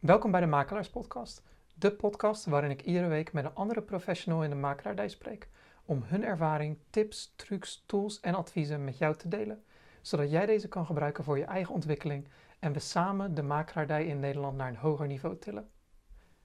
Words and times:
Welkom 0.00 0.30
bij 0.30 0.40
de 0.40 0.46
Makelaarspodcast, 0.46 1.42
de 1.74 1.92
podcast 1.92 2.44
waarin 2.44 2.70
ik 2.70 2.82
iedere 2.82 3.06
week 3.06 3.32
met 3.32 3.44
een 3.44 3.54
andere 3.54 3.82
professional 3.82 4.42
in 4.42 4.50
de 4.50 4.56
makelaardij 4.56 5.08
spreek 5.08 5.48
om 5.84 6.02
hun 6.04 6.24
ervaring, 6.24 6.78
tips, 6.90 7.32
trucs, 7.36 7.82
tools 7.86 8.20
en 8.20 8.34
adviezen 8.34 8.84
met 8.84 8.98
jou 8.98 9.16
te 9.16 9.28
delen, 9.28 9.64
zodat 10.00 10.30
jij 10.30 10.46
deze 10.46 10.68
kan 10.68 10.86
gebruiken 10.86 11.24
voor 11.24 11.38
je 11.38 11.44
eigen 11.44 11.74
ontwikkeling 11.74 12.28
en 12.58 12.72
we 12.72 12.78
samen 12.78 13.34
de 13.34 13.42
makelaardij 13.42 14.06
in 14.06 14.20
Nederland 14.20 14.56
naar 14.56 14.68
een 14.68 14.76
hoger 14.76 15.06
niveau 15.06 15.38
tillen. 15.38 15.70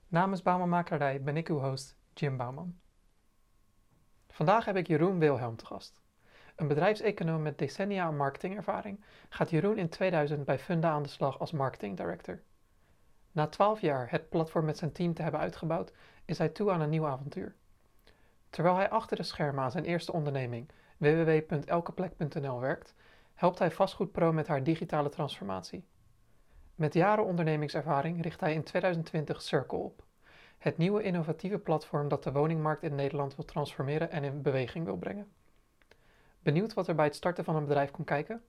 Namens 0.08 0.42
Bouwman 0.42 0.70
Makelaardij 0.70 1.22
ben 1.22 1.38
ik 1.38 1.50
uw 1.50 1.60
host, 1.60 1.96
Jim 2.14 2.38
Bouwman. 2.38 2.80
Vandaag 4.28 4.66
heb 4.66 4.76
ik 4.76 4.88
Jeroen 4.88 5.20
Wilhelm 5.20 5.56
te 5.56 5.66
gast. 5.66 6.02
Een 6.56 6.68
bedrijfseconoom 6.68 7.42
met 7.42 7.58
decennia 7.58 8.12
marketingervaring 8.12 9.04
gaat 9.30 9.50
Jeroen 9.50 9.78
in 9.78 9.90
2000 9.90 10.46
bij 10.46 10.60
Funda 10.60 10.90
aan 10.90 11.04
de 11.04 11.10
slag 11.10 11.40
als 11.40 11.52
marketing 11.52 11.98
director. 11.98 12.42
Na 13.32 13.48
12 13.48 13.82
jaar 13.82 14.12
het 14.12 14.30
platform 14.30 14.66
met 14.66 14.78
zijn 14.78 14.92
team 14.92 15.14
te 15.14 15.22
hebben 15.22 15.42
uitgebouwd, 15.42 15.92
is 16.26 16.38
hij 16.38 16.50
toe 16.50 16.72
aan 16.72 16.82
een 16.82 16.90
nieuw 16.90 17.08
avontuur. 17.08 17.56
Terwijl 18.50 18.76
hij 18.76 18.90
achter 18.90 19.18
de 19.18 19.24
schermen 19.24 19.64
aan 19.64 19.72
zijn 19.72 19.86
eerste 19.86 20.14
onderneming, 20.14 20.70
www.elkeplek.nl, 20.98 22.60
werkt, 22.60 22.96
helpt 23.34 23.60
hij 23.60 23.72
Vastgoedpro 23.72 24.34
met 24.34 24.48
haar 24.48 24.64
digitale 24.64 25.10
transformatie. 25.10 25.86
Met 26.76 26.94
jaren 26.94 27.26
ondernemingservaring 27.26 28.22
richt 28.22 28.40
hij 28.40 28.54
in 28.54 28.64
2020 28.64 29.42
Circle 29.42 29.78
op, 29.78 30.04
het 30.58 30.78
nieuwe 30.78 31.04
innovatieve 31.04 31.58
platform 31.58 32.08
dat 32.08 32.24
de 32.24 32.32
woningmarkt 32.32 32.84
in 32.84 32.96
Nederland 32.96 33.36
wil 33.36 33.46
transformeren 33.46 34.12
en 34.12 34.24
in 34.24 34.42
beweging 34.42 34.86
wil 34.86 34.98
brengen. 34.98 35.32
Benieuwd 36.40 36.74
wat 36.74 36.88
er 36.88 36.96
bij 36.96 37.06
het 37.06 37.16
starten 37.16 37.44
van 37.44 37.56
een 37.56 37.66
bedrijf 37.66 37.92
komt 37.92 38.08
kijken? 38.08 38.44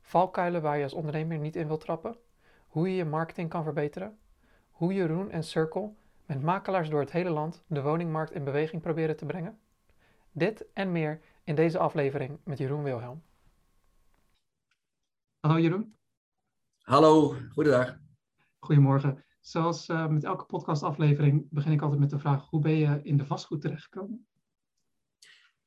Valkuilen 0.00 0.62
waar 0.62 0.76
je 0.76 0.82
als 0.82 0.92
ondernemer 0.92 1.38
niet 1.38 1.56
in 1.56 1.66
wilt 1.66 1.80
trappen? 1.80 2.16
Hoe 2.72 2.88
je 2.88 2.94
je 2.94 3.04
marketing 3.04 3.48
kan 3.48 3.62
verbeteren? 3.62 4.18
Hoe 4.70 4.94
Jeroen 4.94 5.30
en 5.30 5.44
Circle 5.44 5.92
met 6.26 6.42
makelaars 6.42 6.90
door 6.90 7.00
het 7.00 7.12
hele 7.12 7.30
land 7.30 7.64
de 7.66 7.82
woningmarkt 7.82 8.32
in 8.32 8.44
beweging 8.44 8.82
proberen 8.82 9.16
te 9.16 9.26
brengen? 9.26 9.58
Dit 10.30 10.66
en 10.72 10.92
meer 10.92 11.20
in 11.44 11.54
deze 11.54 11.78
aflevering 11.78 12.38
met 12.44 12.58
Jeroen 12.58 12.82
Wilhelm. 12.82 13.22
Hallo 15.40 15.58
Jeroen. 15.58 15.96
Hallo, 16.82 17.36
goedendag. 17.50 17.98
Goedemorgen. 18.58 19.24
Zoals 19.40 19.88
uh, 19.88 20.06
met 20.06 20.24
elke 20.24 20.44
podcastaflevering 20.44 21.46
begin 21.50 21.72
ik 21.72 21.82
altijd 21.82 22.00
met 22.00 22.10
de 22.10 22.18
vraag: 22.18 22.48
hoe 22.48 22.60
ben 22.60 22.76
je 22.76 23.00
in 23.02 23.16
de 23.16 23.26
vastgoed 23.26 23.60
terechtgekomen? 23.60 24.26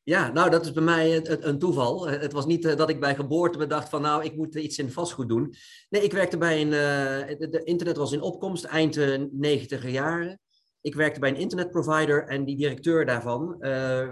Ja, 0.06 0.32
nou, 0.32 0.50
dat 0.50 0.66
is 0.66 0.72
bij 0.72 0.84
mij 0.84 1.30
een, 1.30 1.60
toeval. 1.60 2.08
Het 2.08 2.32
was 2.32 2.46
niet 2.46 2.66
uh, 2.66 2.76
dat 2.76 2.90
ik 2.90 3.00
bij 3.00 3.16
geboorte 3.16 3.58
bedacht 3.58 3.90
van, 3.90 4.02
nou, 4.02 4.24
ik 4.24 4.36
moet 4.36 4.56
iets 4.56 4.78
in 4.78 4.92
vastgoed 4.92 5.30
doen. 5.30 5.54
Nee, 5.90 6.04
ik 6.04 6.12
werkte 6.12 6.38
bij 6.38 6.62
een, 6.62 6.72
uh, 6.72 7.64
internet 7.64 7.98
was 7.98 8.12
in 8.12 8.22
opkomst, 8.22 8.64
eind 8.64 9.00
negentiger 9.32 9.90
jaren. 9.90 10.40
Ik 10.82 10.96
werkte 10.96 11.20
bij 11.20 11.30
een 11.30 11.36
internetprovider 11.36 12.28
en 12.28 12.46
die 12.46 12.56
directeur 12.56 13.06
daarvan 13.06 13.58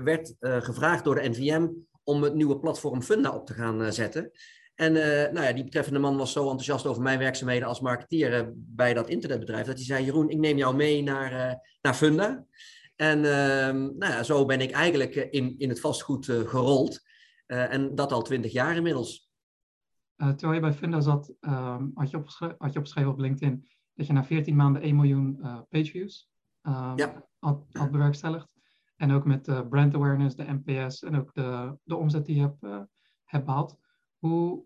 werd 0.03 0.35
gevraagd 0.39 1.03
door 1.03 1.15
de 1.15 1.29
NVM 1.29 1.67
om 2.03 2.23
het 2.23 2.33
nieuwe 2.33 2.59
platform 2.59 3.01
Funda 3.01 3.31
op 3.31 3.45
te 3.45 3.53
gaan 3.53 3.93
zetten. 3.93 4.31
En 4.75 4.93
nou 5.33 5.41
ja, 5.41 5.53
die 5.53 5.63
betreffende 5.63 5.99
man 5.99 6.17
was 6.17 6.31
zo 6.31 6.41
enthousiast 6.41 6.85
over 6.85 7.01
mijn 7.01 7.19
werkzaamheden 7.19 7.67
als 7.67 7.79
marketeer 7.79 8.51
bij 8.55 8.93
dat 8.93 9.09
internetbedrijf, 9.09 9.65
dat 9.65 9.75
hij 9.75 9.85
zei, 9.85 10.05
Jeroen, 10.05 10.29
ik 10.29 10.37
neem 10.37 10.57
jou 10.57 10.75
mee 10.75 11.03
naar, 11.03 11.59
naar 11.81 11.93
Funda. 11.93 12.45
En 12.95 13.17
uh, 13.17 13.81
nou 13.97 14.13
ja, 14.13 14.23
zo 14.23 14.45
ben 14.45 14.61
ik 14.61 14.71
eigenlijk 14.71 15.15
eh, 15.15 15.27
in, 15.31 15.59
in 15.59 15.69
het 15.69 15.79
vastgoed 15.79 16.27
uh, 16.27 16.47
gerold. 16.47 17.01
Uh, 17.47 17.73
en 17.73 17.95
dat 17.95 18.11
al 18.11 18.21
twintig 18.21 18.51
jaar 18.51 18.75
inmiddels. 18.75 19.31
terwijl 20.15 20.53
je 20.53 20.59
bij 20.59 20.73
Funda 20.73 20.99
zat, 21.01 21.33
ehm, 21.39 21.87
had, 21.93 22.09
je 22.09 22.17
opgeschreven, 22.17 22.55
had 22.59 22.73
je 22.73 22.79
opgeschreven 22.79 23.11
op 23.11 23.19
LinkedIn 23.19 23.67
dat 23.93 24.07
je 24.07 24.13
na 24.13 24.23
14 24.23 24.55
maanden 24.55 24.81
1 24.81 24.95
miljoen 24.95 25.39
pageviews 25.69 26.29
ehm, 26.61 26.97
ja. 26.97 27.27
had, 27.39 27.65
had 27.71 27.91
bewerkstelligd. 27.91 28.51
En 28.95 29.11
ook 29.11 29.25
met 29.25 29.45
de 29.45 29.67
brand 29.67 29.93
awareness, 29.93 30.35
de 30.35 30.59
NPS 30.63 31.03
en 31.03 31.15
ook 31.15 31.33
de, 31.33 31.77
de 31.83 31.95
omzet 31.95 32.25
die 32.25 32.35
je 32.35 32.41
hebt, 32.41 32.87
hebt 33.23 33.45
behaald. 33.45 33.77
Hoe, 34.17 34.65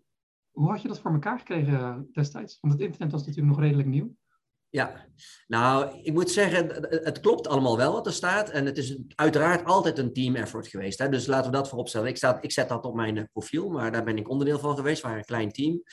hoe 0.51 0.69
had 0.69 0.81
je 0.81 0.87
dat 0.87 0.99
voor 0.99 1.11
elkaar 1.11 1.39
gekregen 1.39 2.09
destijds? 2.11 2.57
Want 2.61 2.73
het 2.73 2.81
internet 2.83 3.11
was 3.11 3.25
natuurlijk 3.25 3.55
nog 3.55 3.65
redelijk 3.65 3.87
nieuw. 3.87 4.15
Ja, 4.69 5.05
nou, 5.47 5.99
ik 6.01 6.13
moet 6.13 6.31
zeggen, 6.31 6.87
het 6.89 7.19
klopt 7.19 7.47
allemaal 7.47 7.77
wel 7.77 7.93
wat 7.93 8.05
er 8.05 8.13
staat. 8.13 8.49
En 8.49 8.65
het 8.65 8.77
is 8.77 8.97
uiteraard 9.15 9.65
altijd 9.65 9.97
een 9.97 10.13
team 10.13 10.35
effort 10.35 10.67
geweest. 10.67 10.99
Hè? 10.99 11.09
Dus 11.09 11.25
laten 11.25 11.51
we 11.51 11.57
dat 11.57 11.69
vooropstellen. 11.69 12.07
Ik, 12.07 12.37
ik 12.41 12.51
zet 12.51 12.69
dat 12.69 12.85
op 12.85 12.95
mijn 12.95 13.17
eh, 13.17 13.23
profiel, 13.31 13.69
maar 13.69 13.91
daar 13.91 14.03
ben 14.03 14.17
ik 14.17 14.29
onderdeel 14.29 14.59
van 14.59 14.75
geweest. 14.75 15.01
We 15.01 15.07
waren 15.07 15.19
een 15.21 15.27
klein 15.27 15.51
team. 15.51 15.83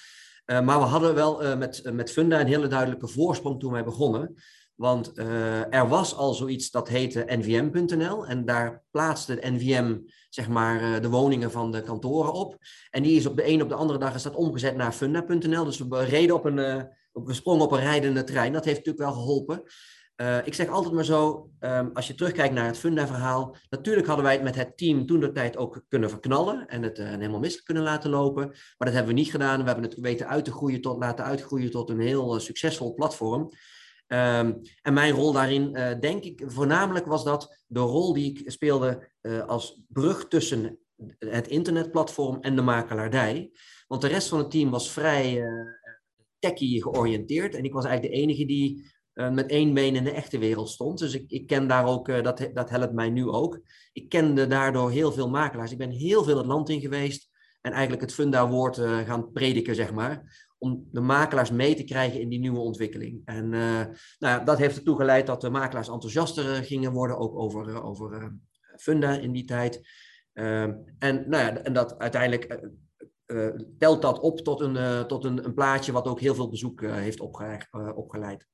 Uh, 0.46 0.60
maar 0.60 0.78
we 0.78 0.84
hadden 0.84 1.14
wel 1.14 1.44
uh, 1.44 1.56
met, 1.56 1.82
met 1.92 2.10
Funda 2.10 2.40
een 2.40 2.46
hele 2.46 2.66
duidelijke 2.66 3.08
voorsprong 3.08 3.60
toen 3.60 3.72
wij 3.72 3.84
begonnen. 3.84 4.34
Want 4.74 5.18
er 5.70 5.88
was 5.88 6.14
al 6.14 6.34
zoiets 6.34 6.70
dat 6.70 6.88
heette 6.88 7.24
nvm.nl. 7.28 8.26
En 8.26 8.44
daar 8.44 8.82
plaatste 8.91 9.38
NVM 9.41 9.98
zeg 10.28 10.48
maar, 10.48 11.00
de 11.00 11.08
woningen 11.08 11.50
van 11.50 11.72
de 11.72 11.82
kantoren 11.82 12.32
op. 12.32 12.56
En 12.91 13.02
die 13.02 13.16
is 13.16 13.26
op 13.26 13.36
de 13.36 13.48
een 13.48 13.62
op 13.62 13.68
de 13.68 13.74
andere 13.74 13.98
dag 13.98 14.14
is 14.14 14.22
dat 14.22 14.34
omgezet 14.34 14.76
naar 14.76 14.92
funda.nl. 14.92 15.64
Dus 15.64 15.78
we 15.78 16.04
reden 16.04 16.34
op 16.34 16.44
een 16.44 16.88
we 17.14 17.32
sprongen 17.32 17.64
op 17.64 17.72
een 17.72 17.80
rijdende 17.80 18.25
trein. 18.25 18.52
Dat 18.52 18.64
heeft 18.64 18.76
natuurlijk 18.76 19.04
wel 19.04 19.14
geholpen. 19.14 19.62
Uh, 20.16 20.47
ik 20.47 20.54
zeg 20.54 20.69
altijd 20.69 20.94
maar 20.94 21.04
zo, 21.04 21.50
um, 21.60 21.91
als 21.92 22.06
je 22.06 22.14
terugkijkt 22.14 22.54
naar 22.54 22.66
het 22.66 22.78
Funda-verhaal. 22.78 23.56
Natuurlijk 23.70 24.06
hadden 24.06 24.25
wij 24.25 24.34
het 24.34 24.42
met 24.42 24.54
het 24.54 24.76
team 24.76 25.06
toen 25.06 25.20
de 25.20 25.32
tijd 25.32 25.56
ook 25.56 25.84
kunnen 25.88 26.10
verknallen 26.10 26.66
en 26.66 26.82
het 26.82 26.98
uh, 26.98 27.06
helemaal 27.06 27.38
mis 27.38 27.62
kunnen 27.62 27.82
laten 27.82 28.10
lopen. 28.10 28.47
Maar 28.47 28.74
dat 28.78 28.92
hebben 28.92 29.14
we 29.14 29.20
niet 29.20 29.30
gedaan. 29.30 29.60
We 29.60 29.66
hebben 29.66 29.84
het 29.84 30.00
weten 30.00 30.28
uit 30.28 30.44
te 30.44 30.53
groeien 30.53 30.80
tot, 30.80 30.98
laten 30.98 31.24
uitgroeien 31.24 31.70
tot 31.70 31.91
een 31.91 32.00
heel 32.00 32.34
uh, 32.34 32.41
succesvol 32.41 32.94
platform. 32.94 33.50
Um, 34.06 34.60
en 34.82 34.92
mijn 34.92 35.12
rol 35.12 35.32
daarin, 35.32 35.72
denk 36.00 36.24
ik, 36.24 36.42
voornamelijk 36.47 37.06
was 37.06 37.24
dat 37.24 37.64
de 37.66 37.80
rol 37.80 38.12
die 38.12 38.30
ik 38.30 38.50
speelde 38.50 39.10
als 39.47 39.82
brug 39.88 40.28
tussen 40.28 40.78
het 41.19 41.48
internetplatform 41.48 42.38
en 42.41 42.56
de 42.56 42.62
makelaardij. 42.62 43.50
Want 43.86 44.03
de 44.03 44.08
rest 44.08 44.28
van 44.28 44.38
het 44.38 44.50
team 44.50 44.70
was 44.70 44.91
vrij 44.91 45.42
georiënteerd. 46.82 47.55
En 47.55 47.65
ik 47.65 47.72
was 47.72 47.84
eigenlijk 47.84 48.15
de 48.15 48.21
enige 48.21 48.44
die 48.44 48.93
uh, 49.15 49.31
met 49.31 49.50
één 49.50 49.75
been 49.75 49.97
in 49.97 50.05
de 50.05 50.10
echte 50.10 50.38
wereld 50.38 50.69
stond. 50.69 50.99
Dus 50.99 51.15
ik, 51.15 51.31
ik 51.31 51.47
ken 51.47 51.69
daar 51.69 51.87
ook, 51.87 52.09
uh, 52.09 52.22
dat, 52.22 52.50
dat 52.55 52.71
helpt 52.71 52.93
mij 52.93 53.10
nu 53.10 53.28
ook. 53.28 53.60
Ik 53.93 54.09
kende 54.09 54.47
daardoor 54.47 54.91
heel 54.91 55.12
veel 55.12 55.31
makelaars. 55.31 55.72
Ik 55.72 55.78
ben 55.78 55.91
heel 55.91 56.25
veel 56.25 56.37
het 56.37 56.47
land 56.47 56.69
in 56.69 56.81
geweest 56.81 57.28
en 57.60 57.72
eigenlijk 57.72 58.03
het 58.03 58.15
funda-woord 58.15 58.78
uh, 58.78 58.99
gaan 58.99 59.33
prediken, 59.33 59.75
zeg 59.75 59.93
maar. 59.93 60.47
Om 60.59 60.88
de 60.91 61.00
makelaars 61.00 61.50
mee 61.50 61.75
te 61.75 61.84
krijgen 61.84 62.21
in 62.21 62.28
die 62.28 62.38
nieuwe 62.38 62.59
ontwikkeling. 62.59 63.22
En 63.25 63.49
nou 63.49 63.94
ja, 64.19 64.38
dat 64.38 64.59
heeft 64.59 64.77
ertoe 64.77 64.97
geleid 64.97 65.27
dat 65.27 65.41
de 65.41 65.50
makelaars 65.50 65.88
enthousiaster 65.88 66.65
gingen 66.65 66.93
worden, 66.93 67.19
ook 67.19 67.38
over, 67.38 67.83
over 67.83 68.37
funda 68.77 69.19
in 69.19 69.33
die 69.33 69.44
tijd. 69.44 69.88
Ehm, 70.33 70.72
en, 70.99 71.28
nou 71.28 71.43
ja, 71.43 71.56
en 71.56 71.72
dat 71.72 71.99
uiteindelijk 71.99 72.60
telt 73.78 74.02
dat 74.02 74.20
op 74.20 74.38
tot, 74.38 74.60
een, 74.60 74.74
uh, 74.74 75.00
tot 75.00 75.24
een, 75.24 75.44
een, 75.44 75.54
plaatje 75.54 75.92
wat 75.92 76.06
ook 76.06 76.20
heel 76.20 76.34
veel 76.34 76.48
bezoek 76.48 76.80
uh, 76.80 76.92
heeft 76.92 77.20
opge 77.20 77.92
opgeleid. 77.94 78.48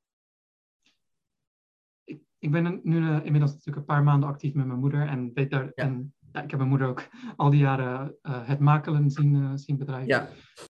Ik, 2.05 2.23
ik 2.39 2.51
ben 2.51 2.81
nu 2.83 2.97
inmiddels 3.23 3.53
natuurlijk 3.53 3.77
een 3.77 3.95
paar 3.95 4.03
maanden 4.03 4.29
actief 4.29 4.55
met 4.55 4.67
mijn 4.67 4.79
moeder 4.79 5.07
en 5.07 5.31
weet 5.35 5.51
daar. 5.51 5.65
Ja. 5.65 5.85
En, 5.85 6.15
ja, 6.33 6.43
ik 6.43 6.51
heb 6.51 6.59
mijn 6.59 6.71
moeder 6.71 6.89
ook 6.89 7.09
al 7.37 7.51
die 7.51 7.61
jaren 7.61 8.17
het 8.23 8.59
makelen 8.59 9.11
zien, 9.11 9.59
zien 9.59 9.79
bedrijven. 9.79 10.09
Ja. 10.09 10.29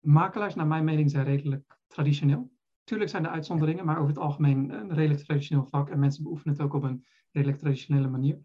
Makelaars, 0.01 0.55
naar 0.55 0.67
mijn 0.67 0.85
mening, 0.85 1.11
zijn 1.11 1.25
redelijk 1.25 1.79
traditioneel. 1.87 2.51
Tuurlijk 2.85 3.11
zijn 3.11 3.25
er 3.25 3.31
uitzonderingen, 3.31 3.85
maar 3.85 3.97
over 3.97 4.09
het 4.09 4.19
algemeen 4.19 4.71
een 4.71 4.95
redelijk 4.95 5.25
traditioneel 5.25 5.67
vak. 5.67 5.91
En 5.91 5.99
mensen 5.99 6.23
beoefenen 6.23 6.55
het 6.55 6.63
ook 6.65 6.75
op 6.75 6.83
een 6.83 7.05
redelijk 7.31 7.59
traditionele 7.59 8.09
manier. 8.09 8.39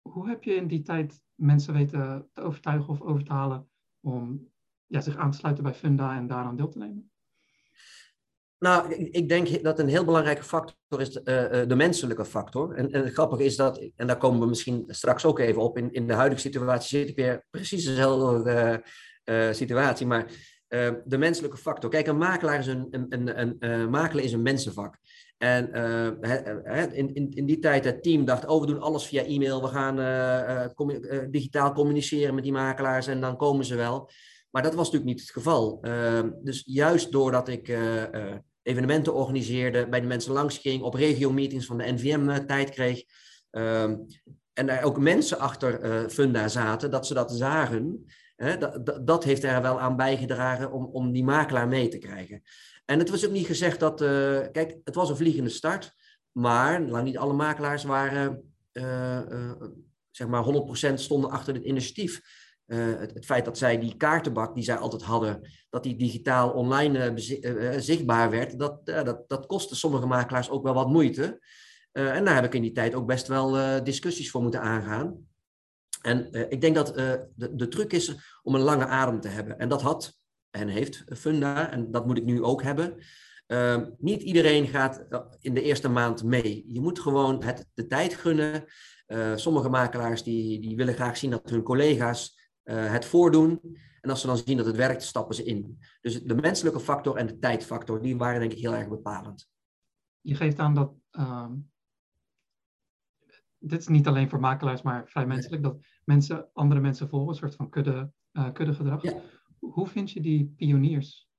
Hoe 0.00 0.28
heb 0.28 0.42
je 0.42 0.54
in 0.54 0.66
die 0.66 0.82
tijd 0.82 1.22
mensen 1.34 1.74
weten 1.74 2.28
te 2.32 2.40
overtuigen 2.40 2.88
of 2.88 3.00
over 3.00 3.24
te 3.24 3.32
halen 3.32 3.68
om 4.00 4.51
ja, 4.92 5.00
zich 5.00 5.16
aan 5.16 5.30
te 5.30 5.38
sluiten 5.38 5.64
bij 5.64 5.74
Funda 5.74 6.16
en 6.16 6.26
daaraan 6.26 6.56
deel 6.56 6.68
te 6.68 6.78
nemen? 6.78 7.10
Nou, 8.58 8.94
ik 8.94 9.28
denk 9.28 9.62
dat 9.62 9.78
een 9.78 9.88
heel 9.88 10.04
belangrijke 10.04 10.42
factor 10.42 11.00
is 11.00 11.10
de, 11.10 11.48
uh, 11.52 11.68
de 11.68 11.76
menselijke 11.76 12.24
factor. 12.24 12.74
En, 12.74 12.92
en 12.92 13.02
het 13.04 13.12
grappige 13.12 13.44
is 13.44 13.56
dat, 13.56 13.90
en 13.96 14.06
daar 14.06 14.16
komen 14.16 14.40
we 14.40 14.46
misschien 14.46 14.84
straks 14.86 15.24
ook 15.24 15.38
even 15.38 15.62
op, 15.62 15.78
in, 15.78 15.92
in 15.92 16.06
de 16.06 16.12
huidige 16.12 16.40
situatie 16.40 16.98
zit 16.98 17.08
ik 17.08 17.16
weer 17.16 17.44
precies 17.50 17.84
dezelfde 17.84 18.82
uh, 19.24 19.52
situatie, 19.52 20.06
maar 20.06 20.50
de 21.04 21.18
menselijke 21.18 21.56
factor. 21.56 21.90
Kijk, 21.90 22.06
een 22.06 22.18
makelaar 22.18 22.58
is 22.58 22.66
een, 22.66 22.86
een, 22.90 23.06
een, 23.40 23.56
een 23.60 24.18
is 24.18 24.32
een 24.32 24.42
mensenvak. 24.42 24.98
En 25.38 25.72
in, 26.92 27.14
in, 27.14 27.30
in 27.30 27.46
die 27.46 27.58
tijd, 27.58 27.84
het 27.84 28.02
team 28.02 28.24
dacht, 28.24 28.46
oh, 28.46 28.60
we 28.60 28.66
doen 28.66 28.80
alles 28.80 29.06
via 29.06 29.22
e-mail, 29.22 29.62
we 29.62 29.68
gaan 29.68 29.96
digitaal 31.30 31.72
communiceren 31.72 32.34
met 32.34 32.44
die 32.44 32.52
makelaars 32.52 33.06
en 33.06 33.20
dan 33.20 33.36
komen 33.36 33.64
ze 33.64 33.76
wel. 33.76 34.10
Maar 34.52 34.62
dat 34.62 34.74
was 34.74 34.90
natuurlijk 34.90 35.12
niet 35.12 35.20
het 35.20 35.30
geval. 35.30 35.78
Ehm, 35.82 36.30
dus 36.42 36.62
juist 36.66 37.12
doordat 37.12 37.48
ik 37.48 37.68
eh, 37.68 38.14
eh, 38.14 38.38
evenementen 38.62 39.14
organiseerde, 39.14 39.88
bij 39.88 40.00
de 40.00 40.06
mensen 40.06 40.32
langs 40.32 40.58
ging, 40.58 40.82
op 40.82 40.94
regio-meetings 40.94 41.66
van 41.66 41.78
de 41.78 41.92
NVM 41.92 42.28
eh, 42.28 42.36
tijd 42.36 42.70
kreeg. 42.70 43.02
Ehm, 43.50 43.96
en 44.52 44.66
daar 44.66 44.82
ook 44.82 44.98
mensen 44.98 45.38
achter 45.38 46.10
Funda 46.10 46.48
zaten, 46.48 46.90
dat 46.90 47.06
ze 47.06 47.14
dat 47.14 47.32
zagen. 47.32 48.06
Hè, 48.36 48.56
dat, 49.04 49.24
heeft 49.24 49.44
er 49.44 49.62
wel 49.62 49.80
aan 49.80 49.96
bijgedragen 49.96 50.72
om, 50.72 50.84
om 50.84 51.12
die 51.12 51.24
makelaar 51.24 51.68
mee 51.68 51.88
te 51.88 51.98
krijgen. 51.98 52.42
En 52.84 52.98
het 52.98 53.10
was 53.10 53.26
ook 53.26 53.32
niet 53.32 53.46
gezegd 53.46 53.80
dat, 53.80 54.00
kijk, 54.52 54.76
het 54.84 54.94
was 54.94 55.10
een 55.10 55.16
vliegende 55.16 55.50
start, 55.50 55.94
maar 56.32 56.80
lang 56.82 57.04
niet 57.04 57.18
alle 57.18 57.32
makelaars 57.32 57.84
waren, 57.84 58.54
zeg 60.10 60.26
maar, 60.28 60.44
100% 60.90 60.94
stonden 60.94 61.30
achter 61.30 61.54
dit 61.54 61.64
initiatief. 61.64 62.20
Het, 62.74 63.14
het, 63.14 63.24
feit 63.24 63.44
dat 63.44 63.58
zij 63.58 63.78
die 63.78 63.96
kaartenbak 63.96 64.54
die 64.54 64.64
zij 64.64 64.76
altijd 64.76 65.02
hadden, 65.02 65.50
dat 65.70 65.82
die 65.82 65.96
digitaal 65.96 66.50
online 66.50 67.12
zichtbaar 67.80 68.30
werd, 68.30 68.58
dat, 68.58 68.86
dat, 68.86 69.24
dat 69.26 69.46
kostte 69.46 69.76
sommige 69.76 70.06
makelaars 70.06 70.50
ook 70.50 70.62
wel 70.62 70.74
wat 70.74 70.88
moeite. 70.88 71.40
Eh, 71.92 72.16
en 72.16 72.24
daar 72.24 72.34
heb 72.34 72.44
ik 72.44 72.54
in 72.54 72.62
die 72.62 72.72
tijd 72.72 72.94
ook 72.94 73.06
best 73.06 73.26
wel 73.26 73.58
uh, 73.58 73.84
discussies 73.84 74.30
voor 74.30 74.42
moeten 74.42 74.60
aangaan. 74.60 75.26
En 76.02 76.28
uh, 76.30 76.40
ik 76.48 76.60
denk 76.60 76.74
dat 76.74 76.86
de, 76.86 77.50
de 77.54 77.68
truc 77.68 77.92
is 77.92 78.14
om 78.42 78.54
een 78.54 78.60
lange 78.60 78.86
adem 78.86 79.20
te 79.20 79.28
hebben. 79.28 79.58
En 79.58 79.68
dat 79.68 79.82
had 79.82 80.20
en 80.50 80.68
heeft 80.68 81.04
Funda, 81.16 81.70
en 81.70 81.90
dat 81.90 82.06
moet 82.06 82.18
ik 82.18 82.24
nu 82.24 82.42
ook 82.42 82.62
hebben. 82.62 82.96
Ehm, 83.46 83.90
niet 83.98 84.22
iedereen 84.22 84.66
gaat 84.66 85.06
in 85.40 85.54
de 85.54 85.62
eerste 85.62 85.88
maand 85.88 86.24
mee. 86.24 86.64
Je 86.66 86.80
moet 86.80 87.00
gewoon 87.00 87.42
het, 87.42 87.66
de 87.74 87.86
tijd 87.86 88.14
gunnen. 88.14 88.64
sommige 89.34 89.68
makelaars 89.68 90.22
die, 90.22 90.60
die 90.60 90.76
willen 90.76 90.94
graag 90.94 91.16
zien 91.16 91.30
dat 91.30 91.50
hun 91.50 91.62
collega's 91.62 92.41
het 92.62 93.04
voordoen. 93.04 93.60
En 94.00 94.10
als 94.10 94.20
ze 94.20 94.26
dan 94.26 94.36
zien 94.36 94.56
dat 94.56 94.66
het 94.66 94.76
werkt, 94.76 95.02
stappen 95.02 95.34
ze 95.34 95.44
in. 95.44 95.78
Dus 96.00 96.22
de 96.22 96.34
menselijke 96.34 96.80
factor 96.80 97.16
en 97.16 97.26
de 97.26 97.38
tijdfactor, 97.38 98.02
die 98.02 98.16
waren 98.16 98.40
denk 98.40 98.52
ik 98.52 98.58
heel 98.58 98.74
erg 98.74 98.88
bepalend. 98.88 99.50
Je 100.20 100.34
geeft 100.34 100.58
aan 100.58 100.74
dat 100.74 100.94
ehm, 101.10 101.52
dit 103.62 103.80
is 103.80 103.88
niet 103.88 104.06
alleen 104.06 104.28
voor 104.28 104.40
makelaars, 104.40 104.82
maar 104.82 105.08
vrij 105.08 105.26
menselijk, 105.26 105.62
dat 105.62 105.76
mensen 106.04 106.48
andere 106.52 106.80
mensen 106.80 107.08
volgen, 107.08 107.28
een 107.28 107.34
soort 107.34 107.54
van 107.54 107.68
kudde, 107.68 108.12
uh, 108.32 108.52
kuddegedrag. 108.52 109.02
Ja. 109.02 109.20
Hoe 109.58 109.86
vind 109.86 110.10
je 110.10 110.20
die 110.20 110.54
pioniers? 110.56 111.30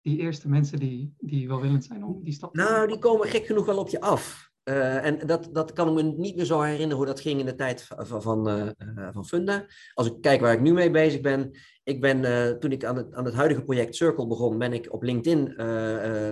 Die 0.00 0.18
eerste 0.18 0.48
mensen 0.48 0.78
die, 0.78 1.14
die 1.18 1.48
welwillend 1.48 1.84
zijn 1.84 2.04
om 2.04 2.24
die 2.24 2.32
stap 2.32 2.54
te 2.54 2.60
Nou, 2.60 2.86
die 2.86 2.98
komen 2.98 3.28
gek 3.28 3.46
genoeg 3.46 3.66
wel 3.66 3.78
op 3.78 3.88
je 3.88 4.00
af. 4.00 4.51
Uh, 4.64 5.04
en 5.04 5.26
dat, 5.26 5.48
dat 5.52 5.72
kan 5.72 5.88
ik 5.88 5.94
me 5.94 6.02
niet 6.02 6.36
meer 6.36 6.44
zo 6.44 6.60
herinneren 6.60 6.96
hoe 6.96 7.06
dat 7.06 7.20
ging 7.20 7.40
in 7.40 7.46
de 7.46 7.54
tijd 7.54 7.88
van, 7.96 8.22
van, 8.22 8.48
uh, 8.48 8.68
van 9.12 9.26
Funda. 9.26 9.66
Als 9.94 10.06
ik 10.06 10.20
kijk 10.20 10.40
waar 10.40 10.52
ik 10.52 10.60
nu 10.60 10.72
mee 10.72 10.90
bezig 10.90 11.20
ben. 11.20 11.50
Ik 11.84 12.00
ben, 12.00 12.60
toen 12.60 12.72
ik 12.72 12.84
aan 12.84 12.96
het, 12.96 13.14
aan 13.14 13.24
het 13.24 13.34
huidige 13.34 13.62
project 13.62 13.96
Circle 13.96 14.26
begon, 14.26 14.58
ben 14.58 14.72
ik 14.72 14.92
op 14.92 15.02
LinkedIn 15.02 15.54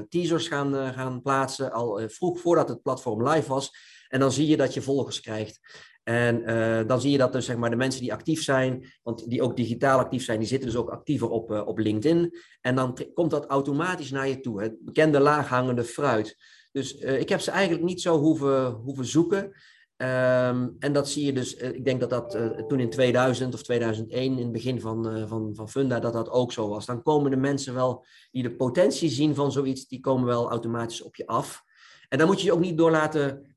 teasers 0.09 0.49
gaan, 0.49 0.93
gaan 0.93 1.23
plaatsen. 1.23 1.73
Al 1.73 2.01
vroeg 2.07 2.41
voordat 2.41 2.69
het 2.69 2.83
platform 2.83 3.29
live 3.29 3.49
was. 3.49 3.71
En 4.09 4.21
dan 4.21 4.33
zie 4.33 4.47
je 4.47 4.57
dat 4.57 4.75
je 4.75 4.83
volgers 4.83 5.21
krijgt. 5.21 5.61
En 6.03 6.45
dan 6.87 7.01
zie 7.01 7.11
je 7.11 7.19
dat 7.19 7.33
dus 7.33 7.45
zeg 7.45 7.57
maar, 7.57 7.71
de 7.71 7.77
mensen 7.77 8.01
die 8.01 8.13
actief 8.13 8.43
zijn, 8.43 8.93
want 9.03 9.31
die 9.31 9.43
ook 9.43 9.57
digitaal 9.57 9.99
actief 9.99 10.25
zijn, 10.25 10.39
die 10.39 10.49
zitten 10.49 10.69
dus 10.69 10.79
ook 10.79 10.91
actiever 10.91 11.29
op, 11.29 11.51
op 11.51 11.79
LinkedIn. 11.79 12.35
En 12.61 12.75
dan 12.75 12.99
komt 13.15 13.31
dat 13.31 13.47
automatisch 13.47 14.11
naar 14.11 14.29
je 14.29 14.41
toe. 14.41 14.63
Het 14.63 14.85
bekende 14.85 15.21
laaghangende 15.21 15.85
fruit. 15.85 16.37
Dus 16.73 17.01
uh, 17.01 17.21
ik 17.21 17.29
heb 17.29 17.41
ze 17.41 17.51
eigenlijk 17.51 17.85
niet 17.85 18.01
zo 18.01 18.19
hoeven, 18.19 18.71
hoeven 18.71 19.05
zoeken. 19.05 19.45
Um, 19.45 20.77
en 20.79 20.93
dat 20.93 21.09
zie 21.09 21.25
je 21.25 21.33
dus, 21.33 21.55
ik 21.55 21.85
denk 21.85 22.01
dat 22.01 22.11
dat 22.11 22.39
toen 22.69 22.81
in 22.81 22.91
2000 22.91 23.55
of 23.55 23.63
2001, 23.63 24.33
in 24.33 24.39
het 24.39 24.53
begin 24.53 24.81
van, 24.81 25.29
van, 25.29 25.55
van 25.55 25.69
Funda, 25.69 26.01
dat 26.01 26.13
dat 26.13 26.31
ook 26.31 26.53
zo 26.53 26.69
was. 26.69 26.87
Dan 26.87 27.03
komen 27.03 27.31
de 27.31 27.37
mensen 27.37 27.75
wel, 27.75 28.05
die 28.31 28.43
de 28.43 28.57
potentie 28.57 29.09
zien 29.09 29.35
van 29.35 29.53
zoiets, 29.53 29.89
die 29.89 30.01
komen 30.01 30.27
wel 30.27 30.51
automatisch 30.51 31.03
op 31.03 31.17
je 31.17 31.27
af. 31.27 31.63
En 32.09 32.19
dan 32.19 32.27
moet 32.27 32.41
je 32.41 32.47
je 32.47 32.53
ook 32.53 32.61
niet 32.61 32.79
door 32.79 32.91
laten 32.91 33.55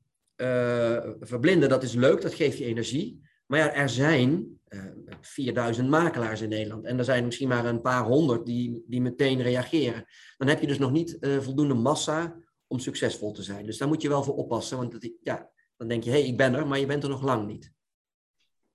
verblinden, 1.20 1.68
dat 1.68 1.82
is 1.82 1.94
leuk, 1.94 2.22
dat 2.22 2.34
geeft 2.34 2.58
je 2.58 2.64
energie. 2.64 3.22
Maar 3.46 3.58
ja, 3.58 3.72
er 3.72 3.88
zijn 3.88 4.58
uh, 4.68 4.84
eh, 4.84 5.16
4000 5.20 5.88
makelaars 5.88 6.40
in 6.40 6.48
Nederland. 6.48 6.84
En 6.84 6.98
er 6.98 7.04
zijn 7.04 7.24
misschien 7.24 7.48
maar 7.48 7.64
een 7.64 7.80
paar 7.80 8.04
honderd 8.04 8.46
die, 8.46 8.84
die 8.86 9.00
meteen 9.00 9.42
reageren. 9.42 10.04
Dan 10.36 10.48
heb 10.48 10.60
je 10.60 10.66
dus 10.66 10.78
nog 10.78 10.92
niet 10.92 11.18
voldoende 11.40 11.74
massa 11.74 12.36
om 12.66 12.78
succesvol 12.78 13.32
te 13.32 13.42
zijn. 13.42 13.66
Dus 13.66 13.78
daar 13.78 13.88
moet 13.88 14.02
je 14.02 14.08
wel 14.08 14.22
voor 14.22 14.34
oppassen. 14.36 14.76
Want 14.76 14.92
dat, 14.92 15.10
ja, 15.20 15.50
dan 15.76 15.88
denk 15.88 16.02
je, 16.02 16.10
hé, 16.10 16.18
hey, 16.20 16.28
ik 16.28 16.36
ben 16.36 16.54
er, 16.54 16.66
maar 16.66 16.78
je 16.78 16.86
bent 16.86 17.02
er 17.02 17.08
nog 17.08 17.22
lang 17.22 17.46
niet. 17.46 17.72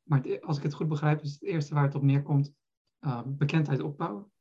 Maar 0.04 0.26
e-, 0.26 0.40
als 0.40 0.58
ik 0.58 0.64
het 0.64 0.74
goed 0.74 0.88
begrijp, 0.88 1.22
is 1.22 1.32
het 1.32 1.44
eerste 1.44 1.74
waar 1.74 1.84
het 1.84 1.96
op 1.96 2.04
neerkomt 2.04 2.54
bekendheid 3.26 3.82
opbouwen? 3.82 4.32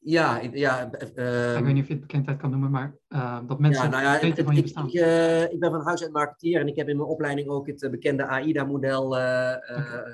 Ja, 0.00 0.40
ja. 0.52 0.90
Uh, 1.14 1.56
ik 1.56 1.64
weet 1.64 1.74
niet 1.74 1.82
of 1.82 1.88
je 1.88 1.92
het 1.92 2.00
bekendheid 2.00 2.38
kan 2.38 2.50
noemen, 2.50 2.70
maar 2.70 2.96
uh, 3.08 3.40
dat 3.46 3.58
mensen 3.58 3.84
ja, 3.84 3.90
nou 3.90 4.02
ja, 4.02 4.20
weten 4.20 4.44
van 4.44 4.54
je 4.54 4.62
bestaan. 4.62 4.86
Ik, 4.86 5.50
ik, 5.52 5.60
ben 5.60 5.70
van 5.70 5.80
huis 5.80 6.02
uit 6.02 6.12
marketeer 6.12 6.60
en 6.60 6.68
ik 6.68 6.76
heb 6.76 6.88
in 6.88 6.96
mijn 6.96 7.08
opleiding 7.08 7.48
ook 7.48 7.66
het 7.66 7.90
bekende 7.90 8.26
AIDA-model 8.26 9.06
okay. 9.06 9.60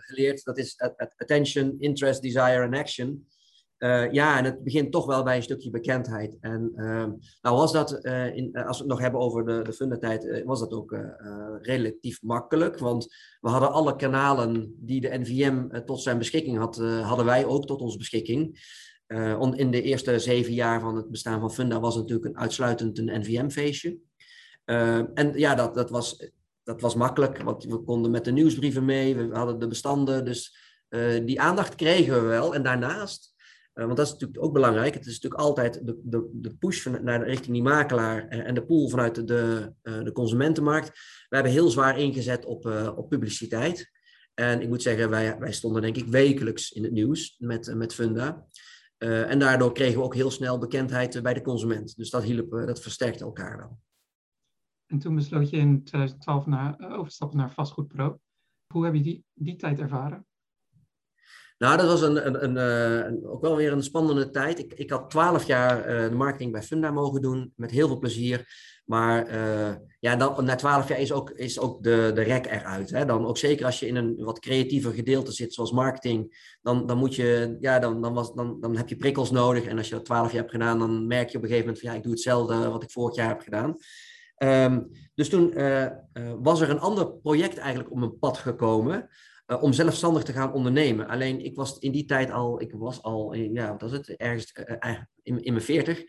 geleerd. 0.01 0.45
Dat 0.45 0.59
is 0.59 0.81
Attention, 1.17 1.77
Interest, 1.79 2.23
Desire 2.23 2.65
and 2.65 2.75
Action. 2.75 3.27
Ja, 4.11 4.39
en 4.39 4.45
het 4.45 4.63
begint 4.63 4.93
toch 4.93 5.07
wel 5.07 5.23
bij 5.23 5.37
een 5.37 5.43
stukje 5.43 5.71
bekendheid. 5.71 6.37
En 6.41 6.73
ehm, 6.77 7.11
nou 7.43 7.57
was 7.57 7.73
dat, 7.73 8.05
in, 8.35 8.51
als 8.53 8.77
we 8.77 8.83
het 8.83 8.93
nog 8.93 9.01
hebben 9.01 9.21
over 9.21 9.45
de, 9.45 9.63
de 9.63 9.73
fundatijd, 9.73 10.43
was 10.45 10.61
dat 10.61 10.73
ook 10.73 10.97
relatief 11.63 12.23
makkelijk. 12.23 12.79
Want 12.79 13.15
we 13.41 13.49
hadden 13.49 13.73
alle 13.73 13.97
kanalen 13.97 14.75
die 14.79 15.01
de 15.01 15.19
NVM 15.19 15.85
tot 15.85 16.03
zijn 16.03 16.19
beschikking 16.19 16.59
had, 16.59 16.77
hadden 17.03 17.27
wij 17.27 17.45
ook 17.45 17.67
tot 17.67 17.81
onze 17.81 17.99
beschikking. 17.99 18.59
In 19.55 19.71
de 19.71 19.83
eerste 19.83 20.19
zeven 20.19 20.53
jaar 20.53 20.81
van 20.81 20.97
het 20.97 21.11
bestaan 21.11 21.41
van 21.41 21.53
Funda 21.53 21.81
was 21.81 21.95
het 21.95 22.03
natuurlijk 22.03 22.35
een, 22.35 22.41
uitsluitend 22.41 22.99
een 22.99 23.21
NVM-feestje. 23.21 23.99
Eh, 24.65 25.19
en 25.19 25.33
ja, 25.35 25.55
dat, 25.55 25.75
dat, 25.75 25.91
was, 25.91 26.31
dat 26.63 26.81
was 26.81 26.95
makkelijk, 26.95 27.43
want 27.43 27.65
we 27.65 27.79
konden 27.79 28.11
met 28.11 28.25
de 28.25 28.33
nieuwsbrieven 28.33 28.85
mee, 28.85 29.17
we 29.17 29.37
hadden 29.37 29.59
de 29.59 29.67
bestanden, 29.67 30.25
dus 30.25 30.63
die 31.25 31.41
aandacht 31.41 31.75
kregen 31.75 32.15
we 32.15 32.21
wel. 32.21 32.55
En 32.55 32.63
daarnaast, 32.63 33.34
want 33.75 33.97
dat 33.97 34.07
is 34.07 34.13
natuurlijk 34.13 34.45
ook 34.45 34.53
belangrijk, 34.53 34.95
het 34.95 35.07
is 35.07 35.13
natuurlijk 35.13 35.43
altijd 35.43 35.87
de, 35.87 36.01
de, 36.03 36.31
de 36.33 36.57
push 36.57 36.87
naar 36.87 37.25
richting 37.25 37.53
die 37.53 37.63
makelaar 37.63 38.29
en 38.29 38.55
de 38.55 38.65
pool 38.65 38.89
vanuit 38.89 39.15
de, 39.15 39.25
de, 39.25 39.73
de 40.03 40.13
consumentenmarkt. 40.13 40.89
We 41.29 41.35
hebben 41.35 41.53
heel 41.53 41.71
zwaar 41.71 41.99
ingezet 41.99 42.45
op, 42.45 42.67
op 42.97 43.09
publiciteit. 43.09 43.91
En 44.35 44.61
ik 44.61 44.69
moet 44.69 44.83
zeggen, 44.83 45.11
wij, 45.11 45.39
wij 45.39 45.53
stonden 45.53 45.83
denk 45.83 45.97
ik 45.97 46.07
wekelijks 46.07 46.71
in 46.71 46.83
het 46.83 46.93
nieuws 46.93 47.37
met, 47.39 47.75
met 47.75 47.95
Funda. 47.95 48.47
En 48.99 49.39
daardoor 49.39 49.73
kregen 49.73 49.99
we 49.99 50.05
ook 50.05 50.15
heel 50.15 50.31
snel 50.31 50.59
bekendheid 50.59 51.23
bij 51.23 51.35
de 51.35 51.43
consument. 51.43 51.97
Dus 51.97 52.11
dat 52.11 52.23
hielp, 52.23 52.51
dat 52.51 52.81
versterkte 52.81 53.25
elkaar 53.25 53.57
wel. 53.57 53.79
En 54.87 54.99
toen 54.99 55.15
besloot 55.15 55.51
je 55.51 55.57
in 55.57 55.85
2012 55.85 56.47
naar, 56.47 56.97
overstappen 56.99 57.39
naar 57.39 57.51
Vastgoedpro. 57.51 58.21
Hoe 58.67 58.85
heb 58.85 58.95
je 58.95 59.03
die, 59.03 59.25
die 59.33 59.57
tijd 59.57 59.79
ervaren? 59.79 60.27
Nou, 61.65 61.77
dat 61.77 61.87
was 61.87 62.03
een, 62.03 62.45
een, 62.45 62.57
eh, 62.57 63.07
een, 63.07 63.27
ook 63.27 63.41
wel 63.41 63.57
weer 63.57 63.73
een 63.73 63.83
spannende 63.83 64.31
tijd. 64.31 64.59
Ik, 64.59 64.73
ik 64.73 64.91
had 64.91 65.11
twaalf 65.11 65.47
jaar 65.47 66.09
de 66.11 66.17
marketing 66.17 66.53
bij 66.53 66.63
Funda 66.63 66.91
mogen 66.91 67.23
doen, 67.23 67.53
met 67.57 67.71
heel 67.71 67.87
veel 67.87 67.99
plezier. 67.99 68.47
Maar 68.85 69.29
uh, 69.29 69.75
ja, 70.01 70.17
dan, 70.17 70.45
na 70.45 70.55
twaalf 70.55 70.89
jaar 70.89 70.99
is 70.99 71.13
ook, 71.13 71.31
is 71.31 71.59
ook 71.59 71.83
de, 71.83 72.11
de 72.15 72.23
rek 72.23 72.47
eruit. 72.47 72.91
Hè? 72.91 73.05
Dan 73.05 73.27
ook 73.27 73.39
zeker 73.39 73.67
als 73.67 73.81
je 73.81 73.87
in 73.87 73.97
een 73.97 74.17
wat 74.17 74.39
creatiever 74.39 74.93
gedeelte 74.93 75.33
zit, 75.33 75.55
zoals 75.55 75.73
marketing, 75.73 76.37
dan, 76.63 76.87
dan, 76.87 76.99
moet 76.99 77.15
je, 77.15 77.57
ja, 77.61 77.79
dan, 77.79 78.03
dan, 78.03 78.15
was, 78.15 78.35
dan, 78.35 78.61
dan 78.61 78.77
heb 78.77 78.89
je 78.89 78.97
prikkels 78.97 79.31
nodig. 79.31 79.65
En 79.65 79.79
als 79.79 79.89
je 79.89 79.95
dat 79.95 80.05
twaalf 80.05 80.31
jaar 80.31 80.41
hebt 80.41 80.53
gedaan, 80.53 80.79
dan 80.79 81.07
merk 81.07 81.29
je 81.29 81.37
op 81.37 81.43
een 81.43 81.49
gegeven 81.49 81.67
moment 81.67 81.85
van 81.85 81.91
ja, 81.91 81.97
ik 81.97 82.03
doe 82.03 82.13
hetzelfde 82.13 82.69
wat 82.69 82.83
ik 82.83 82.91
vorig 82.91 83.17
jaar 83.17 83.29
heb 83.29 83.41
gedaan. 83.41 83.77
Um, 84.39 84.91
dus 85.15 85.29
toen 85.29 85.55
was 86.43 86.61
er 86.61 86.71
een 86.71 86.81
ander 86.81 87.13
project 87.13 87.59
eigenlijk 87.59 87.91
op 87.91 87.99
mijn 87.99 88.19
pad 88.19 88.39
gekomen. 88.39 89.09
Uh, 89.47 89.63
om 89.63 89.73
zelfstandig 89.73 90.23
te 90.23 90.33
gaan 90.33 90.53
ondernemen. 90.53 91.09
Alleen 91.09 91.45
ik 91.45 91.57
was 91.57 91.79
in 91.79 91.93
die 91.93 92.05
tijd 92.05 92.31
al, 92.31 92.61
ik 92.61 92.73
was 92.73 93.03
al, 93.03 93.35
ja, 93.35 93.71
wat 93.71 93.81
was 93.81 93.93
het, 93.93 94.09
ergens 94.09 94.53
in, 95.23 95.43
in 95.43 95.53
mijn 95.53 95.65
veertig. 95.65 96.05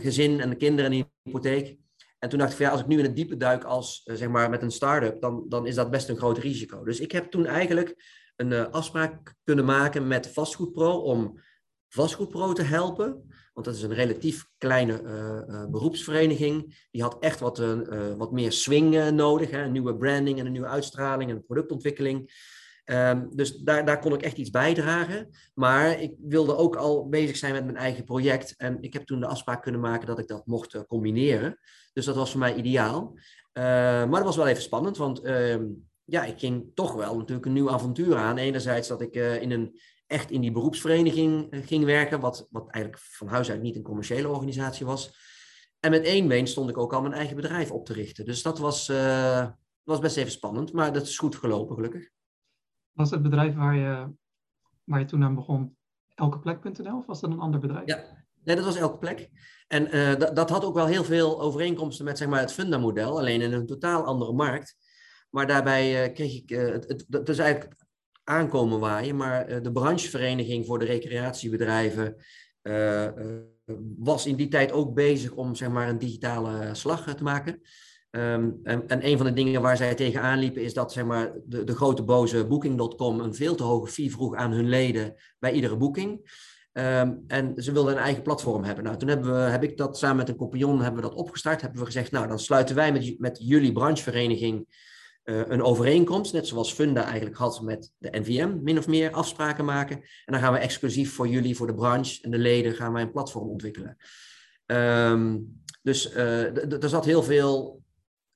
Gezin 0.00 0.40
en 0.40 0.50
de 0.50 0.56
kinderen 0.56 0.92
en 0.92 0.98
een 0.98 1.10
hypotheek. 1.22 1.76
En 2.18 2.28
toen 2.28 2.38
dacht 2.38 2.50
ik 2.50 2.56
van 2.56 2.66
ja, 2.66 2.72
als 2.72 2.80
ik 2.80 2.86
nu 2.86 2.98
in 2.98 3.04
het 3.04 3.16
diepe 3.16 3.36
duik 3.36 3.64
als, 3.64 4.02
zeg 4.04 4.28
maar, 4.28 4.50
met 4.50 4.62
een 4.62 4.70
start-up, 4.70 5.20
dan, 5.20 5.44
dan 5.48 5.66
is 5.66 5.74
dat 5.74 5.90
best 5.90 6.08
een 6.08 6.16
groot 6.16 6.38
risico. 6.38 6.84
Dus 6.84 7.00
ik 7.00 7.12
heb 7.12 7.30
toen 7.30 7.46
eigenlijk 7.46 8.04
een 8.36 8.70
afspraak 8.70 9.34
kunnen 9.44 9.64
maken 9.64 10.06
met 10.06 10.32
Vastgoedpro 10.32 10.98
om 10.98 11.40
Vastgoedpro 11.88 12.52
te 12.52 12.62
helpen. 12.62 13.25
Want 13.56 13.68
dat 13.68 13.76
is 13.76 13.82
een 13.82 13.94
relatief 13.94 14.46
kleine 14.58 15.02
beroepsvereniging. 15.70 16.86
Die 16.90 17.02
had 17.02 17.16
echt 17.20 17.40
wat, 17.40 17.62
wat 18.16 18.32
meer 18.32 18.52
swing 18.52 19.10
nodig. 19.10 19.50
Hè? 19.50 19.62
Een 19.62 19.72
nieuwe 19.72 19.96
branding 19.96 20.38
en 20.38 20.46
een 20.46 20.52
nieuwe 20.52 20.66
uitstraling 20.66 21.30
en 21.30 21.44
productontwikkeling. 21.44 22.30
Um, 22.84 23.28
dus 23.32 23.56
daar, 23.56 23.84
daar 23.84 23.98
kon 23.98 24.14
ik 24.14 24.22
echt 24.22 24.36
iets 24.36 24.50
bijdragen. 24.50 25.30
Maar 25.54 26.00
ik 26.00 26.14
wilde 26.18 26.56
ook 26.56 26.76
al 26.76 27.08
bezig 27.08 27.36
zijn 27.36 27.52
met 27.52 27.64
mijn 27.64 27.76
eigen 27.76 28.04
project. 28.04 28.54
En 28.56 28.78
ik 28.80 28.92
heb 28.92 29.06
toen 29.06 29.20
de 29.20 29.26
afspraak 29.26 29.62
kunnen 29.62 29.80
maken 29.80 30.06
dat 30.06 30.18
ik 30.18 30.28
dat 30.28 30.46
mocht 30.46 30.74
uh, 30.74 30.82
combineren. 30.86 31.58
Dus 31.92 32.04
dat 32.04 32.16
was 32.16 32.30
voor 32.30 32.40
mij 32.40 32.54
ideaal. 32.54 33.14
Uh, 33.58 33.62
maar 33.62 34.10
dat 34.10 34.24
was 34.24 34.36
wel 34.36 34.46
even 34.46 34.62
spannend, 34.62 34.96
want 34.96 35.24
uh, 35.24 35.56
ja, 36.04 36.24
ik 36.24 36.38
ging 36.38 36.70
toch 36.74 36.94
wel 36.94 37.16
natuurlijk 37.16 37.46
een 37.46 37.52
nieuw 37.52 37.70
avontuur 37.70 38.16
aan. 38.16 38.36
Enerzijds 38.36 38.88
dat 38.88 39.00
ik 39.00 39.14
eh, 39.14 39.42
in 39.42 39.50
een, 39.50 39.80
echt 40.06 40.30
in 40.30 40.40
die 40.40 40.52
beroepsvereniging 40.52 41.48
ging 41.50 41.84
werken, 41.84 42.20
wat, 42.20 42.46
wat 42.50 42.70
eigenlijk 42.70 43.04
van 43.04 43.28
huis 43.28 43.50
uit 43.50 43.62
niet 43.62 43.76
een 43.76 43.82
commerciële 43.82 44.28
organisatie 44.28 44.86
was. 44.86 45.24
En 45.80 45.90
met 45.90 46.04
één 46.04 46.28
been 46.28 46.46
stond 46.46 46.70
ik 46.70 46.78
ook 46.78 46.92
al 46.92 47.00
mijn 47.02 47.14
eigen 47.14 47.36
bedrijf 47.36 47.70
op 47.70 47.86
te 47.86 47.92
richten. 47.92 48.24
Dus 48.24 48.42
dat 48.42 48.58
was, 48.58 48.86
was 49.82 49.98
best 49.98 50.16
even 50.16 50.30
spannend, 50.30 50.72
maar 50.72 50.92
dat 50.92 51.02
is 51.02 51.18
goed 51.18 51.36
gelopen, 51.36 51.74
gelukkig. 51.74 52.10
Was 52.92 53.10
het 53.10 53.22
bedrijf 53.22 53.54
waar 53.54 53.74
je, 53.74 54.12
waar 54.84 54.98
je 55.00 55.06
toen 55.06 55.24
aan 55.24 55.34
begon 55.34 55.76
elkeplek.nl 56.14 56.96
of 56.96 57.06
was 57.06 57.20
dat 57.20 57.30
een 57.30 57.40
ander 57.40 57.60
bedrijf? 57.60 57.86
Ja, 57.86 58.24
Nee, 58.46 58.56
dat 58.56 58.64
was 58.64 58.76
elke 58.76 58.98
plek. 58.98 59.30
En 59.68 60.18
dat, 60.18 60.36
dat 60.36 60.50
had 60.50 60.64
ook 60.64 60.74
wel 60.74 60.86
heel 60.86 61.04
veel 61.04 61.40
overeenkomsten 61.40 62.04
met 62.04 62.18
zeg 62.18 62.28
maar, 62.28 62.40
het 62.40 62.52
Funda-model, 62.52 63.18
alleen 63.18 63.40
in 63.40 63.52
een 63.52 63.66
totaal 63.66 64.04
andere 64.04 64.32
markt. 64.32 64.76
Maar 65.30 65.46
daarbij 65.46 66.12
kreeg 66.12 66.34
ik, 66.34 66.48
het, 66.48 66.88
het, 66.88 67.06
het 67.10 67.28
is 67.28 67.38
eigenlijk 67.38 67.85
aankomen 68.28 68.80
waaien, 68.80 69.16
maar 69.16 69.62
de 69.62 69.72
branchevereniging 69.72 70.66
voor 70.66 70.78
de 70.78 70.84
recreatiebedrijven 70.84 72.16
was 73.98 74.26
in 74.26 74.36
die 74.36 74.48
tijd 74.48 74.72
ook 74.72 74.94
bezig 74.94 75.32
om 75.32 75.54
zeg 75.54 75.68
maar, 75.68 75.88
een 75.88 75.98
digitale 75.98 76.74
slag 76.74 77.14
te 77.14 77.22
maken. 77.22 77.60
Ehm, 78.10 78.50
en, 78.62 78.88
en, 78.88 79.06
een 79.06 79.16
van 79.16 79.26
de 79.26 79.32
dingen 79.32 79.62
waar 79.62 79.76
zij 79.76 79.94
tegenaan 79.94 80.38
liepen 80.38 80.62
is 80.62 80.74
dat 80.74 80.92
zeg 80.92 81.04
maar, 81.04 81.32
de, 81.44 81.64
de 81.64 81.74
grote 81.74 82.02
boze 82.02 82.46
Booking.com 82.46 83.20
een 83.20 83.34
veel 83.34 83.54
te 83.54 83.62
hoge 83.62 83.92
fee 83.92 84.10
vroeg 84.10 84.34
aan 84.34 84.52
hun 84.52 84.68
leden 84.68 85.14
bij 85.38 85.52
iedere 85.52 85.76
boeking. 85.76 86.30
Ehm, 86.72 87.14
en 87.26 87.52
ze 87.56 87.72
wilden 87.72 87.92
een 87.92 88.02
eigen 88.02 88.22
platform 88.22 88.64
hebben. 88.64 88.84
Nou, 88.84 88.96
toen 88.96 89.08
hebben 89.08 89.34
we, 89.34 89.50
heb 89.50 89.62
ik 89.62 89.76
dat 89.76 89.98
samen 89.98 90.16
met 90.16 90.28
een 90.28 90.36
compagnon 90.36 90.80
hebben 90.80 91.02
we 91.02 91.08
dat 91.08 91.18
opgestart. 91.18 91.60
Hebben 91.60 91.80
we 91.80 91.86
gezegd, 91.86 92.10
nou 92.10 92.28
dan 92.28 92.38
sluiten 92.38 92.74
wij 92.74 92.92
met, 92.92 93.18
met 93.18 93.38
jullie 93.42 93.72
branchevereniging 93.72 94.66
uh, 95.26 95.42
een 95.46 95.62
overeenkomst. 95.62 96.32
Net 96.32 96.46
zoals 96.46 96.72
Funda 96.72 97.04
eigenlijk 97.04 97.36
had 97.36 97.60
met 97.62 97.92
de 97.98 98.18
NVM, 98.18 98.58
min 98.62 98.78
of 98.78 98.86
meer 98.86 99.10
afspraken 99.10 99.64
maken. 99.64 99.96
En 99.96 100.32
dan 100.32 100.40
gaan 100.40 100.52
we 100.52 100.58
exclusief 100.58 101.14
voor 101.14 101.28
jullie, 101.28 101.56
voor 101.56 101.66
de 101.66 101.74
branche 101.74 102.22
en 102.22 102.30
de 102.30 102.38
leden, 102.38 102.74
gaan 102.74 102.92
wij 102.92 103.02
een 103.02 103.12
platform 103.12 103.48
ontwikkelen. 103.48 103.96
Um, 104.66 105.62
dus 105.82 106.12
uh, 106.12 106.82
er 106.82 106.88
zat 106.88 107.04
heel 107.04 107.22
veel 107.22 107.82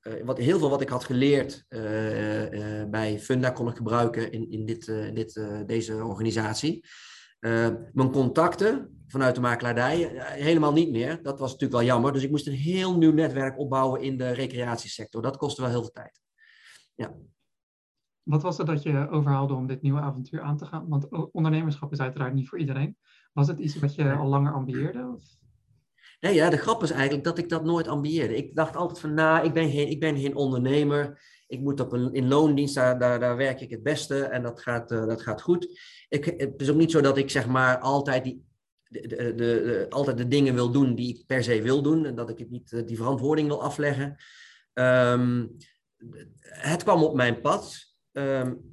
uh, 0.01 0.13
wat, 0.23 0.37
heel 0.37 0.59
veel 0.59 0.69
wat 0.69 0.81
ik 0.81 0.89
had 0.89 1.03
geleerd 1.03 1.65
bij 2.89 3.19
Funda 3.19 3.49
kon 3.49 3.67
ik 3.67 3.75
gebruiken 3.75 4.31
in, 4.31 4.51
in 4.51 4.65
dit, 4.65 4.85
dit, 5.13 5.41
deze 5.65 6.03
organisatie. 6.03 6.85
mijn 7.93 8.11
contacten 8.11 9.03
vanuit 9.07 9.35
de 9.35 9.41
makelaardij 9.41 10.11
helemaal 10.23 10.73
niet 10.73 10.91
meer. 10.91 11.19
Dat 11.21 11.39
was 11.39 11.51
natuurlijk 11.51 11.79
wel 11.79 11.89
jammer. 11.89 12.13
Dus 12.13 12.23
ik 12.23 12.29
moest 12.29 12.47
een 12.47 12.53
heel 12.53 12.97
nieuw 12.97 13.13
netwerk 13.13 13.59
opbouwen 13.59 14.01
in 14.01 14.17
de 14.17 14.31
recreatiesector. 14.31 15.21
Dat 15.21 15.37
kostte 15.37 15.61
wel 15.61 15.69
heel 15.69 15.81
veel 15.81 15.91
tijd. 15.91 16.20
Ja. 16.95 17.15
Wat 18.23 18.41
was 18.41 18.57
het 18.57 18.67
dat 18.67 18.83
je 18.83 19.09
overhaalde 19.09 19.53
om 19.53 19.67
dit 19.67 19.81
nieuwe 19.81 19.99
avontuur 19.99 20.41
aan 20.41 20.57
te 20.57 20.65
gaan? 20.65 20.87
Want 20.87 21.31
ondernemerschap 21.31 21.91
is 21.91 21.99
uiteraard 21.99 22.33
niet 22.33 22.49
voor 22.49 22.59
iedereen. 22.59 22.97
Was 23.33 23.47
het 23.47 23.59
iets 23.59 23.79
wat 23.79 23.95
je 23.95 24.13
al 24.13 24.27
langer 24.27 24.53
ambieerde? 24.53 25.13
Of? 25.15 25.23
Nee, 26.19 26.33
ja, 26.33 26.49
de 26.49 26.57
grap 26.57 26.83
is 26.83 26.91
eigenlijk 26.91 27.23
dat 27.23 27.37
ik 27.37 27.49
dat 27.49 27.63
nooit 27.63 27.87
ambieerde. 27.87 28.35
Ik 28.35 28.55
dacht 28.55 28.75
altijd 28.75 28.99
van, 28.99 29.13
nou, 29.13 29.45
ik 29.45 29.53
ben 29.53 29.71
geen, 29.71 29.89
ik 29.89 29.99
ben 29.99 30.17
geen 30.17 30.35
ondernemer. 30.35 31.21
Ik 31.47 31.59
moet 31.59 31.79
op 31.79 31.91
een 31.91 32.13
in 32.13 32.27
loondienst, 32.27 32.75
daar, 32.75 32.99
daar, 32.99 33.19
daar 33.19 33.37
werk 33.37 33.61
ik 33.61 33.69
het 33.69 33.83
beste 33.83 34.23
en 34.23 34.43
dat 34.43 34.61
gaat, 34.61 34.91
uh, 34.91 35.05
dat 35.05 35.21
gaat 35.21 35.41
goed. 35.41 35.79
Ik, 36.09 36.25
het 36.25 36.61
is 36.61 36.69
ook 36.69 36.77
niet 36.77 36.91
zo 36.91 37.01
dat 37.01 37.17
ik 37.17 37.29
zeg 37.29 37.47
maar 37.47 37.77
altijd 37.77 38.23
die, 38.23 38.43
de, 38.83 39.07
de, 39.07 39.33
de, 39.35 39.85
altijd 39.89 40.17
de 40.17 40.27
dingen 40.27 40.53
wil 40.53 40.71
doen 40.71 40.95
die 40.95 41.17
ik 41.17 41.25
per 41.25 41.43
se 41.43 41.61
wil 41.61 41.81
doen 41.81 42.05
en 42.05 42.15
dat 42.15 42.29
ik 42.29 42.39
het 42.39 42.49
niet, 42.49 42.73
eh, 42.73 42.85
die 42.85 42.97
verantwoording 42.97 43.47
wil 43.47 43.63
afleggen. 43.63 44.15
Um, 44.73 45.57
het 46.41 46.83
kwam 46.83 47.03
op 47.03 47.15
mijn 47.15 47.41
pad. 47.41 47.95
Um, 48.11 48.71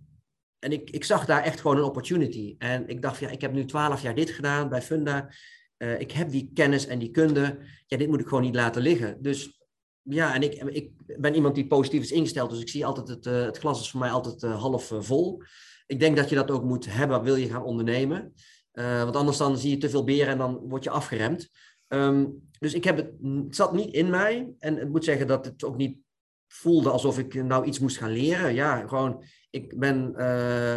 en 0.58 0.72
ik, 0.72 0.90
ik 0.90 1.04
zag 1.04 1.26
daar 1.26 1.42
echt 1.42 1.60
gewoon 1.60 1.76
een 1.76 1.82
opportunity. 1.82 2.54
En 2.58 2.88
ik 2.88 3.02
dacht, 3.02 3.18
ja, 3.18 3.28
ik 3.28 3.40
heb 3.40 3.52
nu 3.52 3.64
twaalf 3.64 4.02
jaar 4.02 4.14
dit 4.14 4.30
gedaan 4.30 4.68
bij 4.68 4.82
Funda. 4.82 5.30
Uh, 5.78 6.00
ik 6.00 6.12
heb 6.12 6.30
die 6.30 6.50
kennis 6.54 6.86
en 6.86 6.98
die 6.98 7.10
kunde. 7.10 7.58
Ja, 7.86 7.96
dit 7.96 8.08
moet 8.08 8.20
ik 8.20 8.28
gewoon 8.28 8.42
niet 8.42 8.54
laten 8.54 8.82
liggen. 8.82 9.22
Dus 9.22 9.62
ja, 10.02 10.34
en 10.34 10.42
ik, 10.42 10.54
ik 10.54 10.90
ben 11.20 11.34
iemand 11.34 11.54
die 11.54 11.66
positief 11.66 12.02
is 12.02 12.12
ingesteld. 12.12 12.50
Dus 12.50 12.60
ik 12.60 12.68
zie 12.68 12.86
altijd 12.86 13.08
het, 13.08 13.26
uh, 13.26 13.44
het 13.44 13.58
glas 13.58 13.80
is 13.80 13.90
voor 13.90 14.00
mij 14.00 14.10
altijd 14.10 14.42
uh, 14.42 14.60
half 14.60 14.92
vol. 14.98 15.42
Ik 15.86 16.00
denk 16.00 16.16
dat 16.16 16.28
je 16.28 16.34
dat 16.34 16.50
ook 16.50 16.64
moet 16.64 16.92
hebben, 16.92 17.22
wil 17.22 17.36
je 17.36 17.48
gaan 17.48 17.62
ondernemen. 17.62 18.34
want 18.72 19.16
anders 19.16 19.36
dan 19.36 19.58
zie 19.58 19.70
je 19.70 19.78
te 19.78 19.90
veel 19.90 20.04
beren 20.04 20.32
en 20.32 20.38
dan 20.38 20.56
word 20.68 20.84
je 20.84 20.90
afgeremd. 20.90 21.48
Um, 21.88 22.48
dus 22.58 22.74
ik 22.74 22.84
heb 22.84 22.96
het, 22.96 23.12
het 23.22 23.56
zat 23.56 23.72
niet 23.72 23.94
in 23.94 24.10
mij. 24.10 24.54
En 24.58 24.80
ik 24.80 24.88
moet 24.88 25.04
zeggen 25.04 25.26
dat 25.26 25.44
het 25.44 25.64
ook 25.64 25.76
niet 25.76 25.98
voelde 26.48 26.90
alsof 26.90 27.18
ik 27.18 27.34
nou 27.34 27.64
iets 27.64 27.78
moest 27.78 27.98
gaan 27.98 28.10
leren. 28.10 28.54
Ja, 28.54 28.86
gewoon, 28.86 29.22
ik 29.50 29.78
ben, 29.78 30.12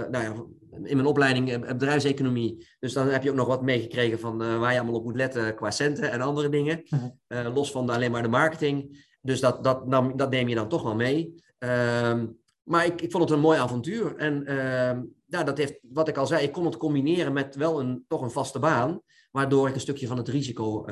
nou 0.09 0.23
ja, 0.23 0.33
in 0.71 0.95
mijn 0.95 1.05
opleiding 1.05 1.51
eh, 1.51 1.59
bedrijfseconomie. 1.59 2.67
Dus 2.79 2.93
dan 2.93 3.07
heb 3.07 3.23
je 3.23 3.29
ook 3.29 3.35
nog 3.35 3.47
wat 3.47 3.61
meegekregen 3.61 4.19
van 4.19 4.43
uh, 4.43 4.59
waar 4.59 4.71
je 4.71 4.79
allemaal 4.79 4.99
op 4.99 5.03
moet 5.03 5.15
letten 5.15 5.55
qua 5.55 5.71
centen 5.71 6.11
en 6.11 6.21
andere 6.21 6.49
dingen. 6.49 6.83
Uh, 7.27 7.53
los 7.53 7.71
van 7.71 7.85
de, 7.85 7.93
alleen 7.93 8.11
maar 8.11 8.21
de 8.21 8.27
marketing. 8.27 9.05
Dus 9.21 9.39
dat, 9.39 9.63
dat, 9.63 9.87
nam, 9.87 10.17
dat 10.17 10.29
neem 10.29 10.47
je 10.47 10.55
dan 10.55 10.69
toch 10.69 10.83
wel 10.83 10.95
mee. 10.95 11.43
Uh, 11.59 12.23
maar 12.63 12.85
ik, 12.85 13.01
ik 13.01 13.11
vond 13.11 13.23
het 13.23 13.33
een 13.33 13.39
mooi 13.39 13.59
avontuur. 13.59 14.15
En 14.15 14.45
ehm, 14.45 15.01
ja, 15.25 15.43
dat 15.43 15.57
heeft, 15.57 15.79
wat 15.81 16.07
ik 16.07 16.17
al 16.17 16.27
zei, 16.27 16.43
ik 16.43 16.51
kon 16.51 16.65
het 16.65 16.77
combineren 16.77 17.33
met 17.33 17.55
wel 17.55 17.79
een, 17.79 18.05
toch 18.07 18.21
een 18.21 18.31
vaste 18.31 18.59
baan. 18.59 19.01
Waardoor 19.31 19.67
ik 19.67 19.73
een 19.73 19.79
stukje 19.79 20.07
van 20.07 20.17
het 20.17 20.27
risico 20.27 20.85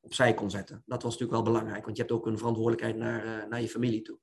opzij 0.00 0.34
kon 0.34 0.50
zetten. 0.50 0.82
Dat 0.86 1.02
was 1.02 1.12
natuurlijk 1.12 1.42
wel 1.42 1.52
belangrijk, 1.52 1.84
want 1.84 1.96
je 1.96 2.02
hebt 2.02 2.14
ook 2.14 2.26
een 2.26 2.38
verantwoordelijkheid 2.38 2.96
naar, 2.96 3.48
naar 3.48 3.60
je 3.60 3.68
familie 3.68 4.02
toe. 4.02 4.18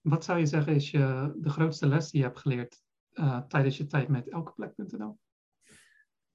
Wat 0.00 0.24
zou 0.24 0.38
je 0.38 0.46
zeggen 0.46 0.74
is 0.74 0.90
je, 0.90 1.34
de 1.36 1.50
grootste 1.50 1.86
les 1.86 2.10
die 2.10 2.20
je 2.20 2.26
hebt 2.26 2.38
geleerd 2.38 2.82
tijdens 3.48 3.76
je 3.76 3.86
tijd 3.86 4.08
met 4.08 4.30
elkeplek.nl? 4.30 5.18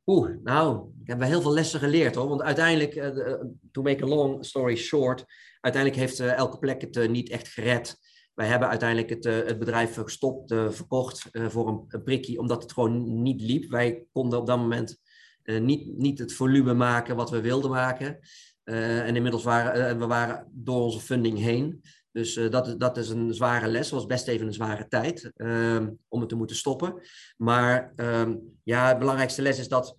Oeh, 0.10 0.30
nou, 0.44 0.92
ik 1.01 1.08
heb 1.08 1.20
wel 1.20 1.28
heel 1.28 1.42
veel 1.42 1.54
lessen 1.54 1.80
geleerd 1.80 2.16
hoor. 2.16 2.28
Want 2.28 2.42
uiteindelijk, 2.42 2.96
uh, 2.96 3.34
to 3.72 3.82
make 3.82 4.04
a 4.04 4.08
long 4.08 4.46
story 4.46 4.75
short, 4.75 5.25
uiteindelijk 5.60 6.01
heeft 6.01 6.20
uh, 6.20 6.34
elke 6.34 6.58
plek 6.58 6.82
het 6.82 7.10
niet 7.10 7.30
echt 7.30 7.48
gered. 7.48 8.00
Wij 8.39 8.48
hebben 8.48 8.69
uiteindelijk 8.69 9.10
het, 9.10 9.24
het 9.24 9.60
bedrijf 9.60 9.96
gestopt, 9.96 10.53
verkocht 10.69 11.29
voor 11.31 11.86
een, 11.88 12.03
prikkie, 12.03 12.39
omdat 12.39 12.63
het 12.63 12.72
gewoon 12.74 13.22
niet 13.22 13.41
liep. 13.41 13.69
Wij 13.69 14.05
konden 14.12 14.39
op 14.39 14.48
dat 14.48 14.58
moment 14.58 14.98
niet, 15.43 15.98
niet 15.98 16.19
het 16.19 16.34
volume 16.34 16.74
maken 16.74 17.15
wat 17.15 17.29
we 17.29 17.41
wilden 17.41 17.69
maken. 17.69 18.19
en 18.63 19.15
inmiddels 19.15 19.43
waren 19.43 20.00
we 20.00 20.05
waren 20.05 20.48
door 20.51 20.81
onze 20.81 21.00
funding 21.00 21.38
heen. 21.38 21.81
Dus 22.12 22.34
dat, 22.34 22.79
dat 22.79 22.98
is 22.98 23.10
een 23.10 23.34
zware 23.34 23.67
les. 23.67 23.89
Was 23.89 24.05
best 24.05 24.27
even 24.27 24.48
een 24.48 24.53
zware 24.53 24.88
tijd 24.88 25.31
um, 25.36 26.00
om 26.08 26.19
het 26.19 26.29
te 26.29 26.36
moeten 26.36 26.55
stoppen. 26.55 27.01
Maar 27.38 27.93
um, 27.96 28.60
ja, 28.63 28.88
het 28.88 29.00
belangrijkste 29.00 29.41
les 29.41 29.60
is 29.60 29.67
dat 29.67 29.96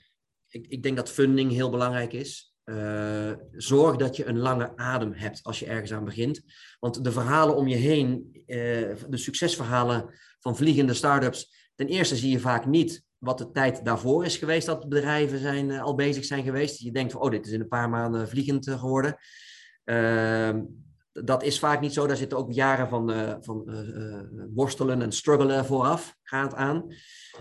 ik, 0.49 0.67
ik 0.67 0.83
denk 0.83 0.97
dat 0.97 1.11
funding 1.11 1.53
heel 1.53 1.71
belangrijk 1.71 2.13
is. 2.13 2.50
Uh, 2.71 3.33
zorg 3.53 3.97
dat 3.97 4.17
je 4.17 4.27
een 4.27 4.39
lange 4.39 4.77
adem 4.77 5.13
hebt 5.13 5.41
als 5.43 5.59
je 5.59 5.67
ergens 5.67 5.93
aan 5.93 6.05
begint. 6.05 6.43
Want 6.81 7.05
de 7.05 7.13
verhalen 7.13 7.57
om 7.57 7.69
je 7.69 7.77
heen, 7.77 8.31
uh, 8.33 8.47
de 9.09 9.17
succesverhalen 9.17 10.15
van 10.41 10.57
vliegende 10.57 10.95
start-ups, 10.95 11.71
ten 11.75 11.87
eerste 11.87 12.17
zie 12.17 12.31
je 12.31 12.41
vaak 12.41 12.67
niet 12.67 13.03
wat 13.19 13.39
de 13.39 13.51
tijd 13.51 13.85
daarvoor 13.85 14.25
is 14.25 14.37
geweest 14.37 14.67
dat 14.67 14.89
bedrijven 14.89 15.39
zijn, 15.39 15.81
al 15.81 15.95
bezig 15.95 16.25
zijn 16.25 16.45
geweest. 16.45 16.79
Je 16.79 16.93
denkt 16.93 17.13
van, 17.13 17.21
oh, 17.21 17.31
dit 17.31 17.47
is 17.47 17.53
in 17.53 17.61
een 17.61 17.69
paar 17.69 17.89
maanden 17.89 18.29
vliegend 18.29 18.71
geworden. 18.71 19.17
Uh, 19.85 20.55
dat 21.13 21.43
is 21.43 21.59
vaak 21.59 21.81
niet 21.81 21.93
zo. 21.93 22.07
Daar 22.07 22.17
zitten 22.17 22.39
ook 22.39 22.53
jaren 22.53 22.89
van, 22.89 23.37
van 23.41 23.65
worstelen 24.55 25.03
en 25.03 25.13
struggelen 25.13 25.65
vooraf 25.65 26.17
gaat 26.23 26.55
aan. 26.55 26.85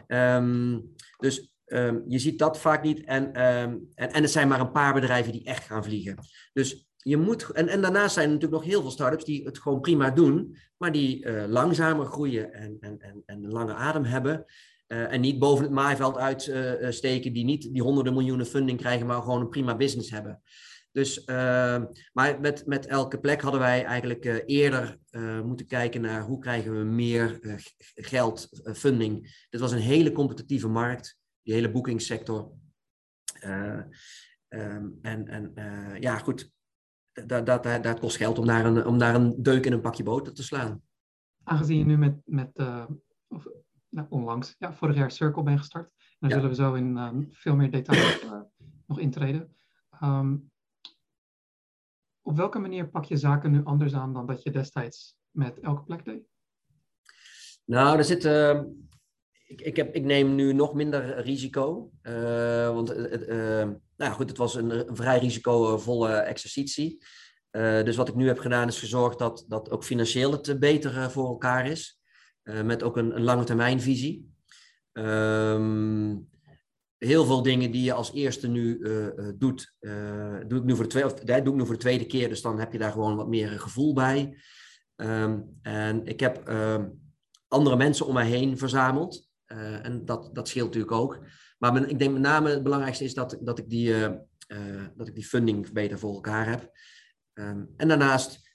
Um, 0.08 0.94
dus 1.18 1.54
um, 1.70 2.04
je 2.08 2.20
ziet 2.20 2.40
dat 2.40 2.60
vaak 2.60 2.84
niet. 2.84 3.04
En, 3.04 3.24
um, 3.24 3.88
en, 3.96 4.12
en 4.12 4.22
het 4.22 4.32
zijn 4.32 4.48
maar 4.48 4.60
een 4.60 4.72
paar 4.72 4.94
bedrijven 4.94 5.32
die 5.32 5.44
echt 5.44 5.66
gaan 5.66 5.84
vliegen. 5.84 6.16
Dus 6.54 6.88
je 6.96 7.18
moet, 7.18 7.50
en, 7.50 7.68
en 7.68 7.82
daarnaast 7.82 8.14
zijn 8.14 8.28
er 8.28 8.34
natuurlijk 8.34 8.62
nog 8.62 8.72
heel 8.72 8.82
veel 8.82 8.92
start-ups 8.92 9.26
die 9.26 9.44
het 9.44 9.60
gewoon 9.60 9.82
prima 9.82 10.10
doen, 10.10 10.58
maar 10.78 10.92
die 10.92 11.26
uh, 11.26 11.44
langzamer 11.48 12.06
groeien 12.06 12.54
en, 12.54 12.78
en, 12.80 13.00
en, 13.00 13.24
en 13.26 13.44
een 13.44 13.52
lange 13.52 13.74
adem 13.74 14.04
hebben. 14.04 14.46
Uh, 14.88 15.14
en 15.14 15.22
niet 15.22 15.40
boven 15.40 15.64
het 15.64 15.74
maaiveld 15.74 16.18
uitsteken, 16.18 17.28
uh, 17.28 17.34
die 17.34 17.44
niet 17.44 17.74
die 17.74 17.82
honderden 17.82 18.14
miljoenen 18.14 18.46
funding 18.46 18.80
krijgen, 18.80 19.06
maar 19.06 19.22
gewoon 19.22 19.42
een 19.42 19.50
prima 19.50 19.76
business 19.76 20.12
hebben. 20.12 20.42
Dus, 20.92 21.18
uh, 21.18 21.84
maar 22.14 22.40
met, 22.40 22.66
met 22.66 22.86
elke 22.86 23.20
plek 23.20 23.42
hadden 23.42 23.60
wij 23.60 23.84
eigenlijk 23.84 24.44
eerder 24.46 24.98
moeten 25.44 25.68
kijken 25.68 26.02
naar 26.02 26.22
hoe 26.22 26.40
krijgen 26.40 26.78
we 26.78 26.84
meer 26.84 27.40
geld, 27.96 28.50
funding. 28.74 29.46
Dit 29.50 29.62
was 29.62 29.72
een 29.72 29.80
hele 29.80 30.12
competitieve 30.12 30.68
markt, 30.68 31.19
die 31.42 31.54
hele 31.54 31.72
boekingssector. 31.72 32.52
Um, 34.50 35.00
en 35.02 35.28
en 35.28 35.54
ja, 36.00 36.18
goed, 36.18 36.52
dat, 37.12 37.46
dat, 37.46 37.64
dat, 37.64 38.00
kost 38.00 38.18
geld 38.18 38.38
om 38.38 38.46
daar, 38.46 38.66
een, 38.66 38.86
om 38.86 38.98
daar 38.98 39.16
een 39.16 39.44
deuk 39.44 39.66
in 39.66 39.74
een 39.74 39.82
pakje 39.82 40.04
boter 40.04 40.34
te 40.34 40.44
slaan. 40.44 40.82
Aangezien 41.44 41.78
je 41.78 41.86
nu 41.86 41.98
met, 41.98 42.22
met 42.26 42.52
of, 43.28 43.48
nou, 43.90 44.08
onlangs, 44.10 44.56
ja, 44.58 44.74
vorig 44.74 44.96
jaar 44.96 45.12
Circle 45.12 45.44
ben 45.44 45.58
gestart, 45.58 45.92
daar 46.20 46.30
ja. 46.30 46.36
zullen 46.36 46.50
we 46.50 46.56
zo 46.56 46.74
in 46.74 47.28
veel 47.32 47.56
meer 47.56 47.72
detail 47.72 48.20
nog 48.88 49.00
intreden. 49.00 49.56
Um, 50.04 50.52
op 52.22 52.36
welke 52.36 52.60
manier 52.60 52.90
pak 52.90 53.04
je 53.04 53.18
zaken 53.18 53.52
nu 53.52 53.64
anders 53.64 53.94
aan 53.94 54.14
dan 54.14 54.26
dat 54.26 54.44
je 54.44 54.52
destijds 54.52 55.18
met 55.32 55.60
elke 55.60 55.84
plek 55.84 56.06
deed? 56.06 56.28
Nou, 57.66 57.98
er 57.98 58.04
zit. 58.04 58.24
Ik, 59.50 59.62
ik, 59.62 59.76
heb, 59.76 59.96
ik 59.96 60.04
neem 60.04 60.36
nu 60.36 60.54
nog 60.54 60.74
minder 60.74 61.22
risico. 61.22 61.92
Uh, 62.04 62.74
want 62.74 62.98
uh, 62.98 63.68
nou 63.98 64.14
goed, 64.14 64.30
het 64.30 64.38
was 64.38 64.56
een, 64.56 64.88
vrij 64.92 65.20
risicovolle 65.20 66.12
exercitie. 66.12 67.04
dus 67.84 67.96
wat 67.96 68.08
ik 68.08 68.16
nu 68.16 68.28
heb 68.28 68.40
gedaan 68.40 68.68
is 68.68 68.80
gezorgd 68.80 69.20
dat, 69.20 69.46
dat 69.48 69.70
ook 69.70 69.84
financieel 69.84 70.32
het 70.32 70.60
beter 70.60 71.12
voor 71.12 71.28
elkaar 71.28 71.68
is. 71.68 72.00
met 72.44 72.84
ook 72.84 72.98
een, 72.98 73.16
een 73.16 73.24
lange 73.24 73.44
termijn 73.44 73.82
visie. 73.82 74.34
Um, 74.94 76.30
heel 76.98 77.26
veel 77.26 77.42
dingen 77.42 77.72
die 77.72 77.84
je 77.84 77.94
als 77.94 78.14
eerste 78.14 78.48
nu 78.48 78.82
doet, 79.38 79.76
doe, 80.48 80.60
ik 80.60 80.64
nu 80.64 80.76
voor 80.76 80.84
de 80.84 80.90
tweede, 80.90 81.10
of, 81.10 81.44
doe 81.44 81.56
nu 81.56 81.66
voor 81.66 81.76
de 81.76 81.82
tweede 81.82 82.06
keer. 82.06 82.30
Dus 82.30 82.42
dan 82.42 82.60
heb 82.60 82.72
je 82.72 82.78
daar 82.78 82.92
gewoon 82.92 83.16
wat 83.16 83.28
meer 83.28 83.60
gevoel 83.60 83.94
bij. 83.94 84.38
Ehm, 84.96 85.40
en 85.62 86.06
ik 86.06 86.20
heb 86.20 86.48
ehm, 86.48 86.90
andere 87.48 87.76
mensen 87.76 88.06
om 88.06 88.14
mij 88.14 88.28
heen 88.28 88.58
verzameld. 88.58 89.29
En 89.84 90.06
dat, 90.06 90.30
dat 90.34 90.48
scheelt 90.48 90.66
natuurlijk 90.66 90.94
ook. 90.94 91.20
Maar 91.58 91.90
ik 91.90 92.00
denk 92.00 92.12
met 92.12 92.22
name 92.22 92.50
het 92.50 92.64
belangrijkste 92.64 93.04
is 93.04 93.14
dat, 93.14 93.38
dat, 93.42 93.60
ik, 93.60 93.70
die, 93.70 93.94
dat 94.96 95.08
ik 95.08 95.16
die 95.16 95.26
funding 95.26 95.72
beter 95.72 96.00
voor 96.00 96.14
elkaar 96.14 96.50
heb. 96.50 96.72
Ehm, 97.34 97.64
en 97.78 97.88
daarnaast 97.88 98.50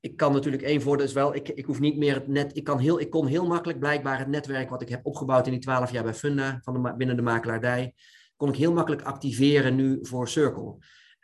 ik 0.00 0.16
kan 0.16 0.32
natuurlijk 0.32 0.62
één 0.62 0.82
voordeel 0.82 1.06
is 1.06 1.12
wel, 1.12 1.34
ik, 1.34 1.48
ik 1.48 1.64
hoef 1.64 1.80
niet 1.80 1.96
meer 1.96 2.14
het 2.14 2.28
net, 2.28 2.56
ik, 2.56 2.64
kan 2.64 2.78
heel, 2.78 3.00
ik 3.00 3.10
kon 3.10 3.26
heel 3.26 3.46
makkelijk 3.46 3.78
blijkbaar 3.78 4.18
het 4.18 4.28
netwerk 4.28 4.70
wat 4.70 4.82
ik 4.82 4.88
heb 4.88 5.06
opgebouwd 5.06 5.46
in 5.46 5.52
die 5.52 5.60
twaalf 5.60 5.90
jaar 5.90 6.02
bij 6.02 6.14
Funda, 6.14 6.60
van 6.62 6.82
de, 6.82 6.94
binnen 6.96 7.16
de 7.16 7.22
makelaardij, 7.22 7.94
kon 8.36 8.48
ik 8.48 8.56
heel 8.56 8.72
makkelijk 8.72 9.02
activeren 9.02 9.74
nu 9.74 9.98
voor 10.02 10.28
Circle. 10.28 10.76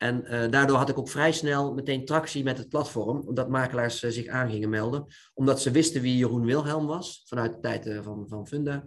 En 0.04 0.24
uh, 0.24 0.50
daardoor 0.50 0.76
had 0.76 0.88
ik 0.88 0.98
ook 0.98 1.08
vrij 1.08 1.32
snel 1.32 1.74
meteen 1.74 2.04
tractie 2.04 2.44
met 2.44 2.58
het 2.58 2.68
platform, 2.68 3.22
omdat 3.26 3.48
makelaars 3.48 4.02
uh, 4.02 4.10
zich 4.10 4.26
aan 4.26 4.50
gingen 4.50 4.68
melden, 4.68 5.06
omdat 5.34 5.60
ze 5.60 5.70
wisten 5.70 6.00
wie 6.00 6.16
Jeroen 6.16 6.44
Wilhelm 6.44 6.86
was, 6.86 7.22
vanuit 7.26 7.52
de 7.52 7.60
tijd 7.60 7.86
uh, 7.86 8.02
van, 8.02 8.28
van 8.28 8.46
Funda, 8.46 8.84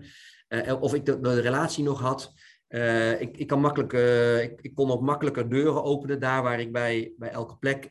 of 0.80 0.94
ik 0.94 1.06
de, 1.06 1.40
relatie 1.40 1.84
nog 1.84 2.02
had. 2.02 2.34
Ik, 3.20 3.38
ik, 3.38 3.48
kan 3.48 3.60
makkelijk, 3.60 3.94
ik, 4.44 4.62
ik, 4.62 4.76
kon 4.76 4.92
ook 4.92 5.02
makkelijker 5.02 5.50
deuren 5.50 5.84
openen, 5.84 6.20
daar 6.20 6.44
waar 6.44 6.60
ik 6.60 6.72
bij, 6.72 7.14
bij 7.18 7.30
elke 7.30 7.58
plek 7.58 7.90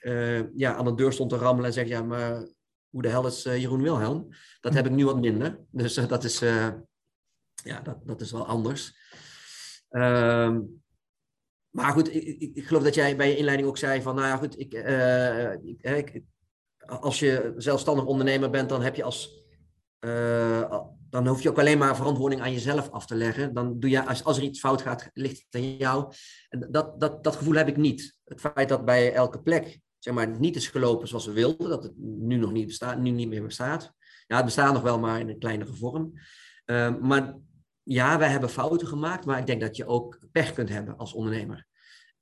ja, 0.55 0.75
aan 0.75 0.85
de 0.85 0.95
deur 0.95 1.13
stond 1.13 1.31
te 1.31 1.37
rammelen 1.37 1.67
en 1.67 1.73
zeg, 1.73 1.89
ja, 1.89 2.03
maar 2.03 2.49
hoe 2.91 3.03
de 3.03 3.09
hel 3.09 3.27
is 3.27 3.43
Jeroen 3.43 3.83
Wilhelm? 3.83 4.29
Dat 4.61 4.75
heb 4.75 4.87
ik 4.87 4.93
nu 4.93 5.05
wat 5.05 5.21
minder. 5.21 5.59
Dus 5.71 5.95
dat, 5.95 6.25
is, 6.25 6.39
ja, 7.65 7.81
dat, 7.83 7.97
dat 8.05 8.21
is 8.21 8.33
wel 8.33 8.47
anders. 8.47 8.95
Ehm, 9.89 10.61
maar 11.77 11.93
goed, 11.93 12.15
ik, 12.15 12.41
ik, 12.55 12.67
geloof 12.67 12.83
dat 12.83 12.95
jij 12.95 13.17
bij 13.17 13.29
je 13.29 13.37
inleiding 13.37 13.69
ook 13.69 13.79
zei 13.79 14.03
van, 14.03 14.15
nou 14.15 14.27
ja, 14.27 14.37
goed, 14.37 14.59
ik, 14.59 14.75
ik 15.83 16.23
als 16.87 17.19
je 17.19 17.55
zelfstandig 17.57 18.05
ondernemer 18.05 18.51
bent, 18.51 18.69
dan 18.69 18.83
heb 18.83 18.95
je 18.95 19.03
als 19.03 19.45
dan 21.11 21.27
hoef 21.27 21.43
je 21.43 21.49
ook 21.49 21.59
alleen 21.59 21.79
maar 21.79 21.97
verantwoording 21.97 22.41
aan 22.41 22.53
jezelf 22.53 22.91
af 22.91 23.07
te 23.07 23.15
leggen. 23.15 23.55
Dan 23.55 23.81
doe 23.81 23.91
je, 23.91 24.07
als, 24.07 24.25
als 24.25 24.37
er 24.37 24.43
iets 24.43 24.61
fout 24.61 24.83
gaat, 24.83 25.11
ligt 25.13 25.45
het 25.49 25.63
aan 25.63 25.77
jou. 25.77 26.13
Dat, 26.49 27.01
dat, 27.01 27.25
dat 27.25 27.37
gevoel 27.37 27.55
heb 27.55 27.69
ik 27.69 27.77
niet. 27.77 28.19
Het 28.25 28.41
feit 28.41 28.69
dat 28.69 28.85
bij 28.85 29.13
elke 29.13 29.43
plek 29.43 29.81
zeg 29.99 30.15
maar, 30.15 30.39
niet 30.39 30.57
is 30.57 30.69
gelopen 30.69 31.09
zoals 31.09 31.27
we 31.27 31.33
wilden, 31.33 31.69
dat 31.69 31.83
het 31.83 31.93
nu 31.99 32.37
nog 32.37 32.53
niet, 32.53 32.67
bestaat, 32.67 32.99
nu 32.99 33.11
niet 33.11 33.29
meer 33.29 33.43
bestaat. 33.43 33.93
Ja, 34.27 34.37
het 34.37 34.45
bestaat 34.45 34.73
nog 34.73 34.83
wel, 34.83 34.99
maar 34.99 35.21
in 35.21 35.29
een 35.29 35.39
kleinere 35.39 35.75
vorm. 35.75 36.13
Maar 37.01 37.37
ja, 37.83 38.19
wij 38.19 38.29
hebben 38.29 38.51
fouten 38.51 38.87
gemaakt, 38.87 39.25
maar 39.25 39.39
ik 39.39 39.47
denk 39.47 39.61
dat 39.61 39.77
je 39.77 39.87
ook 39.87 40.19
pech 40.33 40.53
kunt 40.53 40.69
hebben 40.69 40.97
als 40.97 41.13
ondernemer. 41.13 41.66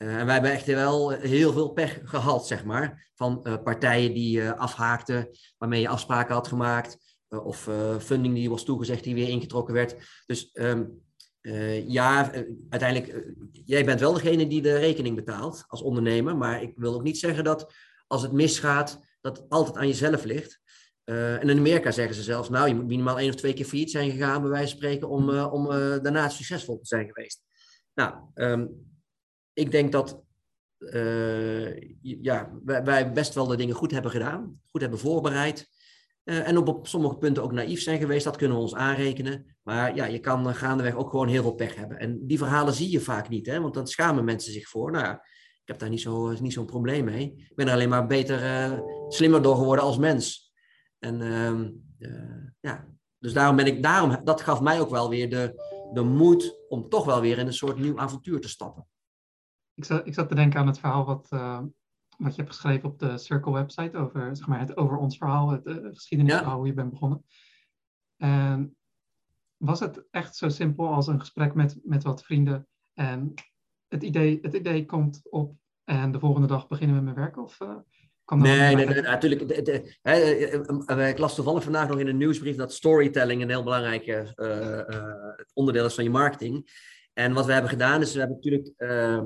Uh, 0.05 0.17
en 0.17 0.25
wij 0.25 0.35
hebben 0.35 0.53
echt 0.53 0.67
wel 0.67 1.11
heel 1.11 1.53
veel 1.53 1.69
pech 1.69 2.01
gehad, 2.05 2.47
zeg 2.47 2.65
maar. 2.65 3.11
Van 3.15 3.41
uh, 3.43 3.55
partijen 3.63 4.15
die 4.15 4.41
uh, 4.41 4.53
afhaakten, 4.53 5.29
waarmee 5.59 5.81
je 5.81 5.89
afspraken 5.89 6.35
had 6.35 6.49
gemaakt. 6.49 6.99
Eh, 7.35 7.47
of 7.47 7.69
eh, 7.69 7.99
funding 7.99 8.35
die 8.35 8.51
was 8.51 8.65
toegezegd 8.65 9.05
die 9.05 9.15
weer 9.15 9.29
ingetrokken 9.29 9.75
werd. 9.75 9.97
Dus 10.27 10.51
ehm, 10.53 10.85
eh, 11.41 11.89
ja, 11.89 12.33
uiteindelijk, 12.69 13.35
jij 13.65 13.85
bent 13.85 14.01
wel 14.01 14.13
degene 14.13 14.47
die 14.47 14.63
de 14.63 14.79
rekening 14.79 15.17
betaalt 15.17 15.65
als 15.67 15.83
ondernemer. 15.83 16.37
Maar 16.37 16.63
ik 16.63 16.73
wil 16.77 16.95
ook 16.95 17.03
niet 17.03 17.19
zeggen 17.19 17.45
dat 17.45 17.73
als 18.07 18.23
het 18.23 18.33
misgaat, 18.33 19.01
dat 19.21 19.37
het 19.37 19.49
altijd 19.49 19.77
aan 19.77 19.87
jezelf 19.87 20.25
ligt. 20.25 20.63
en 21.05 21.49
in 21.49 21.59
Amerika 21.59 21.91
zeggen 21.91 22.15
ze 22.15 22.23
zelfs, 22.23 22.49
nou, 22.49 22.69
je 22.69 22.75
moet 22.75 22.87
minimaal 22.87 23.19
één 23.19 23.29
of 23.29 23.35
twee 23.35 23.53
keer 23.53 23.65
failliet 23.65 23.91
zijn 23.91 24.11
gegaan, 24.11 24.41
bij 24.41 24.51
wijze 24.51 24.69
van 24.69 24.77
spreken, 24.77 25.09
om, 25.09 25.39
om 25.39 25.69
daarna 26.03 26.29
succesvol 26.29 26.79
te 26.79 26.87
zijn 26.87 27.07
geweest. 27.07 27.43
Nou, 27.95 28.15
um, 28.35 28.94
ik 29.55 29.71
denk 29.71 29.93
dat 29.93 30.23
ja, 32.01 32.51
wij, 32.65 33.13
best 33.13 33.35
wel 33.35 33.47
de 33.47 33.57
dingen 33.57 33.75
goed 33.75 33.91
hebben 33.91 34.11
gedaan, 34.11 34.61
goed 34.71 34.81
hebben 34.81 34.99
voorbereid. 34.99 35.69
Uh, 36.25 36.49
en 36.49 36.57
op, 36.59 36.87
sommige 36.87 37.17
punten 37.17 37.43
ook 37.43 37.53
naïef 37.53 37.83
zijn 37.83 37.99
geweest, 37.99 38.25
dat 38.25 38.37
kunnen 38.37 38.57
we 38.57 38.63
ons 38.63 38.75
aanrekenen. 38.75 39.57
Maar 39.63 39.95
ja, 39.95 40.05
je 40.05 40.19
kan 40.19 40.55
gaandeweg 40.55 40.95
ook 40.95 41.11
gewoon 41.11 41.29
heel 41.29 41.43
veel 41.43 41.55
pech 41.55 41.75
hebben. 41.75 41.99
En 41.99 42.27
die 42.27 42.39
verhalen 42.39 42.75
zie 42.75 42.91
je 42.91 43.01
vaak 43.01 43.29
niet, 43.29 43.47
hè? 43.47 43.61
want 43.61 43.75
dan 43.75 43.87
schamen 43.87 44.25
mensen 44.25 44.53
zich 44.53 44.69
voor. 44.69 44.91
Nou 44.91 45.05
ja, 45.05 45.15
ik 45.61 45.63
heb 45.65 45.79
daar 45.79 45.89
niet 45.89 46.01
zo'n 46.01 46.37
niet 46.41 46.53
zo'n 46.53 46.67
probleem 46.67 47.05
mee. 47.05 47.35
Ik 47.37 47.55
ben 47.55 47.67
er 47.67 47.73
alleen 47.73 47.89
maar 47.89 48.07
beter, 48.07 48.43
uh, 48.43 48.79
slimmer 49.09 49.43
door 49.43 49.57
geworden 49.57 49.85
als 49.85 49.99
mens. 49.99 50.53
En 50.99 51.21
ehm, 51.21 51.71
ja, 52.61 52.89
dus 53.19 53.33
daarom 53.33 53.57
ben 53.57 53.67
ik, 53.67 53.83
daarom, 53.83 54.21
dat 54.25 54.41
gaf 54.41 54.61
mij 54.61 54.81
ook 54.81 54.91
wel 54.91 55.09
weer 55.09 55.31
de, 55.31 55.55
de 55.93 56.03
moed 56.03 56.57
om 56.69 56.89
toch 56.89 57.05
wel 57.05 57.21
weer 57.21 57.39
in 57.39 57.47
een 57.47 57.53
soort 57.53 57.79
nieuw 57.79 57.99
avontuur 57.99 58.41
te 58.41 58.49
stappen. 58.49 58.87
Ik 59.75 59.85
zat, 59.85 60.07
ik 60.07 60.15
zat 60.15 60.29
te 60.29 60.35
denken 60.35 60.61
aan 60.61 60.67
het 60.67 60.79
verhaal 60.79 61.05
wat 61.05 61.29
wat 62.19 62.35
je 62.35 62.41
hebt 62.43 62.55
geschreven 62.55 62.89
op 62.89 62.99
de 62.99 63.19
Circle 63.19 63.53
website 63.53 63.97
over, 63.99 64.37
zeg 64.37 64.47
maar, 64.47 64.61
het 64.61 64.77
over 64.77 64.97
ons 64.97 65.17
verhaal, 65.17 65.51
het 65.51 65.67
uh, 65.67 65.77
geschiedenisverhaal, 65.93 66.57
hoe 66.57 66.67
je 66.67 66.75
bent 66.75 66.91
begonnen. 66.91 67.25
En 68.17 68.77
was 69.57 69.81
het 69.81 70.05
echt 70.11 70.37
zo 70.37 70.49
simpel 70.49 70.89
als 70.89 71.07
een 71.07 71.21
gesprek 71.21 71.55
met, 71.55 71.79
met 71.83 72.03
wat 72.03 72.25
vrienden 72.25 72.67
en 72.95 73.35
het 73.89 74.03
idee, 74.03 74.39
het 74.43 74.55
idee 74.55 74.87
komt 74.87 75.21
op 75.31 75.57
en 75.85 76.13
de 76.13 76.19
volgende 76.19 76.47
dag 76.47 76.69
beginnen 76.69 76.97
we 76.97 77.03
met 77.03 77.15
werken? 77.15 77.43
Of, 77.43 77.61
uh, 77.61 77.77
nee, 78.27 78.75
nee, 78.75 78.87
nee, 78.87 79.03
natuurlijk. 79.03 79.49
De, 79.49 79.63
de, 79.63 79.97
eh, 80.87 81.09
ik 81.09 81.19
las 81.19 81.35
toevallig 81.35 81.63
vandaag 81.63 81.89
nog 81.89 81.99
in 81.99 82.07
een 82.07 82.17
nieuwsbrief 82.17 82.57
dat 82.57 82.73
storytelling 82.73 83.43
een 83.43 83.49
heel 83.49 83.63
belangrijk 83.63 84.07
uh, 84.07 85.41
onderdeel 85.53 85.85
is 85.85 85.95
van 85.95 86.05
je 86.05 86.11
marketing. 86.11 86.71
En 87.13 87.33
wat 87.33 87.47
we 87.47 87.53
hebben 87.53 87.71
gedaan 87.71 88.01
is, 88.01 88.13
we 88.13 88.19
hebben 88.19 88.37
natuurlijk 88.37 88.73
eh, 88.77 89.23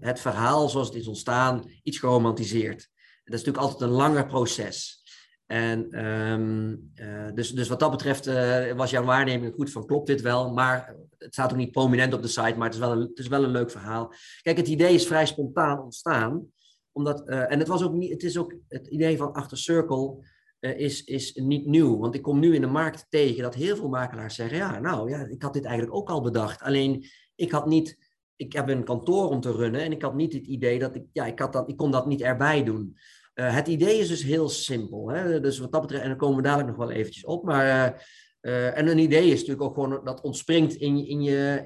het 0.00 0.20
verhaal 0.20 0.68
zoals 0.68 0.86
het 0.86 0.96
is 0.96 1.06
ontstaan 1.06 1.70
iets 1.82 1.98
geromantiseerd. 1.98 2.90
Dat 3.24 3.40
is 3.40 3.44
natuurlijk 3.44 3.64
altijd 3.64 3.80
een 3.80 3.96
langer 3.96 4.26
proces. 4.26 5.02
En 5.46 6.04
um, 6.06 6.92
uh, 6.94 7.32
dus, 7.34 7.50
dus 7.50 7.68
wat 7.68 7.80
dat 7.80 7.90
betreft 7.90 8.26
uh, 8.26 8.72
was 8.72 8.90
jouw 8.90 9.04
waarneming 9.04 9.54
goed 9.54 9.70
van 9.70 9.86
klopt 9.86 10.06
dit 10.06 10.20
wel, 10.20 10.52
maar 10.52 10.96
het 11.18 11.32
staat 11.32 11.50
ook 11.50 11.58
niet 11.58 11.70
prominent 11.70 12.14
op 12.14 12.22
de 12.22 12.28
site, 12.28 12.54
maar 12.56 12.66
het 12.66 12.74
is 12.74 12.80
wel 12.80 12.92
een, 12.92 13.00
het 13.00 13.18
is 13.18 13.28
wel 13.28 13.44
een 13.44 13.50
leuk 13.50 13.70
verhaal. 13.70 14.12
Kijk, 14.42 14.56
het 14.56 14.68
idee 14.68 14.94
is 14.94 15.06
vrij 15.06 15.26
spontaan 15.26 15.82
ontstaan, 15.82 16.46
omdat, 16.92 17.28
en 17.28 17.58
het, 17.58 17.68
was 17.68 17.82
ook 17.82 17.92
niet, 17.92 18.10
het 18.10 18.22
is 18.22 18.38
ook 18.38 18.54
het 18.68 18.86
idee 18.86 19.16
van 19.16 19.32
Achter 19.32 19.58
Circle 19.58 20.16
is, 20.60 21.04
is 21.04 21.34
niet 21.34 21.66
nieuw, 21.66 21.98
want 21.98 22.14
ik 22.14 22.22
kom 22.22 22.38
nu 22.38 22.54
in 22.54 22.60
de 22.60 22.66
markt 22.66 23.06
tegen 23.08 23.42
dat 23.42 23.54
heel 23.54 23.76
veel 23.76 23.88
makelaars 23.88 24.34
zeggen, 24.34 24.56
ja, 24.56 24.78
nou 24.78 25.10
ja, 25.10 25.26
ik 25.26 25.42
had 25.42 25.52
dit 25.52 25.64
eigenlijk 25.64 25.96
ook 25.96 26.10
al 26.10 26.22
bedacht, 26.22 26.60
alleen 26.60 27.06
ik 27.34 27.50
had 27.50 27.66
niet 27.66 28.11
ik 28.36 28.52
heb 28.52 28.68
een 28.68 28.84
kantoor 28.84 29.28
om 29.28 29.40
te 29.40 29.52
runnen 29.52 29.80
en 29.80 29.92
ik 29.92 30.02
had 30.02 30.14
niet 30.14 30.32
het 30.32 30.46
idee 30.46 30.78
dat 30.78 30.94
ik, 30.94 31.04
ja, 31.12 31.26
ik, 31.26 31.38
had 31.38 31.52
dat, 31.52 31.68
ik 31.68 31.76
kon 31.76 31.90
dat 31.90 32.06
niet 32.06 32.20
erbij 32.20 32.64
doen. 32.64 32.96
Uh, 33.34 33.54
het 33.54 33.68
idee 33.68 33.98
is 33.98 34.08
dus 34.08 34.22
heel 34.22 34.48
simpel. 34.48 35.10
Hè? 35.10 35.40
Dus 35.40 35.58
wat 35.58 35.72
dat 35.72 35.80
betreft, 35.80 36.02
en 36.02 36.08
daar 36.08 36.18
komen 36.18 36.36
we 36.36 36.42
dadelijk 36.42 36.68
nog 36.68 36.86
wel 36.86 36.90
eventjes 36.90 37.24
op, 37.24 37.44
maar... 37.44 38.20
Uh, 38.42 38.78
en 38.78 38.86
een 38.86 38.98
idee 38.98 39.26
is 39.26 39.32
natuurlijk 39.32 39.62
ook 39.62 39.74
gewoon 39.74 40.04
dat 40.04 40.20
ontspringt 40.20 40.74
in, 40.74 41.06
in, 41.06 41.22
je, 41.22 41.62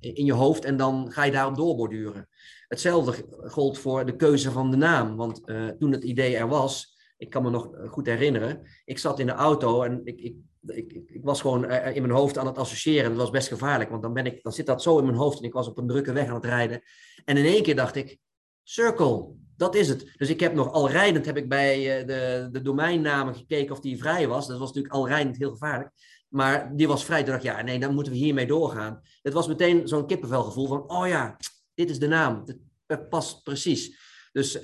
in 0.00 0.24
je 0.24 0.32
hoofd 0.32 0.64
en 0.64 0.76
dan 0.76 1.12
ga 1.12 1.24
je 1.24 1.32
daarop 1.32 1.56
doorborduren. 1.56 2.28
Hetzelfde 2.68 3.24
gold 3.28 3.78
voor 3.78 4.06
de 4.06 4.16
keuze 4.16 4.50
van 4.50 4.70
de 4.70 4.76
naam. 4.76 5.16
Want 5.16 5.42
toen 5.78 5.92
het 5.92 6.04
idee 6.04 6.36
er 6.36 6.48
was, 6.48 6.96
ik 7.16 7.30
kan 7.30 7.42
me 7.42 7.50
nog 7.50 7.70
goed 7.88 8.06
herinneren, 8.06 8.62
ik 8.84 8.98
zat 8.98 9.18
in 9.18 9.26
de 9.26 9.32
auto 9.32 9.82
en 9.82 10.00
ik, 10.04 10.20
ik 10.20 10.34
ik, 10.66 10.92
ik, 10.92 11.10
ik, 11.10 11.24
was 11.24 11.40
gewoon 11.40 11.64
eh, 11.64 11.96
in 11.96 12.02
mijn 12.02 12.14
hoofd 12.14 12.38
aan 12.38 12.46
het 12.46 12.58
associëren. 12.58 13.10
Dat 13.10 13.18
was 13.18 13.30
best 13.30 13.48
gevaarlijk, 13.48 13.90
want 13.90 14.02
dan, 14.02 14.12
ben 14.12 14.26
ik, 14.26 14.42
dan 14.42 14.52
zit 14.52 14.66
dat 14.66 14.82
zo 14.82 14.98
in 14.98 15.04
mijn 15.04 15.16
hoofd 15.16 15.38
en 15.38 15.44
ik 15.44 15.52
was 15.52 15.68
op 15.68 15.78
een 15.78 15.86
drukke 15.86 16.12
weg 16.12 16.28
aan 16.28 16.34
het 16.34 16.44
rijden. 16.44 16.82
En 17.24 17.36
in 17.36 17.44
één 17.44 17.62
keer 17.62 17.76
dacht 17.76 17.96
ik, 17.96 18.18
circle, 18.62 19.28
dat 19.56 19.74
is 19.74 19.88
het. 19.88 20.12
Dus 20.16 20.28
ik 20.28 20.40
heb 20.40 20.54
nog 20.54 20.72
al 20.72 20.90
rijdend 20.90 21.26
heb 21.26 21.36
ik 21.36 21.48
bij 21.48 22.00
eh, 22.00 22.06
de, 22.06 22.48
de 22.52 22.62
domeinnamen 22.62 23.34
gekeken 23.34 23.72
of 23.72 23.80
die 23.80 23.98
vrij 23.98 24.28
was. 24.28 24.46
Dat 24.46 24.58
was 24.58 24.66
natuurlijk 24.66 24.94
al 24.94 25.08
rijdend 25.08 25.36
heel 25.36 25.50
gevaarlijk. 25.50 25.90
Maar 26.28 26.76
die 26.76 26.88
was 26.88 27.04
vrij. 27.04 27.22
Toen 27.22 27.32
dacht 27.32 27.44
ik, 27.44 27.50
ja, 27.50 27.62
nee, 27.62 27.78
dan 27.78 27.94
moeten 27.94 28.12
we 28.12 28.18
hiermee 28.18 28.46
doorgaan. 28.46 29.00
Het 29.22 29.32
was 29.32 29.48
meteen 29.48 29.88
zo'n 29.88 30.06
kippenvelgevoel 30.06 30.66
van, 30.66 30.90
oh 30.90 31.06
ja, 31.08 31.36
dit 31.74 31.90
is 31.90 31.98
de 31.98 32.06
naam. 32.06 32.44
Het 32.86 33.08
past 33.08 33.42
precies. 33.42 34.00
Dus 34.32 34.60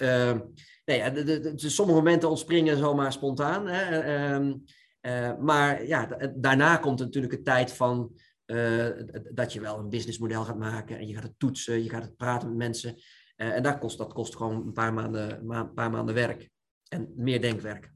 nee, 0.85 1.13
de, 1.13 1.25
de, 1.25 1.55
de, 1.55 1.69
sommige 1.69 1.99
momenten 1.99 2.29
ontspringen 2.29 2.77
zomaar 2.77 3.13
spontaan. 3.13 3.67
Hè. 3.67 4.39
Uh, 4.41 4.55
uh, 5.01 5.39
maar 5.39 5.87
ja, 5.87 6.07
daarna 6.37 6.77
komt 6.77 6.99
natuurlijk 6.99 7.33
een 7.33 7.43
tijd 7.43 7.73
van 7.73 8.13
uh, 8.47 8.89
dat 9.33 9.53
je 9.53 9.61
wel 9.61 9.79
een 9.79 9.89
businessmodel 9.89 10.45
gaat 10.45 10.59
maken 10.59 10.99
en 10.99 11.07
je 11.07 11.15
gaat 11.15 11.23
het 11.23 11.39
toetsen, 11.39 11.83
je 11.83 11.91
gaat 11.91 12.03
het 12.03 12.17
praten 12.17 12.49
met 12.49 12.57
mensen. 12.57 12.95
Uh, 13.37 13.55
en 13.55 13.63
dat 13.63 13.79
kost, 13.79 13.99
dat 13.99 14.13
kost 14.13 14.37
gewoon 14.37 14.67
een 14.67 14.73
paar 14.73 14.95
maanden, 14.95 15.47
ma 15.47 15.65
paar 15.65 15.91
maanden 15.91 16.15
werk 16.15 16.51
en 16.89 17.13
meer 17.17 17.41
denkwerk. 17.41 17.93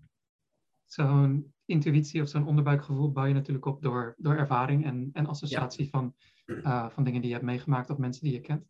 Zo'n 0.85 1.55
intuïtie 1.65 2.23
of 2.23 2.29
zo'n 2.29 2.47
onderbuikgevoel 2.47 3.13
bouw 3.13 3.25
je 3.25 3.35
natuurlijk 3.35 3.67
op 3.67 3.83
door, 3.83 4.15
door 4.19 4.37
ervaring 4.37 4.85
en, 4.85 5.11
en 5.13 5.27
associatie 5.27 5.89
van, 5.89 6.15
van 6.89 7.05
dingen 7.05 7.21
die 7.21 7.29
je 7.29 7.35
hebt 7.35 7.47
meegemaakt 7.47 7.91
of 7.91 7.99
mensen 7.99 8.23
die 8.23 8.33
je 8.33 8.41
kent. 8.41 8.67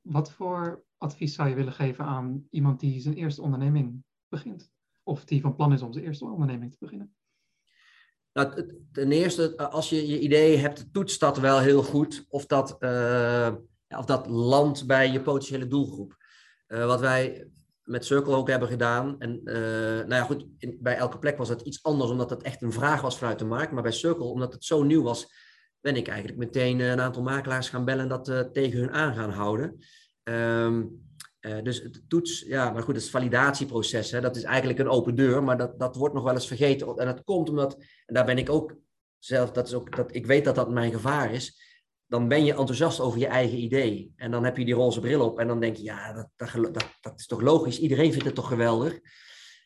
Wat 0.00 0.32
voor 0.32 0.84
advies 0.96 1.34
zou 1.34 1.48
je 1.48 1.54
willen 1.54 1.72
geven 1.72 2.04
aan 2.04 2.46
iemand 2.50 2.80
die 2.80 3.00
zijn 3.00 3.14
eerste 3.14 3.42
onderneming 3.42 4.04
begint? 4.28 4.70
Of 5.02 5.24
die 5.24 5.40
van 5.40 5.54
plan 5.54 5.72
is 5.72 5.82
om 5.82 5.92
zijn 5.92 6.04
eerste 6.04 6.24
onderneming 6.24 6.72
te 6.72 6.78
beginnen? 6.80 7.14
Nou, 8.32 8.66
ten 8.92 9.12
eerste, 9.12 9.56
als 9.56 9.90
je 9.90 10.08
je 10.08 10.20
idee 10.20 10.56
hebt, 10.56 10.92
toetst 10.92 11.20
dat 11.20 11.38
wel 11.38 11.58
heel 11.58 11.82
goed 11.82 12.24
of 12.28 12.46
dat, 12.46 12.76
uh, 12.80 13.50
of 13.88 14.04
dat 14.04 14.26
landt 14.26 14.86
bij 14.86 15.10
je 15.10 15.20
potentiële 15.20 15.66
doelgroep. 15.66 16.16
Uh, 16.68 16.86
wat 16.86 17.00
wij 17.00 17.50
met 17.82 18.04
Circle 18.04 18.34
ook 18.34 18.48
hebben 18.48 18.68
gedaan. 18.68 19.16
En 19.18 19.40
nou 19.42 20.14
ja, 20.14 20.22
goed, 20.22 20.46
bij 20.78 20.96
elke 20.96 21.18
plek 21.18 21.36
was 21.38 21.48
het 21.48 21.60
iets 21.60 21.82
anders, 21.82 22.10
omdat 22.10 22.30
het 22.30 22.42
echt 22.42 22.62
een 22.62 22.72
vraag 22.72 23.00
was 23.00 23.18
vanuit 23.18 23.38
de 23.38 23.44
markt. 23.44 23.72
Maar 23.72 23.82
bij 23.82 23.92
Circle, 23.92 24.24
omdat 24.24 24.52
het 24.52 24.64
zo 24.64 24.82
nieuw 24.82 25.02
was, 25.02 25.32
ben 25.80 25.96
ik 25.96 26.08
eigenlijk 26.08 26.38
meteen 26.38 26.80
een 26.80 27.00
aantal 27.00 27.22
makelaars 27.22 27.68
gaan 27.68 27.84
bellen 27.84 28.02
en 28.02 28.22
dat 28.22 28.52
tegen 28.52 28.78
hun 28.78 28.92
aan 28.92 29.14
gaan 29.14 29.30
houden. 29.30 29.78
Um, 30.22 31.09
uh, 31.40 31.62
dus 31.62 31.82
het 31.82 32.02
toets, 32.08 32.40
ja, 32.40 32.70
maar 32.70 32.82
goed, 32.82 32.94
het 32.94 33.10
validatieproces, 33.10 34.10
hè, 34.10 34.20
dat 34.20 34.36
is 34.36 34.42
eigenlijk 34.42 34.78
een 34.78 34.88
open 34.88 35.14
deur, 35.14 35.42
maar 35.42 35.58
dat, 35.58 35.78
dat 35.78 35.96
wordt 35.96 36.14
nog 36.14 36.24
wel 36.24 36.34
eens 36.34 36.46
vergeten. 36.46 36.96
En 36.96 37.06
dat 37.06 37.24
komt 37.24 37.48
omdat, 37.48 37.76
en 38.06 38.14
daar 38.14 38.24
ben 38.24 38.38
ik 38.38 38.50
ook 38.50 38.76
zelf, 39.18 39.50
dat 39.50 39.66
is 39.66 39.74
ook, 39.74 39.96
dat, 39.96 40.14
ik 40.14 40.26
weet 40.26 40.44
dat 40.44 40.54
dat 40.54 40.70
mijn 40.70 40.92
gevaar 40.92 41.32
is. 41.32 41.68
Dan 42.06 42.28
ben 42.28 42.44
je 42.44 42.54
enthousiast 42.54 43.00
over 43.00 43.18
je 43.18 43.26
eigen 43.26 43.58
idee. 43.58 44.12
En 44.16 44.30
dan 44.30 44.44
heb 44.44 44.56
je 44.56 44.64
die 44.64 44.74
roze 44.74 45.00
bril 45.00 45.24
op 45.24 45.38
en 45.38 45.46
dan 45.46 45.60
denk 45.60 45.76
je, 45.76 45.82
ja, 45.82 46.12
dat, 46.12 46.28
dat, 46.36 46.86
dat, 47.00 47.18
is 47.18 47.26
toch 47.26 47.40
logisch, 47.40 47.78
iedereen 47.78 48.10
vindt 48.10 48.26
het 48.26 48.34
toch 48.34 48.48
geweldig. 48.48 49.00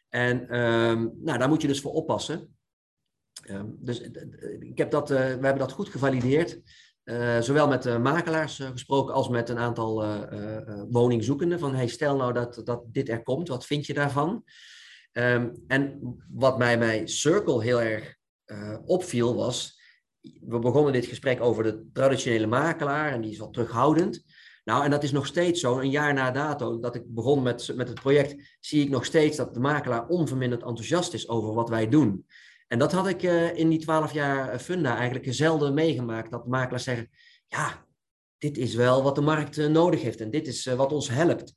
En 0.08 0.60
um, 0.60 1.12
nou, 1.20 1.38
daar 1.38 1.48
moet 1.48 1.62
je 1.62 1.68
dus 1.68 1.80
voor 1.80 1.92
oppassen. 1.92 2.56
Um, 3.50 3.76
dus 3.80 4.00
ik 4.60 4.78
heb 4.78 4.90
dat, 4.90 5.10
uh, 5.10 5.16
we 5.16 5.22
hebben 5.22 5.58
dat 5.58 5.72
goed 5.72 5.88
gevalideerd. 5.88 6.60
Uh, 7.04 7.40
zowel 7.40 7.68
met 7.68 7.82
de 7.82 7.98
makelaars 7.98 8.58
uh, 8.58 8.68
gesproken 8.68 9.14
als 9.14 9.28
met 9.28 9.48
een 9.48 9.58
aantal 9.58 10.04
woningzoekenden. 10.90 11.58
Van 11.58 11.74
hey, 11.74 11.86
stel 11.86 12.16
nou 12.16 12.32
dat, 12.32 12.60
dat 12.64 12.82
dit 12.86 13.08
er 13.08 13.22
komt, 13.22 13.48
wat 13.48 13.66
vind 13.66 13.86
je 13.86 13.94
daarvan? 13.94 14.44
Um, 15.12 15.64
en 15.66 16.00
wat 16.32 16.58
mij 16.58 16.78
bij 16.78 17.06
Circle 17.06 17.62
heel 17.62 17.82
erg 17.82 18.16
opviel 18.84 19.34
was, 19.34 19.80
we 20.40 20.58
begonnen 20.58 20.92
dit 20.92 21.06
gesprek 21.06 21.40
over 21.40 21.62
de 21.62 21.88
traditionele 21.92 22.46
makelaar 22.46 23.12
en 23.12 23.20
die 23.20 23.30
is 23.30 23.38
wat 23.38 23.52
terughoudend. 23.52 24.24
Nou, 24.64 24.84
en 24.84 24.90
dat 24.90 25.02
is 25.02 25.12
nog 25.12 25.26
steeds 25.26 25.60
zo. 25.60 25.78
Een 25.78 25.90
jaar 25.90 26.14
na 26.14 26.30
dato 26.30 26.78
dat 26.80 26.94
ik 26.94 27.02
begon 27.06 27.42
met, 27.42 27.72
met 27.74 27.88
het 27.88 28.00
project, 28.00 28.56
zie 28.60 28.82
ik 28.82 28.90
nog 28.90 29.04
steeds 29.04 29.36
dat 29.36 29.54
de 29.54 29.60
makelaar 29.60 30.06
onverminderd 30.06 30.62
enthousiast 30.62 31.14
is 31.14 31.28
over 31.28 31.54
wat 31.54 31.68
wij 31.68 31.88
doen. 31.88 32.26
En 32.74 32.80
dat 32.80 32.92
had 32.92 33.08
ik 33.08 33.22
uh, 33.22 33.56
in 33.56 33.68
die 33.68 33.78
twaalf 33.78 34.12
jaar 34.12 34.48
eh, 34.48 34.58
Funda 34.58 34.96
eigenlijk 34.96 35.34
zelden 35.34 35.74
meegemaakt. 35.74 36.30
Dat 36.30 36.46
makelaars 36.46 36.84
zeggen, 36.84 37.10
ja, 37.48 37.86
dit 38.38 38.58
is 38.58 38.74
wel 38.74 39.02
wat 39.02 39.14
de 39.14 39.20
markt 39.20 39.58
uh, 39.58 39.66
nodig 39.66 40.02
heeft 40.02 40.20
en 40.20 40.30
dit 40.30 40.46
is 40.46 40.64
wat 40.64 40.92
ons 40.92 41.08
helpt. 41.08 41.54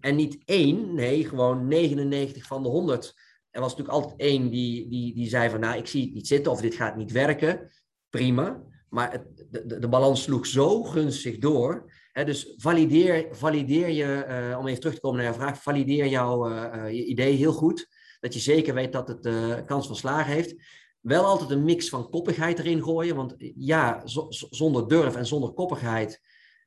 en 0.00 0.16
niet 0.16 0.42
één, 0.44 0.94
nee, 0.94 1.24
gewoon 1.24 1.68
99 1.68 2.46
van 2.46 2.62
de 2.62 2.68
100. 2.68 3.14
Er 3.50 3.60
was 3.60 3.70
natuurlijk 3.70 3.98
altijd 3.98 4.20
één 4.20 4.50
die, 4.50 4.88
die, 4.88 5.14
die 5.14 5.28
zei 5.28 5.50
van, 5.50 5.60
nou, 5.60 5.78
ik 5.78 5.86
zie 5.86 6.04
het 6.04 6.14
niet 6.14 6.26
zitten 6.26 6.52
of 6.52 6.60
dit 6.60 6.74
gaat 6.74 6.96
niet 6.96 7.12
werken. 7.12 7.70
Prima. 8.10 8.62
Maar 8.88 9.12
het, 9.12 9.46
de, 9.50 9.78
de, 9.78 9.88
balans 9.88 10.22
sloeg 10.22 10.46
zo 10.46 10.82
gunstig 10.82 11.38
door. 11.38 11.92
Hè, 12.12 12.24
dus 12.24 12.54
valideer, 12.56 13.28
valideer 13.30 13.88
je, 13.88 14.56
om 14.58 14.66
even 14.66 14.80
terug 14.80 14.94
te 14.94 15.00
komen 15.00 15.16
naar 15.16 15.26
jouw 15.26 15.40
vraag, 15.40 15.62
valideer 15.62 16.06
jouw 16.06 16.48
je 16.88 17.04
idee 17.04 17.36
heel 17.36 17.52
goed 17.52 17.88
dat 18.22 18.34
je 18.34 18.40
zeker 18.40 18.74
weet 18.74 18.92
dat 18.92 19.08
het 19.08 19.26
uh, 19.26 19.54
kans 19.66 19.86
van 19.86 19.96
slagen 19.96 20.32
heeft. 20.32 20.54
Wel 21.00 21.24
altijd 21.24 21.50
een 21.50 21.64
mix 21.64 21.88
van 21.88 22.10
koppigheid 22.10 22.58
erin 22.58 22.82
gooien, 22.82 23.16
want 23.16 23.34
ja, 23.56 24.02
zonder 24.50 24.88
durf 24.88 25.16
en 25.16 25.26
zonder 25.26 25.50
koppigheid 25.50 26.20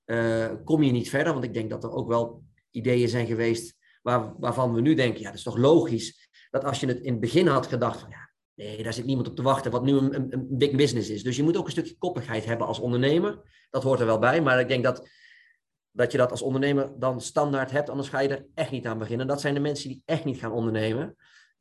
uh, 0.06 0.52
kom 0.64 0.84
je 0.84 0.92
niet 0.92 1.10
verder. 1.10 1.34
Want 1.34 1.46
ik 1.46 1.54
denk 1.54 1.70
dat 1.70 1.84
er 1.84 1.92
ook 1.92 2.08
wel 2.08 2.44
ideeën 2.72 3.10
zijn 3.10 3.26
geweest 3.26 3.76
waar, 4.02 4.34
waarvan 4.40 4.74
we 4.74 4.82
nu 4.82 4.94
denken, 4.94 5.20
ja, 5.20 5.28
dat 5.28 5.38
is 5.38 5.44
toch 5.44 5.58
logisch 5.58 6.30
dat 6.50 6.64
als 6.64 6.80
je 6.80 6.88
het 6.88 7.00
in 7.00 7.12
het 7.12 7.22
begin 7.22 7.48
had 7.48 7.68
gedacht 7.68 8.00
van, 8.00 8.10
ja, 8.10 8.30
nee, 8.54 8.84
daar 8.84 8.94
zit 8.94 9.06
niemand 9.06 9.28
op 9.28 9.36
te 9.36 9.42
wachten, 9.42 9.72
wat 9.72 9.84
nu 9.84 9.98
een, 9.98 10.16
een, 10.16 10.34
een 10.34 10.58
big 10.58 10.72
business 10.72 11.10
is. 11.10 11.24
Dus 11.24 11.36
je 11.36 11.44
moet 11.44 11.58
ook 11.58 11.66
een 11.66 11.72
stukje 11.72 11.98
koppigheid 11.98 12.46
hebben 12.46 12.68
als 12.68 12.80
ondernemer. 12.80 13.42
Dat 13.70 13.84
hoort 13.84 14.00
er 14.00 14.06
wel 14.06 14.20
bij, 14.20 14.42
maar 14.42 14.60
ik 14.60 14.68
denk 14.68 14.84
dat 14.84 15.10
dat 15.92 16.12
je 16.12 16.18
dat 16.18 16.32
als 16.32 16.42
ondernemer 16.42 17.00
dan 17.00 17.22
standaard 17.22 17.72
hebt, 17.72 17.90
anders 17.90 18.10
ga 18.10 18.20
je 18.20 18.30
er 18.30 18.46
echt 18.54 18.72
niet 18.72 18.86
aan 18.86 18.98
beginnen. 18.98 19.28
Dat 19.28 19.42
zijn 19.42 19.54
de 19.54 19.60
mensen 19.60 19.90
die 19.90 20.02
echt 20.06 20.26
niet 20.26 20.40
gaan 20.40 20.52
ondernemen. 20.52 21.16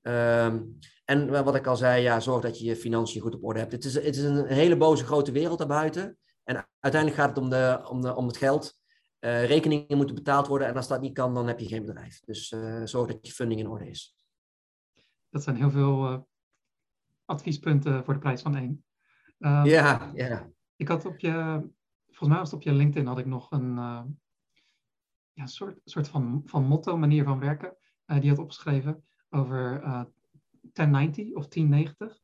Um, 0.06 0.78
en 1.04 1.44
wat 1.44 1.54
ik 1.54 1.66
al 1.66 1.76
zei, 1.76 2.02
ja, 2.02 2.20
zorg 2.20 2.42
dat 2.42 2.58
je 2.58 2.64
je 2.64 2.76
financiën 2.76 3.22
goed 3.22 3.34
op 3.34 3.44
orde 3.44 3.58
hebt. 3.58 3.72
Het 3.72 3.84
is, 3.84 3.94
het 3.94 4.16
is 4.16 4.22
een 4.22 4.46
hele 4.46 4.76
boze 4.76 5.04
grote 5.04 5.32
wereld 5.32 5.58
daarbuiten. 5.58 6.18
En 6.44 6.68
uiteindelijk 6.80 7.22
gaat 7.22 7.28
het 7.36 7.44
om, 7.44 7.50
de, 7.50 7.86
om, 7.88 8.00
de, 8.00 8.14
om 8.14 8.26
het 8.26 8.36
geld. 8.36 8.78
Uh, 9.20 9.44
rekeningen 9.46 9.96
moeten 9.96 10.14
betaald 10.14 10.46
worden 10.46 10.68
en 10.68 10.76
als 10.76 10.88
dat 10.88 11.00
niet 11.00 11.14
kan, 11.14 11.34
dan 11.34 11.46
heb 11.46 11.58
je 11.58 11.66
geen 11.66 11.84
bedrijf. 11.84 12.20
Dus 12.20 12.50
uh, 12.50 12.84
zorg 12.84 13.06
dat 13.06 13.26
je 13.26 13.32
funding 13.32 13.60
in 13.60 13.68
orde 13.68 13.88
is. 13.88 14.16
Dat 15.30 15.42
zijn 15.42 15.56
heel 15.56 15.70
veel 15.70 16.12
uh, 16.12 16.18
adviespunten 17.24 18.04
voor 18.04 18.14
de 18.14 18.20
prijs 18.20 18.42
van 18.42 18.56
één. 18.56 18.84
Um, 19.38 19.64
ja, 19.64 20.10
ja. 20.14 20.50
Ik 20.76 20.88
had 20.88 21.04
op 21.04 21.18
je, 21.18 21.32
volgens 22.06 22.28
mij 22.28 22.38
was 22.38 22.50
het 22.50 22.60
op 22.60 22.62
je 22.62 22.72
LinkedIn, 22.72 23.06
had 23.06 23.18
ik 23.18 23.26
nog 23.26 23.50
een 23.50 23.74
ja, 25.32 25.46
soort, 25.46 25.80
soort 25.84 26.08
van, 26.08 26.42
van 26.44 26.64
motto, 26.64 26.96
manier 26.96 27.24
van 27.24 27.38
werken. 27.38 27.76
die 28.06 28.30
had 28.30 28.38
opgeschreven 28.38 29.04
over 29.34 29.82
uh, 29.84 30.04
1090 30.74 31.34
of 31.36 31.48
1090. 31.48 32.14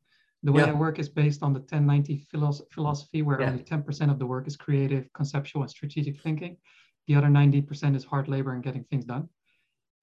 The 0.43 0.51
way 0.51 0.63
yeah. 0.63 0.71
I 0.71 0.73
work 0.73 0.97
is 0.97 1.09
based 1.09 1.43
on 1.43 1.53
the 1.53 1.59
1090 1.59 2.25
philosoph 2.31 2.67
philosophy, 2.71 3.21
where 3.21 3.39
yeah. 3.39 3.51
only 3.51 3.63
10% 3.63 4.09
of 4.09 4.17
the 4.17 4.25
work 4.25 4.47
is 4.47 4.55
creative, 4.55 5.07
conceptual, 5.13 5.61
and 5.61 5.69
strategic 5.69 6.19
thinking. 6.21 6.57
The 7.07 7.15
other 7.15 7.27
90% 7.27 7.95
is 7.95 8.03
hard 8.03 8.27
labor 8.27 8.53
and 8.53 8.63
getting 8.63 8.85
things 8.89 9.05
done. 9.05 9.29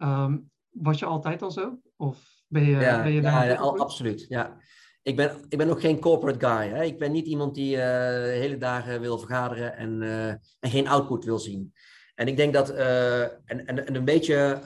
Um, 0.01 0.51
was 0.71 0.99
je 0.99 1.07
altijd 1.07 1.43
al 1.43 1.51
zo? 1.51 1.79
Of 1.97 2.43
ben 2.49 2.65
je, 2.65 2.77
ja, 2.77 3.03
ben 3.03 3.13
je 3.13 3.21
daar? 3.21 3.47
Ja, 3.47 3.55
al, 3.55 3.79
absoluut. 3.79 4.27
Ja. 4.29 4.57
Ik 5.03 5.17
ben, 5.17 5.45
ik 5.49 5.59
ben 5.59 5.71
ook 5.71 5.81
geen 5.81 6.01
corporate 6.01 6.47
guy. 6.47 6.69
Hè? 6.69 6.85
Ik 6.85 6.99
ben 6.99 7.13
niet 7.13 7.27
iemand 7.27 7.55
die 7.55 7.77
uh, 7.77 7.83
hele 8.23 8.57
dagen 8.57 9.01
wil 9.01 9.19
vergaderen 9.19 9.77
en, 9.77 10.03
uh, 10.03 10.29
en 10.29 10.71
geen 10.71 10.89
output 10.89 11.25
wil 11.25 11.39
zien. 11.39 11.73
En 12.15 12.29
ik 12.29 12.37
denk 12.37 12.53
dat 12.53 12.71
uh, 12.71 13.23
en, 13.23 13.67
en, 13.67 13.87
en 13.87 13.95
een, 13.95 14.05
beetje, 14.05 14.61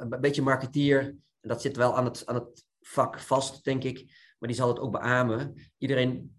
een 0.00 0.20
beetje 0.20 0.42
marketeer 0.42 1.14
dat 1.48 1.60
zit 1.60 1.76
wel 1.76 1.96
aan 1.96 2.04
het, 2.04 2.26
aan 2.26 2.34
het 2.34 2.64
vak 2.80 3.20
vast, 3.20 3.64
denk 3.64 3.84
ik. 3.84 4.04
Maar 4.38 4.48
die 4.48 4.62
zal 4.62 4.68
het 4.68 4.78
ook 4.78 4.92
beamen. 4.92 5.54
Iedereen 5.78 6.36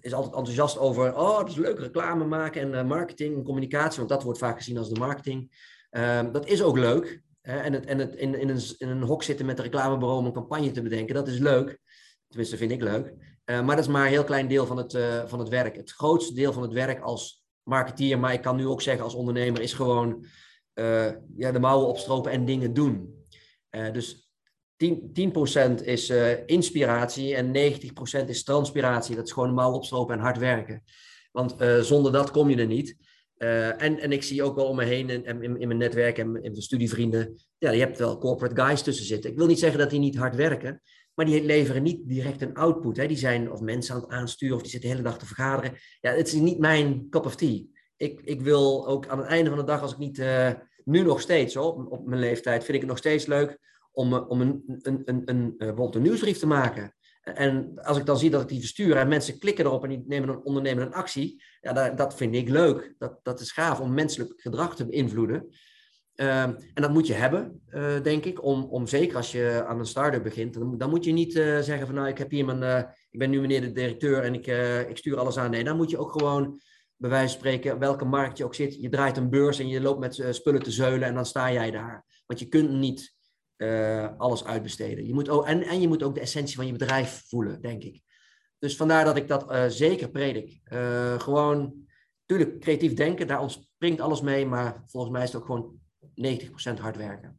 is 0.00 0.12
altijd 0.12 0.34
enthousiast 0.34 0.78
over, 0.78 1.16
oh, 1.16 1.38
het 1.38 1.48
is 1.48 1.56
leuk 1.56 1.78
reclame 1.78 2.24
maken 2.24 2.60
en 2.60 2.72
uh, 2.72 2.90
marketing 2.90 3.36
en 3.36 3.44
communicatie, 3.44 3.96
want 3.96 4.08
dat 4.08 4.22
wordt 4.22 4.38
vaak 4.38 4.56
gezien 4.56 4.78
als 4.78 4.88
de 4.88 4.98
marketing. 4.98 5.50
Uh, 5.90 6.20
dat 6.32 6.46
is 6.46 6.62
ook 6.62 6.78
leuk. 6.78 7.22
Hè? 7.40 7.58
En, 7.58 7.72
het, 7.72 7.86
en 7.86 7.98
het 7.98 8.14
in, 8.14 8.34
in, 8.34 8.48
een, 8.48 8.62
in 8.78 8.88
een 8.88 9.02
hok 9.02 9.22
zitten 9.22 9.46
met 9.46 9.58
een 9.58 9.64
reclamebureau 9.64 10.18
om 10.18 10.26
een 10.26 10.32
campagne 10.32 10.70
te 10.70 10.82
bedenken, 10.82 11.14
dat 11.14 11.28
is 11.28 11.38
leuk. 11.38 11.78
Tenminste, 12.28 12.56
vind 12.56 12.70
ik 12.70 12.82
leuk. 12.82 13.06
Uh, 13.44 13.60
maar 13.60 13.76
dat 13.76 13.84
is 13.84 13.90
maar 13.90 14.04
een 14.04 14.10
heel 14.10 14.24
klein 14.24 14.48
deel 14.48 14.66
van 14.66 14.76
het, 14.76 14.94
uh, 14.94 15.26
van 15.26 15.38
het 15.38 15.48
werk. 15.48 15.76
Het 15.76 15.90
grootste 15.90 16.34
deel 16.34 16.52
van 16.52 16.62
het 16.62 16.72
werk 16.72 17.00
als 17.00 17.44
marketeer, 17.62 18.18
maar 18.18 18.32
ik 18.32 18.42
kan 18.42 18.56
nu 18.56 18.66
ook 18.66 18.82
zeggen 18.82 19.04
als 19.04 19.14
ondernemer, 19.14 19.60
is 19.60 19.72
gewoon 19.72 20.24
ja, 21.36 21.52
de 21.52 21.58
mouwen 21.60 21.88
opstropen 21.88 22.32
en 22.32 22.44
dingen 22.44 22.74
doen. 22.74 23.23
Uh, 23.74 23.92
dus 23.92 24.28
10%, 24.84 25.12
10 25.12 25.84
is 25.84 26.10
uh, 26.10 26.46
inspiratie 26.46 27.34
en 27.34 27.46
90% 27.46 28.28
is 28.28 28.44
transpiratie. 28.44 29.16
Dat 29.16 29.26
is 29.26 29.32
gewoon 29.32 29.54
mouw 29.54 29.72
opstropen 29.72 30.14
en 30.14 30.20
hard 30.20 30.38
werken. 30.38 30.82
Want 31.32 31.62
uh, 31.62 31.80
zonder 31.80 32.12
dat 32.12 32.30
kom 32.30 32.50
je 32.50 32.56
er 32.56 32.66
niet. 32.66 32.96
en, 33.36 33.98
en 33.98 34.12
ik 34.12 34.22
zie 34.22 34.42
ook 34.42 34.56
wel 34.56 34.66
om 34.66 34.76
me 34.76 34.84
heen 34.84 35.10
in, 35.10 35.24
in, 35.24 35.60
in 35.60 35.66
mijn 35.66 35.78
netwerk 35.78 36.18
en 36.18 36.26
in 36.26 36.50
mijn 36.50 36.62
studievrienden. 36.62 37.34
Ja, 37.58 37.70
je 37.70 37.80
hebt 37.80 37.98
wel 37.98 38.18
corporate 38.18 38.62
guys 38.62 38.82
tussen 38.82 39.06
zitten. 39.06 39.30
Ik 39.30 39.36
wil 39.36 39.46
niet 39.46 39.58
zeggen 39.58 39.78
dat 39.78 39.90
die 39.90 39.98
niet 39.98 40.16
hard 40.16 40.36
werken. 40.36 40.82
Maar 41.14 41.26
die 41.26 41.44
leveren 41.44 41.82
niet 41.82 42.08
direct 42.08 42.42
een 42.42 42.54
output. 42.54 42.96
Hè. 42.96 43.06
Die 43.06 43.16
zijn 43.16 43.52
of 43.52 43.60
mensen 43.60 43.94
aan 43.94 44.00
het 44.00 44.10
aansturen 44.10 44.56
of 44.56 44.62
die 44.62 44.70
zitten 44.70 44.88
de 44.88 44.96
hele 44.96 45.08
dag 45.08 45.18
te 45.18 45.26
vergaderen. 45.26 45.78
Ja, 46.00 46.12
het 46.12 46.26
is 46.26 46.32
niet 46.32 46.58
mijn 46.58 47.06
cup 47.10 47.24
of 47.24 47.36
tea. 47.36 47.62
Ik, 47.96 48.20
ik 48.24 48.40
wil 48.40 48.86
ook 48.88 49.06
aan 49.06 49.18
het 49.18 49.26
einde 49.26 49.50
van 49.50 49.58
de 49.58 49.64
dag, 49.64 49.82
als 49.82 49.92
ik 49.92 49.98
niet 49.98 50.18
nu 50.84 51.02
nog 51.02 51.20
steeds 51.20 51.56
op, 51.56 51.92
op 51.92 52.06
mijn 52.06 52.20
leeftijd, 52.20 52.64
vind 52.64 52.74
ik 52.74 52.80
het 52.80 52.90
nog 52.90 52.98
steeds 52.98 53.26
leuk 53.26 53.58
om, 53.94 54.14
eh, 54.14 54.28
om 54.28 54.40
een, 54.40 54.62
een, 54.82 55.02
een, 55.04 55.22
een, 55.24 55.44
eh, 55.50 55.56
bijvoorbeeld 55.58 55.94
een 55.94 56.02
nieuwsbrief 56.02 56.38
te 56.38 56.46
maken. 56.46 56.94
En 57.22 57.72
als 57.82 57.98
ik 57.98 58.06
dan 58.06 58.18
zie 58.18 58.30
dat 58.30 58.42
ik 58.42 58.48
die 58.48 58.60
verstuur 58.60 58.96
en 58.96 59.08
mensen 59.08 59.38
klikken 59.38 59.64
erop 59.64 59.82
en 59.82 59.88
die 59.88 60.04
nemen 60.06 60.44
ondernemen 60.44 60.86
een 60.86 60.92
actie, 60.92 61.42
ja, 61.60 61.72
dat, 61.72 61.96
dat 61.96 62.14
vind 62.14 62.34
ik 62.34 62.48
leuk. 62.48 62.94
Dat, 62.98 63.18
dat 63.22 63.40
is 63.40 63.52
gaaf 63.52 63.80
om 63.80 63.94
menselijk 63.94 64.32
gedrag 64.36 64.76
te 64.76 64.86
beïnvloeden. 64.86 65.48
Uh, 66.14 66.42
en 66.42 66.72
dat 66.74 66.90
moet 66.90 67.06
je 67.06 67.12
hebben, 67.12 67.62
uh, 67.68 68.02
denk 68.02 68.24
ik, 68.24 68.44
om, 68.44 68.62
om 68.62 68.86
zeker 68.86 69.16
als 69.16 69.32
je 69.32 69.64
aan 69.66 69.78
een 69.78 69.86
start-up 69.86 70.22
begint, 70.22 70.54
dan, 70.54 70.78
dan 70.78 70.90
moet 70.90 71.04
je 71.04 71.12
niet 71.12 71.32
zeggen 71.32 71.86
van 71.86 71.94
nou, 71.94 72.08
ik 72.08 72.18
heb 72.18 72.30
hier 72.30 72.44
mijn, 72.44 72.88
ik 73.10 73.18
ben 73.18 73.30
nu 73.30 73.40
meneer 73.40 73.60
de 73.60 73.72
directeur 73.72 74.22
en 74.22 74.34
ik, 74.34 74.46
ik 74.88 74.96
stuur 74.96 75.18
alles 75.18 75.36
aan. 75.36 75.50
Nee, 75.50 75.64
dan 75.64 75.76
moet 75.76 75.90
je 75.90 75.98
ook 75.98 76.12
gewoon, 76.12 76.60
bij 76.96 77.10
wijze 77.10 77.28
van 77.28 77.38
spreken, 77.38 77.78
welke 77.78 78.04
markt 78.04 78.38
je 78.38 78.44
ook 78.44 78.54
zit, 78.54 78.74
je 78.80 78.88
draait 78.88 79.16
een 79.16 79.30
beurs 79.30 79.58
en 79.58 79.68
je 79.68 79.80
loopt 79.80 80.00
met 80.00 80.26
spullen 80.30 80.62
te 80.62 80.70
zeulen 80.70 81.08
en 81.08 81.14
dan 81.14 81.26
sta 81.26 81.52
jij 81.52 81.70
daar. 81.70 82.22
Want 82.26 82.40
je 82.40 82.48
kunt 82.48 82.70
niet 82.70 83.14
uh, 83.56 84.16
alles 84.16 84.44
uitbesteden. 84.44 85.06
Je 85.06 85.14
moet 85.14 85.28
ook, 85.28 85.46
en, 85.46 85.62
en 85.62 85.80
je 85.80 85.88
moet 85.88 86.02
ook 86.02 86.14
de 86.14 86.20
essentie 86.20 86.56
van 86.56 86.66
je 86.66 86.72
bedrijf 86.72 87.24
voelen, 87.28 87.60
denk 87.60 87.82
ik. 87.82 88.02
Dus 88.58 88.76
vandaar 88.76 89.04
dat 89.04 89.16
ik 89.16 89.28
dat 89.28 89.50
uh, 89.50 89.66
zeker 89.66 90.10
predik. 90.10 90.60
Gewoon, 91.18 91.86
natuurlijk, 92.26 92.60
creatief 92.60 92.94
denken, 92.94 93.26
daar 93.26 93.40
ontspringt 93.40 94.00
alles 94.00 94.20
mee, 94.20 94.46
maar 94.46 94.82
volgens 94.86 95.12
mij 95.12 95.22
is 95.22 95.32
het 95.32 95.40
ook 95.40 95.46
gewoon 95.46 95.78
90% 96.76 96.80
hard 96.80 96.96
werken. 96.96 97.38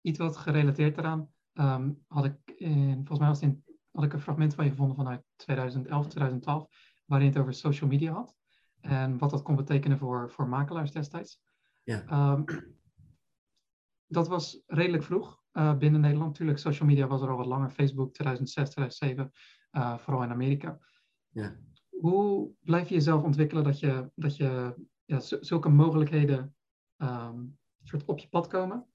Iets 0.00 0.18
wat 0.18 0.36
gerelateerd 0.36 0.98
eraan. 0.98 1.32
ehm, 1.52 1.92
had 2.06 2.24
ik, 2.24 2.38
volgens 2.56 3.18
mij 3.18 3.28
was 3.28 3.40
het 3.40 3.50
in, 3.50 3.64
had 3.92 4.04
ik 4.04 4.12
een 4.12 4.20
fragment 4.20 4.54
van 4.54 4.64
je 4.64 4.70
gevonden 4.70 4.96
vanuit 4.96 5.22
2011, 5.36 6.06
2012, 6.06 6.66
waarin 7.04 7.28
het 7.28 7.38
over 7.38 7.54
social 7.54 7.90
media 7.90 8.12
had. 8.12 8.36
En 8.80 9.18
wat 9.18 9.30
dat 9.30 9.42
kon 9.42 9.56
betekenen 9.56 9.98
voor, 9.98 10.30
voor 10.30 10.48
makelaars 10.48 10.92
destijds. 10.92 11.42
Ja. 11.82 12.04
Ehm, 12.06 12.44
dat 14.06 14.28
was 14.28 14.62
redelijk 14.66 15.02
vroeg 15.02 15.42
uh, 15.52 15.76
binnen 15.76 16.00
Nederland. 16.00 16.30
Natuurlijk, 16.30 16.58
social 16.58 16.88
media 16.88 17.06
was 17.06 17.22
er 17.22 17.28
al 17.30 17.36
wat 17.36 17.46
langer. 17.46 17.70
Facebook 17.70 18.12
2006, 18.12 18.70
2007, 18.70 19.32
uh, 19.72 19.98
vooral 19.98 20.22
in 20.22 20.30
Amerika. 20.30 20.78
Ja. 21.28 21.56
Hoe 21.88 22.50
blijf 22.60 22.88
je 22.88 22.94
jezelf 22.94 23.22
ontwikkelen 23.22 23.64
dat 23.64 23.78
je, 23.78 24.10
dat 24.14 24.36
je 24.36 24.74
ja, 25.04 25.20
zulke 25.20 25.68
mogelijkheden 25.68 26.54
um, 26.98 27.58
soort 27.82 28.04
op 28.04 28.18
je 28.18 28.28
pad 28.28 28.46
komen? 28.46 28.86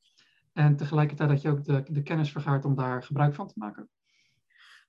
En 0.53 0.75
tegelijkertijd 0.75 1.29
dat 1.29 1.41
je 1.41 1.49
ook 1.49 1.63
de, 1.63 1.83
de 1.91 2.03
kennis 2.03 2.31
vergaart 2.31 2.65
om 2.65 2.75
daar 2.75 3.03
gebruik 3.03 3.33
van 3.33 3.47
te 3.47 3.53
maken? 3.55 3.89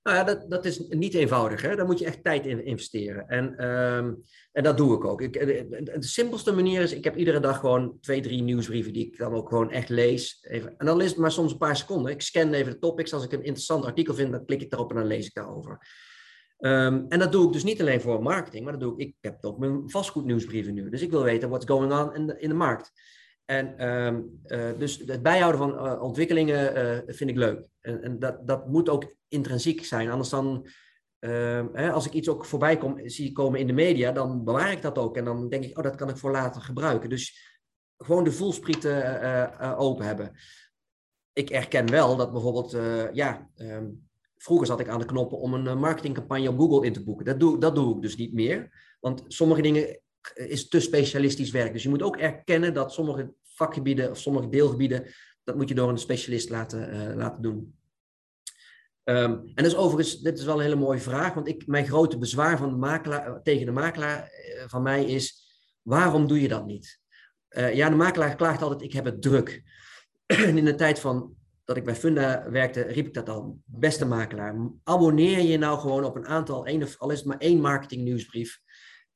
Nou 0.07 0.19
ja, 0.19 0.25
dat, 0.25 0.49
dat 0.49 0.65
is 0.65 0.79
niet 0.79 1.13
eenvoudig. 1.13 1.61
Hè? 1.61 1.75
Daar 1.75 1.85
moet 1.85 1.99
je 1.99 2.05
echt 2.05 2.23
tijd 2.23 2.45
in 2.45 2.65
investeren. 2.65 3.27
En, 3.27 3.65
um, 3.67 4.23
en 4.51 4.63
dat 4.63 4.77
doe 4.77 4.95
ik 4.95 5.05
ook. 5.05 5.21
Ik, 5.21 5.33
de, 5.33 5.67
de, 5.99 6.07
simpelste 6.07 6.53
manier 6.53 6.81
is, 6.81 6.93
ik 6.93 7.03
heb 7.03 7.15
iedere 7.15 7.39
dag 7.39 7.59
gewoon 7.59 7.97
twee, 8.01 8.21
drie 8.21 8.41
nieuwsbrieven 8.41 8.93
die 8.93 9.05
ik 9.05 9.17
dan 9.17 9.33
ook 9.33 9.49
gewoon 9.49 9.71
echt 9.71 9.89
lees. 9.89 10.37
Even. 10.41 10.73
En 10.77 10.85
dan 10.85 10.97
lees 10.97 11.09
het 11.09 11.17
maar 11.17 11.31
soms 11.31 11.51
een 11.51 11.57
paar 11.57 11.77
seconden. 11.77 12.11
Ik 12.11 12.21
scan 12.21 12.53
even 12.53 12.71
de 12.71 12.79
topics. 12.79 13.13
Als 13.13 13.23
ik 13.23 13.31
een 13.31 13.43
interessant 13.43 13.85
artikel 13.85 14.13
vind, 14.13 14.31
dan 14.31 14.45
klik 14.45 14.61
ik 14.61 14.69
daarop 14.69 14.89
en 14.89 14.95
dan 14.95 15.07
lees 15.07 15.25
ik 15.25 15.33
daarover. 15.33 15.87
Um, 16.59 17.05
en 17.09 17.19
dat 17.19 17.31
doe 17.31 17.47
ik 17.47 17.53
dus 17.53 17.63
niet 17.63 17.81
alleen 17.81 18.01
voor 18.01 18.21
marketing, 18.21 18.63
maar 18.63 18.73
dat 18.73 18.81
doe 18.81 18.99
ik. 18.99 19.07
Ik 19.07 19.15
heb 19.21 19.45
ook 19.45 19.57
mijn 19.57 19.89
vastgoednieuwsbrieven 19.89 20.73
nu. 20.73 20.89
Dus 20.89 21.01
ik 21.01 21.11
wil 21.11 21.23
weten 21.23 21.49
what's 21.49 21.65
going 21.65 21.93
on 21.93 22.15
in 22.15 22.27
de, 22.27 22.39
in 22.39 22.49
de 22.49 22.55
markt. 22.55 22.91
En 23.47 23.87
um, 23.87 24.41
dus 24.77 25.03
het 25.05 25.21
bijhouden 25.21 25.59
van 25.59 25.85
uh, 25.85 26.01
ontwikkelingen 26.01 26.77
uh, 26.77 27.15
vind 27.15 27.29
ik 27.29 27.35
leuk. 27.35 27.65
En, 27.81 28.03
en, 28.03 28.19
dat, 28.19 28.47
dat 28.47 28.67
moet 28.67 28.89
ook 28.89 29.15
intrinsiek 29.27 29.85
zijn. 29.85 30.09
Anders 30.09 30.29
dan, 30.29 30.67
hè, 31.73 31.91
als 31.91 32.05
ik 32.05 32.13
iets 32.13 32.29
ook 32.29 32.45
voorbij 32.45 32.77
kom, 32.77 33.09
zie 33.09 33.31
komen 33.31 33.59
in 33.59 33.67
de 33.67 33.73
media, 33.73 34.11
dan 34.11 34.43
bewaar 34.43 34.71
ik 34.71 34.81
dat 34.81 34.97
ook. 34.97 35.17
En 35.17 35.25
dan 35.25 35.49
denk 35.49 35.63
ik, 35.63 35.77
oh, 35.77 35.83
dat 35.83 35.95
kan 35.95 36.09
ik 36.09 36.17
voor 36.17 36.31
later 36.31 36.61
gebruiken. 36.61 37.09
Dus 37.09 37.57
gewoon 37.97 38.23
de 38.23 38.31
voelsprieten 38.31 39.77
open 39.77 40.05
hebben. 40.05 40.31
Ik 41.33 41.49
erken 41.49 41.89
wel 41.89 42.15
dat 42.15 42.31
bijvoorbeeld, 42.31 42.77
ja, 43.13 43.49
um, 43.55 44.07
vroeger 44.37 44.67
zat 44.67 44.79
ik 44.79 44.87
aan 44.87 44.99
de 44.99 45.05
knoppen 45.05 45.37
om 45.37 45.53
een 45.53 45.79
marketingcampagne 45.79 46.49
op 46.49 46.59
Google 46.59 46.85
in 46.85 46.93
te 46.93 47.03
boeken. 47.03 47.25
Dat 47.25 47.39
doe, 47.39 47.59
dat 47.59 47.75
doe 47.75 47.95
ik 47.95 48.01
dus 48.01 48.15
niet 48.15 48.33
meer. 48.33 48.69
Want 48.99 49.23
sommige 49.27 49.61
dingen 49.61 49.99
is 50.33 50.67
te 50.67 50.79
specialistisch 50.79 51.51
werk. 51.51 51.73
Dus 51.73 51.83
je 51.83 51.89
moet 51.89 52.01
ook 52.01 52.17
erkennen 52.17 52.73
dat 52.73 52.93
sommige 52.93 53.33
vakgebieden 53.43 54.09
of 54.09 54.17
sommige 54.17 54.49
deelgebieden, 54.49 55.05
dat 55.43 55.55
moet 55.55 55.69
je 55.69 55.75
door 55.75 55.89
een 55.89 55.97
specialist 55.97 56.49
laten, 56.49 56.95
uh, 56.95 57.15
laten 57.15 57.41
doen. 57.41 57.75
Um, 59.03 59.31
en 59.33 59.63
dat 59.63 59.65
is 59.65 59.75
overigens, 59.75 60.19
dit 60.19 60.39
is 60.39 60.45
wel 60.45 60.55
een 60.55 60.63
hele 60.63 60.75
mooie 60.75 60.99
vraag, 60.99 61.33
want 61.33 61.47
ik, 61.47 61.67
mijn 61.67 61.87
grote 61.87 62.17
bezwaar 62.17 62.57
van 62.57 62.69
de 62.69 62.75
makelaar, 62.75 63.41
tegen 63.43 63.65
de 63.65 63.71
makelaar 63.71 64.31
van 64.67 64.81
mij 64.81 65.05
is, 65.05 65.45
waarom 65.81 66.27
doe 66.27 66.41
je 66.41 66.47
dat 66.47 66.65
niet? 66.65 66.99
Ja, 67.49 67.89
de 67.89 67.95
makelaar 67.95 68.35
klaagt 68.35 68.61
altijd, 68.61 68.81
ik 68.81 68.93
heb 68.93 69.05
het 69.05 69.21
druk. 69.21 69.63
en 70.25 70.57
in 70.57 70.65
de 70.65 70.75
tijd 70.75 70.99
van 70.99 71.35
dat 71.67 71.77
ik 71.77 71.83
bij 71.83 71.95
Funda 71.95 72.49
werkte, 72.51 72.81
riep 72.81 73.07
ik 73.07 73.13
dat 73.13 73.29
al, 73.29 73.61
beste 73.65 74.05
makelaar, 74.05 74.71
abonneer 74.83 75.39
je 75.41 75.57
nou 75.57 75.79
gewoon 75.79 76.03
op 76.03 76.15
een 76.15 76.27
aantal, 76.27 76.65
één 76.65 76.83
of 76.83 76.97
al 76.97 77.11
is 77.11 77.17
het 77.17 77.27
maar 77.27 77.37
één 77.37 77.61
marketing 77.61 78.03
nieuwsbrief, 78.03 78.59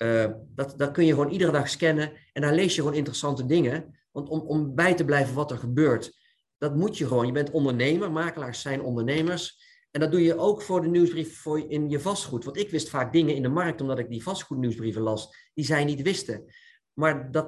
uh, 0.01 0.25
dat, 0.55 0.91
kun 0.91 1.05
je 1.05 1.13
gewoon 1.13 1.31
iedere 1.31 1.51
dag 1.51 1.69
scannen 1.69 2.11
en 2.33 2.41
daar 2.41 2.53
lees 2.53 2.75
je 2.75 2.81
gewoon 2.81 2.97
interessante 2.97 3.45
dingen. 3.45 3.99
Want 4.11 4.29
om, 4.29 4.39
om 4.39 4.75
bij 4.75 4.93
te 4.93 5.05
blijven 5.05 5.35
wat 5.35 5.51
er 5.51 5.57
gebeurt, 5.57 6.19
dat 6.57 6.75
moet 6.75 6.97
je 6.97 7.07
gewoon. 7.07 7.25
Je 7.25 7.31
bent 7.31 7.51
ondernemer, 7.51 8.11
makelaars 8.11 8.61
zijn 8.61 8.81
ondernemers. 8.81 9.69
En 9.91 9.99
dat 9.99 10.11
doe 10.11 10.23
je 10.23 10.37
ook 10.37 10.61
voor 10.61 10.81
de 10.81 10.87
nieuwsbrief 10.87 11.37
voor 11.37 11.69
in 11.69 11.89
je 11.89 11.99
vastgoed. 11.99 12.43
Want 12.43 12.57
ik 12.57 12.69
wist 12.69 12.89
vaak 12.89 13.13
dingen 13.13 13.35
in 13.35 13.41
de 13.41 13.49
markt, 13.49 13.81
omdat 13.81 13.99
ik 13.99 14.09
die 14.09 14.23
vastgoednieuwsbrieven 14.23 15.01
las, 15.01 15.49
die 15.53 15.65
zij 15.65 15.83
niet 15.83 16.01
wisten. 16.01 16.45
Maar 16.93 17.31
dat, 17.31 17.47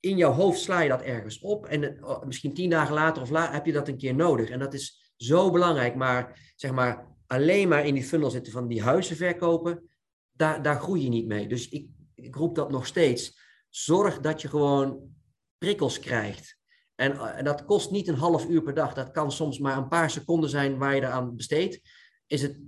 in 0.00 0.16
jouw 0.16 0.32
hoofd 0.32 0.60
sla 0.60 0.80
je 0.80 0.88
dat 0.88 1.02
ergens 1.02 1.40
op. 1.40 1.66
En 1.66 2.04
oh, 2.04 2.24
misschien 2.24 2.54
tien 2.54 2.70
dagen 2.70 2.94
later 2.94 3.22
of 3.22 3.30
later 3.30 3.54
heb 3.54 3.66
je 3.66 3.72
dat 3.72 3.88
een 3.88 3.96
keer 3.96 4.14
nodig. 4.14 4.50
En 4.50 4.58
dat 4.58 4.74
is 4.74 5.12
zo 5.16 5.50
belangrijk. 5.50 5.94
Maar 5.94 6.52
zeg 6.56 6.72
maar, 6.72 7.16
alleen 7.26 7.68
maar 7.68 7.86
in 7.86 7.94
die 7.94 8.04
funnel 8.04 8.30
zitten 8.30 8.52
van 8.52 8.68
die 8.68 8.82
huizen 8.82 9.16
verkopen, 9.16 9.90
daar, 10.36 10.62
daar 10.62 10.80
groei 10.80 11.02
je 11.02 11.08
niet 11.08 11.26
mee. 11.26 11.48
Dus 11.48 11.68
ik, 11.68 11.88
ik 12.14 12.34
roep 12.34 12.54
dat 12.54 12.70
nog 12.70 12.86
steeds. 12.86 13.38
Zorg 13.68 14.20
dat 14.20 14.40
je 14.40 14.48
gewoon 14.48 15.14
prikkels 15.58 15.98
krijgt. 15.98 16.58
En, 16.94 17.34
en, 17.36 17.44
dat 17.44 17.64
kost 17.64 17.90
niet 17.90 18.08
een 18.08 18.14
half 18.14 18.48
uur 18.48 18.62
per 18.62 18.74
dag. 18.74 18.94
Dat 18.94 19.10
kan 19.10 19.32
soms 19.32 19.58
maar 19.58 19.76
een 19.76 19.88
paar 19.88 20.10
seconden 20.10 20.50
zijn 20.50 20.78
waar 20.78 20.94
je 20.94 21.00
eraan 21.00 21.36
besteedt. 21.36 21.80
Is 22.26 22.42
het, 22.42 22.60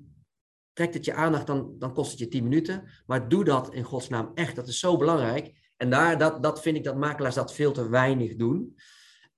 trekt 0.72 0.94
het 0.94 1.04
je 1.04 1.14
aandacht, 1.14 1.46
dan, 1.46 1.74
dan 1.78 1.94
kost 1.94 2.10
het 2.10 2.18
je 2.18 2.28
tien 2.28 2.42
minuten. 2.42 2.88
Maar 3.06 3.28
doe 3.28 3.44
dat 3.44 3.74
in 3.74 3.84
godsnaam 3.84 4.30
echt. 4.34 4.56
Dat 4.56 4.68
is 4.68 4.78
zo 4.78 4.96
belangrijk. 4.96 5.72
En 5.76 5.90
daar, 5.90 6.18
dat, 6.18 6.42
dat 6.42 6.60
vind 6.60 6.76
ik 6.76 6.84
dat 6.84 6.96
makelaars 6.96 7.34
dat 7.34 7.54
veel 7.54 7.72
te 7.72 7.88
weinig 7.88 8.36
doen. 8.36 8.76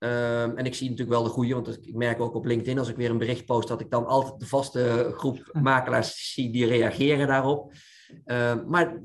Um, 0.02 0.56
en 0.56 0.66
ik 0.66 0.74
zie 0.74 0.90
natuurlijk 0.90 1.16
wel 1.16 1.26
de 1.26 1.32
goede, 1.32 1.54
want 1.54 1.86
ik 1.86 1.94
merk 1.94 2.20
ook 2.20 2.34
op 2.34 2.44
LinkedIn 2.44 2.78
als 2.78 2.88
ik 2.88 2.96
weer 2.96 3.10
een 3.10 3.18
bericht 3.18 3.44
post, 3.44 3.68
dat 3.68 3.80
ik 3.80 3.90
dan 3.90 4.06
altijd 4.06 4.40
de 4.40 4.46
vaste 4.46 5.12
groep 5.16 5.50
makelaars 5.62 6.32
zie 6.32 6.52
die 6.52 6.66
reageren 6.66 7.26
daarop. 7.26 7.72
Uh, 8.26 8.64
maar 8.66 9.00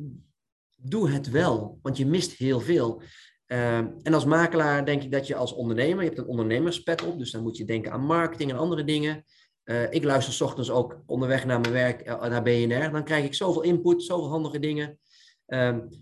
doe 0.76 1.10
het 1.10 1.30
wel, 1.30 1.80
want 1.82 1.98
je 1.98 2.06
mist 2.06 2.32
heel 2.32 2.60
veel. 2.60 3.02
Uh, 3.48 3.78
en 3.78 4.14
als 4.14 4.26
makelaar 4.26 4.86
denk 4.86 5.04
ik 5.04 5.12
dat 5.12 5.28
je 5.28 5.36
als 5.36 5.54
ondernemer, 5.54 6.04
je 6.04 6.10
hebt 6.10 6.20
een 6.20 6.28
ondernemerspet 6.28 7.06
op, 7.06 7.18
dus 7.18 7.32
dan 7.32 7.42
moet 7.42 7.58
je 7.58 7.66
denken 7.66 7.92
aan 7.92 8.06
marketing 8.06 8.52
en 8.52 8.58
andere 8.58 8.84
dingen. 8.84 9.24
Uh, 9.64 9.92
ik 9.92 10.04
luister 10.04 10.34
s 10.34 10.42
ochtends 10.42 10.70
ook 10.70 11.02
onderweg 11.06 11.46
naar 11.46 11.60
mijn 11.60 11.74
werk, 11.74 12.02
eh, 12.02 12.22
naar 12.22 12.44
BNR. 12.44 12.92
Dan 12.92 13.04
krijg 13.04 13.26
ik 13.26 13.34
zoveel 13.34 13.62
input, 13.62 14.04
zoveel 14.04 14.30
handige 14.30 14.60
dingen. 14.60 15.00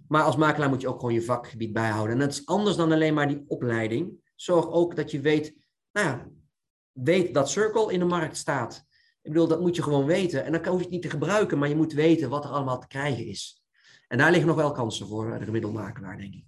Maar 0.07 0.23
als 0.23 0.35
makelaar 0.35 0.69
moet 0.69 0.81
je 0.81 0.87
ook 0.87 0.99
gewoon 0.99 1.13
je 1.13 1.21
vakgebied 1.21 1.73
bijhouden. 1.73 2.13
En 2.13 2.19
dat 2.19 2.31
is 2.31 2.45
anders 2.45 2.75
dan 2.75 2.91
alleen 2.91 3.13
maar 3.13 3.27
die 3.27 3.43
opleiding. 3.47 4.31
Zorg 4.35 4.71
ook 4.71 4.95
dat 4.95 5.11
je 5.11 5.19
weet, 5.19 5.55
nou 5.91 6.07
ja, 6.07 6.29
weet 6.91 7.33
dat 7.33 7.49
Circle 7.49 7.91
in 7.93 7.99
de 7.99 8.05
markt 8.05 8.37
staat. 8.37 8.85
Ik 9.23 9.31
bedoel, 9.31 9.47
dat 9.47 9.61
moet 9.61 9.75
je 9.75 9.83
gewoon 9.83 10.05
weten. 10.05 10.45
En 10.45 10.51
dan 10.51 10.65
hoef 10.65 10.77
je 10.77 10.83
het 10.83 10.93
niet 10.93 11.01
te 11.01 11.09
gebruiken, 11.09 11.57
maar 11.57 11.69
je 11.69 11.75
moet 11.75 11.93
weten 11.93 12.29
wat 12.29 12.45
er 12.45 12.51
allemaal 12.51 12.79
te 12.79 12.87
krijgen 12.87 13.25
is. 13.25 13.63
En 14.07 14.17
daar 14.17 14.29
liggen 14.29 14.47
nog 14.47 14.55
wel 14.55 14.71
kansen 14.71 15.07
voor 15.07 15.39
de 15.39 15.45
gemiddelde 15.45 15.79
makelaar, 15.79 16.17
denk 16.17 16.33
ik. 16.33 16.45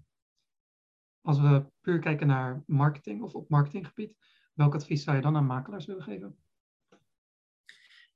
Als 1.21 1.39
we 1.39 1.65
puur 1.81 1.99
kijken 1.99 2.27
naar 2.27 2.63
marketing 2.65 3.21
of 3.21 3.33
op 3.33 3.49
marketinggebied, 3.49 4.15
welk 4.53 4.73
advies 4.73 5.03
zou 5.03 5.15
je 5.15 5.21
dan 5.21 5.35
aan 5.35 5.45
makelaars 5.45 5.85
willen 5.85 6.03
geven? 6.03 6.37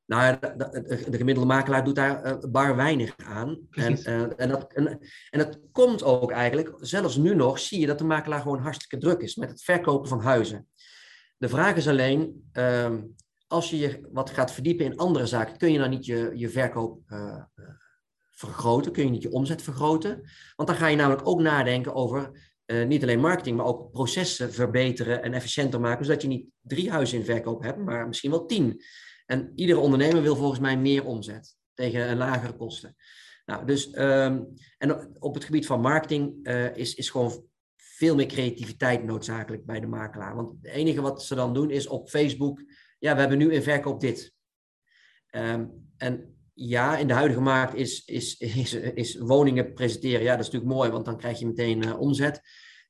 Nou, 0.05 0.39
de, 0.39 0.55
de, 0.57 1.09
de, 1.09 1.17
gemiddelde 1.17 1.49
makelaar 1.49 1.83
doet 1.83 1.95
daar 1.95 2.25
uh, 2.25 2.51
bar 2.51 2.75
weinig 2.75 3.17
aan. 3.17 3.59
En, 3.71 3.99
uh, 3.99 4.39
en, 4.39 4.49
dat, 4.49 4.73
en, 4.73 4.99
en 5.29 5.39
dat 5.39 5.59
komt 5.71 6.03
ook 6.03 6.31
eigenlijk, 6.31 6.77
zelfs 6.79 7.17
nu 7.17 7.35
nog, 7.35 7.59
zie 7.59 7.79
je 7.79 7.87
dat 7.87 7.97
de 7.97 8.03
makelaar 8.03 8.41
gewoon 8.41 8.59
hartstikke 8.59 8.97
druk 8.97 9.21
is 9.21 9.35
met 9.35 9.49
het 9.49 9.63
verkopen 9.63 10.09
van 10.09 10.21
huizen. 10.21 10.67
De 11.37 11.49
vraag 11.49 11.75
is 11.75 11.87
alleen, 11.87 12.49
uh, 12.53 12.93
als 13.49 13.69
je 13.69 13.77
je 13.77 14.07
wat 14.11 14.29
gaat 14.29 14.51
verdiepen 14.51 14.85
in 14.85 14.97
andere 14.97 15.25
zaken, 15.25 15.57
kun 15.57 15.71
je 15.71 15.77
dan 15.77 15.89
niet 15.89 16.05
je, 16.05 16.31
je 16.33 16.49
verkoop 16.49 17.01
uh, 17.07 17.43
vergroten? 18.31 18.91
Kun 18.91 19.03
je 19.03 19.09
niet 19.09 19.21
je 19.21 19.31
omzet 19.31 19.61
vergroten? 19.61 20.21
Want 20.55 20.69
dan 20.69 20.77
ga 20.77 20.87
je 20.87 20.95
namelijk 20.95 21.27
ook 21.27 21.41
nadenken 21.41 21.93
over 21.93 22.51
uh, 22.65 22.87
niet 22.87 23.03
alleen 23.03 23.19
marketing, 23.19 23.57
maar 23.57 23.65
ook 23.65 23.91
processen 23.91 24.53
verbeteren 24.53 25.23
en 25.23 25.33
efficiënter 25.33 25.79
maken, 25.79 26.05
zodat 26.05 26.21
je 26.21 26.27
niet 26.27 26.45
drie 26.61 26.91
huizen 26.91 27.17
in 27.17 27.25
verkoop 27.25 27.63
hebt, 27.63 27.77
maar 27.77 28.07
misschien 28.07 28.31
wel 28.31 28.45
tien. 28.45 28.81
En 29.25 29.51
iedere 29.55 29.79
ondernemer 29.79 30.21
wil 30.21 30.35
volgens 30.35 30.59
mij 30.59 30.77
meer 30.77 31.05
omzet 31.05 31.55
tegen 31.73 32.09
een 32.09 32.17
lagere 32.17 32.55
kosten. 32.55 32.95
Nou, 33.45 33.65
dus, 33.65 33.97
um, 33.97 34.53
en 34.77 35.15
op 35.19 35.33
het 35.33 35.43
gebied 35.43 35.65
van 35.65 35.81
marketing 35.81 36.47
is, 36.75 36.95
is 36.95 37.09
gewoon 37.09 37.45
veel 37.75 38.15
meer 38.15 38.25
creativiteit 38.25 39.03
noodzakelijk 39.03 39.65
bij 39.65 39.79
de 39.79 39.87
makelaar. 39.87 40.35
Want 40.35 40.51
het 40.61 40.71
enige 40.71 41.01
wat 41.01 41.23
ze 41.23 41.35
dan 41.35 41.53
doen 41.53 41.69
is 41.69 41.87
op 41.87 42.09
Facebook 42.09 42.61
ja, 42.99 43.13
we 43.13 43.19
hebben 43.19 43.37
nu 43.37 43.53
in 43.53 43.63
verkoop 43.63 43.99
dit. 43.99 44.33
Um, 45.31 45.91
en 45.97 46.37
ja, 46.53 46.97
in 46.97 47.07
de 47.07 47.13
huidige 47.13 47.41
markt 47.41 47.75
is, 47.75 48.05
is, 48.05 48.37
is, 48.37 48.73
is, 48.73 49.17
woningen 49.17 49.73
presenteren, 49.73 50.23
ja, 50.23 50.31
dat 50.35 50.39
is 50.39 50.51
natuurlijk 50.51 50.77
mooi, 50.77 50.89
want 50.89 51.05
dan 51.05 51.17
krijg 51.17 51.39
je 51.39 51.45
meteen 51.45 51.85
uh, 51.85 51.99
omzet. 51.99 52.41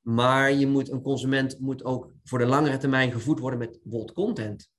Maar 0.02 0.52
je 0.52 0.68
moet, 0.68 0.92
een 0.92 1.02
consument 1.02 1.60
moet 1.60 1.84
ook 1.84 2.14
voor 2.24 2.40
de 2.40 2.46
langere 2.46 2.78
termijn 2.78 3.12
gevoed 3.12 3.40
worden 3.40 3.60
met 3.60 3.80
bijvoorbeeld 3.84 4.14
content. 4.14 4.70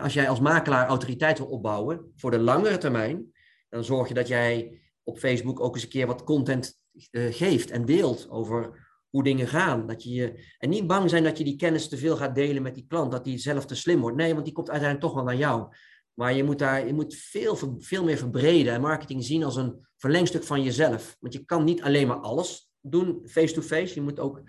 Als 0.00 0.14
jij 0.14 0.28
als 0.28 0.40
makelaar 0.40 0.86
autoriteit 0.86 1.38
wil 1.38 1.46
opbouwen 1.46 2.12
voor 2.16 2.30
de 2.30 2.38
langere 2.38 2.78
termijn, 2.78 3.32
dan 3.68 3.84
zorg 3.84 4.08
je 4.08 4.14
dat 4.14 4.28
jij 4.28 4.80
op 5.02 5.18
Facebook 5.18 5.60
ook 5.60 5.74
eens 5.74 5.82
een 5.82 5.88
keer 5.88 6.06
wat 6.06 6.24
content 6.24 6.80
uh, 7.10 7.34
geeft 7.34 7.70
en 7.70 7.84
deelt 7.84 8.30
over 8.30 8.83
hoe 9.14 9.22
dingen 9.22 9.48
gaan. 9.48 9.86
Dat 9.86 10.02
je 10.02 10.10
je, 10.10 10.54
en 10.58 10.68
niet 10.68 10.86
bang 10.86 11.10
zijn 11.10 11.24
dat 11.24 11.38
je 11.38 11.44
die 11.44 11.56
kennis 11.56 11.88
te 11.88 11.96
veel 11.96 12.16
gaat 12.16 12.34
delen 12.34 12.62
met 12.62 12.74
die 12.74 12.86
klant, 12.88 13.12
dat 13.12 13.24
die 13.24 13.38
zelf 13.38 13.66
te 13.66 13.74
slim 13.74 14.00
wordt. 14.00 14.16
Nee, 14.16 14.32
want 14.32 14.44
die 14.44 14.54
komt 14.54 14.70
uiteindelijk 14.70 15.08
toch 15.08 15.16
wel 15.16 15.24
naar 15.24 15.40
jou. 15.40 15.74
Maar 16.14 16.34
je 16.34 16.44
moet, 16.44 16.58
daar, 16.58 16.86
je 16.86 16.94
moet 16.94 17.14
veel, 17.14 17.56
veel 17.78 18.04
meer 18.04 18.16
verbreden 18.16 18.72
en 18.72 18.80
marketing 18.80 19.24
zien 19.24 19.44
als 19.44 19.56
een 19.56 19.86
verlengstuk 19.96 20.44
van 20.44 20.62
jezelf. 20.62 21.16
Want 21.20 21.32
je 21.32 21.44
kan 21.44 21.64
niet 21.64 21.82
alleen 21.82 22.06
maar 22.06 22.16
alles 22.16 22.70
doen 22.80 23.22
face-to-face. 23.26 23.94
Je 23.94 24.00
moet 24.00 24.20
ook 24.20 24.42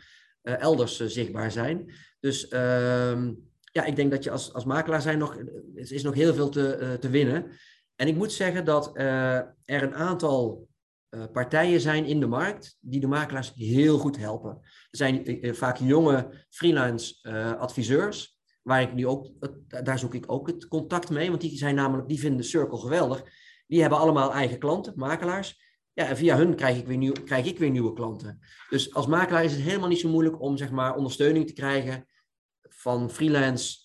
uh, 0.43 0.61
elders 0.61 1.01
uh, 1.01 1.07
zichtbaar 1.07 1.51
zijn. 1.51 1.93
Dus 2.19 2.51
uh, 2.51 3.21
ja, 3.61 3.83
ik 3.85 3.95
denk 3.95 4.11
dat 4.11 4.23
je 4.23 4.31
als, 4.31 4.53
als 4.53 4.65
makelaar 4.65 5.01
zijn 5.01 5.17
nog, 5.17 5.37
er 5.75 5.91
is 5.91 6.03
nog 6.03 6.13
heel 6.13 6.33
veel 6.33 6.49
te, 6.49 6.97
te 6.99 7.09
winnen. 7.09 7.51
En 7.95 8.07
ik 8.07 8.15
moet 8.15 8.31
zeggen 8.31 8.65
dat 8.65 8.91
er 8.95 9.83
een 9.83 9.95
aantal 9.95 10.67
partijen 11.31 11.81
zijn 11.81 12.05
in 12.05 12.19
de 12.19 12.27
markt 12.27 12.77
die 12.79 12.99
de 12.99 13.07
makelaars 13.07 13.53
heel 13.55 13.97
goed 13.97 14.17
helpen. 14.17 14.59
Er 14.61 14.97
zijn 14.97 15.39
vaak 15.55 15.77
jonge 15.77 16.45
freelance 16.49 17.29
adviseurs, 17.59 18.39
waar 18.61 18.81
ik 18.81 18.93
nu 18.93 19.07
ook, 19.07 19.31
daar 19.83 19.99
zoek 19.99 20.13
ik 20.13 20.31
ook 20.31 20.47
het 20.47 20.67
contact 20.67 21.09
mee, 21.09 21.29
want 21.29 21.41
die 21.41 21.57
zijn 21.57 21.75
namelijk, 21.75 22.07
die 22.07 22.19
vinden 22.19 22.37
de 22.37 22.47
Circle 22.47 22.77
geweldig. 22.77 23.23
Die 23.67 23.81
hebben 23.81 23.99
allemaal 23.99 24.33
eigen 24.33 24.59
klanten, 24.59 24.93
makelaars. 24.95 25.63
Ja, 25.93 26.07
en 26.07 26.17
via 26.17 26.37
hun 26.37 26.55
krijg 26.55 26.77
ik, 26.77 26.87
weer 26.87 26.97
nieuw, 26.97 27.13
krijg 27.25 27.45
ik 27.45 27.59
weer 27.59 27.69
nieuwe 27.69 27.93
klanten. 27.93 28.39
Dus 28.69 28.93
als 28.93 29.07
makelaar 29.07 29.43
is 29.43 29.51
het 29.51 29.61
helemaal 29.61 29.89
niet 29.89 29.99
zo 29.99 30.09
moeilijk 30.09 30.41
om 30.41 30.57
zeg 30.57 30.71
maar, 30.71 30.95
ondersteuning 30.95 31.47
te 31.47 31.53
krijgen 31.53 32.07
van 32.61 33.09
freelance, 33.09 33.77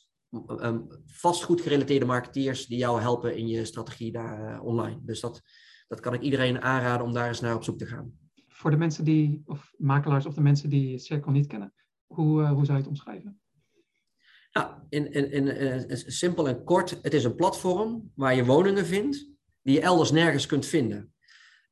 vastgoed 1.06 1.60
gerelateerde 1.60 2.06
marketeers 2.06 2.66
die 2.66 2.78
jou 2.78 3.00
helpen 3.00 3.36
in 3.36 3.48
je 3.48 3.64
strategie 3.64 4.12
daar 4.12 4.60
online. 4.60 4.98
Dus 5.02 5.20
dat, 5.20 5.42
dat 5.90 6.00
kan 6.00 6.14
ik 6.14 6.20
iedereen 6.20 6.62
aanraden 6.62 7.06
om 7.06 7.12
daar 7.12 7.28
eens 7.28 7.40
naar 7.40 7.54
op 7.54 7.64
zoek 7.64 7.78
te 7.78 7.86
gaan. 7.86 8.18
Voor 8.48 8.70
de 8.70 8.76
mensen 8.76 9.04
die, 9.04 9.42
of 9.44 9.72
makelaars 9.76 10.26
of 10.26 10.34
de 10.34 10.40
mensen 10.40 10.70
die 10.70 10.98
Circle 10.98 11.32
niet 11.32 11.46
kennen, 11.46 11.74
hoe, 12.06 12.42
uh, 12.42 12.52
hoe 12.52 12.64
zou 12.64 12.76
je 12.76 12.82
het 12.82 12.92
omschrijven? 12.92 13.40
Nou, 14.52 14.74
in, 14.88 15.12
in, 15.12 15.30
in, 15.30 15.48
in, 15.88 15.96
simpel 15.96 16.48
en 16.48 16.64
kort, 16.64 16.98
het 17.02 17.14
is 17.14 17.24
een 17.24 17.34
platform 17.34 18.10
waar 18.14 18.34
je 18.34 18.44
woningen 18.44 18.86
vindt 18.86 19.28
die 19.62 19.74
je 19.74 19.80
elders 19.80 20.10
nergens 20.10 20.46
kunt 20.46 20.66
vinden. 20.66 21.14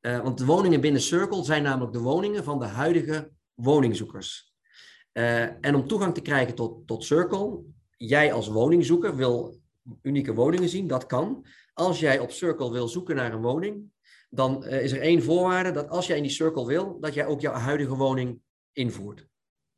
Uh, 0.01 0.21
want 0.21 0.39
de 0.39 0.45
woningen 0.45 0.81
binnen 0.81 1.01
Circle 1.01 1.45
zijn 1.45 1.63
namelijk 1.63 1.93
de 1.93 2.01
woningen 2.01 2.45
van 2.45 2.59
de 2.59 2.67
huidige 2.67 3.31
woningzoekers. 3.55 4.55
Uh, 5.13 5.43
en 5.43 5.75
om 5.75 5.87
toegang 5.87 6.15
te 6.15 6.21
krijgen 6.21 6.55
tot, 6.55 6.87
tot 6.87 7.05
Circle, 7.05 7.63
jij 7.97 8.33
als 8.33 8.49
woningzoeker 8.49 9.17
wil 9.17 9.61
unieke 10.03 10.35
woningen 10.35 10.69
zien, 10.69 10.87
dat 10.87 11.07
kan. 11.07 11.47
Als 11.75 12.01
jij 12.01 12.19
op 12.19 12.31
Circle 12.31 12.73
wil 12.73 12.89
zoeken 12.89 13.17
naar 13.17 13.33
een 13.33 13.43
woning, 13.43 13.91
dan 14.29 14.65
uh, 14.65 14.83
is 14.83 14.93
er 14.93 15.01
één 15.01 15.23
voorwaarde 15.23 15.71
dat 15.71 15.89
als 15.89 16.07
jij 16.07 16.17
in 16.17 16.23
die 16.23 16.33
Circle 16.33 16.67
wil, 16.67 17.01
dat 17.01 17.15
jij 17.15 17.27
ook 17.27 17.41
jouw 17.41 17.53
huidige 17.53 17.95
woning 17.95 18.41
invoert. 18.73 19.27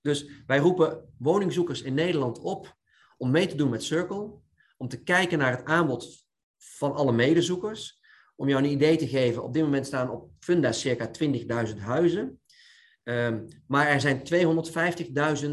Dus 0.01 0.31
wij 0.47 0.59
roepen 0.59 1.15
woningzoekers 1.19 1.83
in 1.83 1.95
Nederland 1.95 2.39
op 2.39 2.77
om 3.17 3.31
mee 3.31 3.47
te 3.47 3.57
doen 3.57 3.71
met 3.71 3.83
Circle, 3.83 4.33
om 4.77 4.89
te 4.89 5.03
kijken 5.03 5.39
naar 5.39 5.57
het 5.57 5.65
aanbod 5.65 6.27
van 6.57 6.95
alle 6.95 7.13
medezoekers 7.13 8.01
om 8.37 8.49
jou 8.49 8.63
een 8.63 8.71
idee 8.71 8.97
te 8.97 9.09
geven, 9.09 9.43
op 9.43 9.53
dit 9.53 9.63
moment 9.63 9.87
staan 9.87 10.11
op 10.11 10.31
Funda 10.39 10.73
circa 10.73 11.11
20.000 11.69 11.77
huizen. 11.79 12.41
Um, 13.03 13.47
maar 13.67 13.87
er 13.87 14.01
zijn 14.01 14.23
250.000 15.45 15.53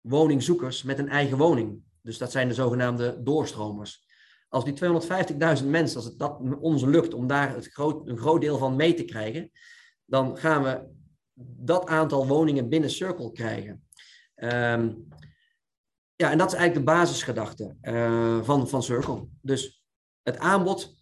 woningzoekers 0.00 0.82
met 0.82 0.98
een 0.98 1.08
eigen 1.08 1.38
woning. 1.38 1.82
Dus 2.02 2.18
dat 2.18 2.30
zijn 2.32 2.48
de 2.48 2.54
zogenaamde 2.54 3.22
doorstromers. 3.22 4.03
Als 4.54 4.64
die 4.64 4.74
250.000 5.62 5.66
mensen, 5.66 5.96
als 5.96 6.04
het 6.04 6.18
dat 6.18 6.40
ons 6.60 6.82
lukt 6.82 7.14
om 7.14 7.26
daar 7.26 7.62
groot, 7.62 8.08
een 8.08 8.18
groot 8.18 8.40
deel 8.40 8.58
van 8.58 8.76
mee 8.76 8.94
te 8.94 9.04
krijgen, 9.04 9.50
dan 10.04 10.36
gaan 10.36 10.62
we 10.62 10.88
dat 11.56 11.86
aantal 11.86 12.26
woningen 12.26 12.68
binnen 12.68 12.90
Circle 12.90 13.32
krijgen. 13.32 13.88
Um, 14.36 15.08
ja, 16.16 16.30
en 16.30 16.38
dat 16.38 16.52
is 16.52 16.58
eigenlijk 16.58 16.74
de 16.74 16.92
basisgedachte 16.92 17.76
uh, 17.82 18.42
van, 18.42 18.68
van 18.68 18.82
Circle. 18.82 19.28
Dus 19.40 19.84
het 20.22 20.38
aanbod 20.38 20.96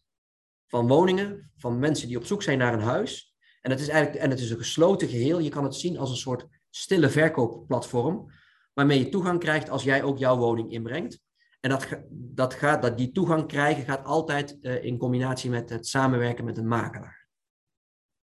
van 0.66 0.88
woningen, 0.88 1.50
van 1.56 1.78
mensen 1.78 2.08
die 2.08 2.16
op 2.16 2.24
zoek 2.24 2.42
zijn 2.42 2.58
naar 2.58 2.72
een 2.72 2.80
huis. 2.80 3.36
En 3.60 3.70
het 3.70 3.80
is 3.80 3.88
eigenlijk 3.88 4.24
en 4.24 4.30
het 4.30 4.40
is 4.40 4.50
een 4.50 4.56
gesloten 4.56 5.08
geheel. 5.08 5.38
Je 5.38 5.50
kan 5.50 5.64
het 5.64 5.74
zien 5.74 5.98
als 5.98 6.10
een 6.10 6.16
soort 6.16 6.46
stille 6.70 7.08
verkoopplatform, 7.08 8.32
waarmee 8.72 8.98
je 8.98 9.08
toegang 9.08 9.40
krijgt 9.40 9.70
als 9.70 9.82
jij 9.82 10.02
ook 10.02 10.18
jouw 10.18 10.36
woning 10.36 10.72
inbrengt. 10.72 11.20
En 11.62 11.70
dat, 11.70 11.88
dat 12.11 12.55
gaat, 12.55 12.83
dat 12.83 12.98
die 12.98 13.12
toegang 13.12 13.46
krijgen 13.46 13.85
gaat 13.85 14.05
altijd 14.05 14.59
uh, 14.61 14.85
in 14.85 14.98
combinatie 14.98 15.51
met 15.51 15.70
het 15.70 15.87
samenwerken 15.87 16.44
met 16.44 16.59
een 16.59 16.68
makelaar. 16.68 17.29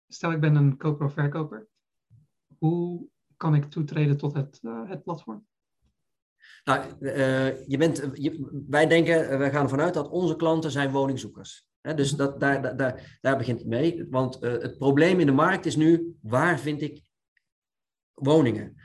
Stel, 0.08 0.32
ik 0.32 0.40
ben 0.40 0.56
een 0.56 0.78
koper 0.78 1.06
of 1.06 1.14
verkoper. 1.14 1.68
Hoe 2.58 3.08
kan 3.38 3.56
ik 3.56 3.66
toetreden 3.66 4.18
tot 4.18 4.34
het, 4.34 4.60
uh, 4.62 4.90
het 4.90 5.04
platform? 5.04 5.48
Nou, 6.64 6.86
uh, 7.00 7.68
je 7.68 7.78
bent, 7.78 8.10
je, 8.14 8.64
wij 8.68 8.88
denken, 8.88 9.38
wij 9.38 9.52
gaan 9.52 9.64
ervan 9.64 9.82
uit 9.82 9.94
dat 9.94 10.10
onze 10.10 10.36
klanten 10.36 10.72
zijn 10.72 10.92
woningzoekers 10.92 11.70
dus 11.82 12.12
mhm. 12.12 12.18
dat, 12.18 12.40
daar, 12.40 12.78
daar, 12.78 13.18
daar 13.22 13.38
begint 13.38 13.60
het 13.60 13.68
mee. 13.68 14.06
Want 14.10 14.40
het 14.40 14.78
probleem 14.78 15.20
in 15.20 15.26
de 15.26 15.32
markt 15.32 15.66
is 15.66 15.76
nu, 15.76 16.16
waar 16.22 16.60
vind 16.60 16.82
ik 16.82 17.02
woningen? 18.14 18.76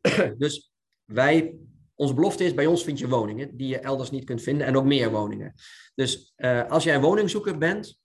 dus 0.38 0.72
wij, 1.04 1.58
onze 2.00 2.14
belofte 2.14 2.44
is, 2.44 2.54
bij 2.54 2.66
ons 2.66 2.84
vind 2.84 2.98
je 2.98 3.08
woningen 3.08 3.56
die 3.56 3.68
je 3.68 3.78
elders 3.78 4.10
niet 4.10 4.24
kunt 4.24 4.42
vinden 4.42 4.66
en 4.66 4.76
ook 4.76 4.84
meer 4.84 5.10
woningen. 5.10 5.54
Dus 5.94 6.32
uh, 6.36 6.70
als 6.70 6.84
jij 6.84 7.00
woningzoeker 7.00 7.58
bent, 7.58 7.98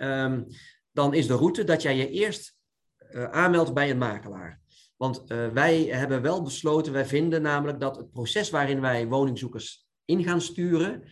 um, 0.00 0.46
dan 0.90 1.14
is 1.14 1.26
de 1.26 1.34
route 1.34 1.64
dat 1.64 1.82
jij 1.82 1.96
je 1.96 2.10
eerst 2.10 2.56
uh, 2.98 3.24
aanmeldt 3.24 3.74
bij 3.74 3.90
een 3.90 3.98
makelaar. 3.98 4.60
Want 4.96 5.22
wij 5.52 5.82
hebben 5.82 6.22
wel 6.22 6.42
besloten, 6.42 6.92
wij 6.92 7.06
vinden 7.06 7.42
namelijk 7.42 7.80
dat 7.80 7.96
het 7.96 8.10
proces 8.10 8.50
waarin 8.50 8.80
wij 8.80 9.06
woningzoekers 9.06 9.86
in 10.04 10.24
gaan 10.24 10.40
sturen, 10.40 11.02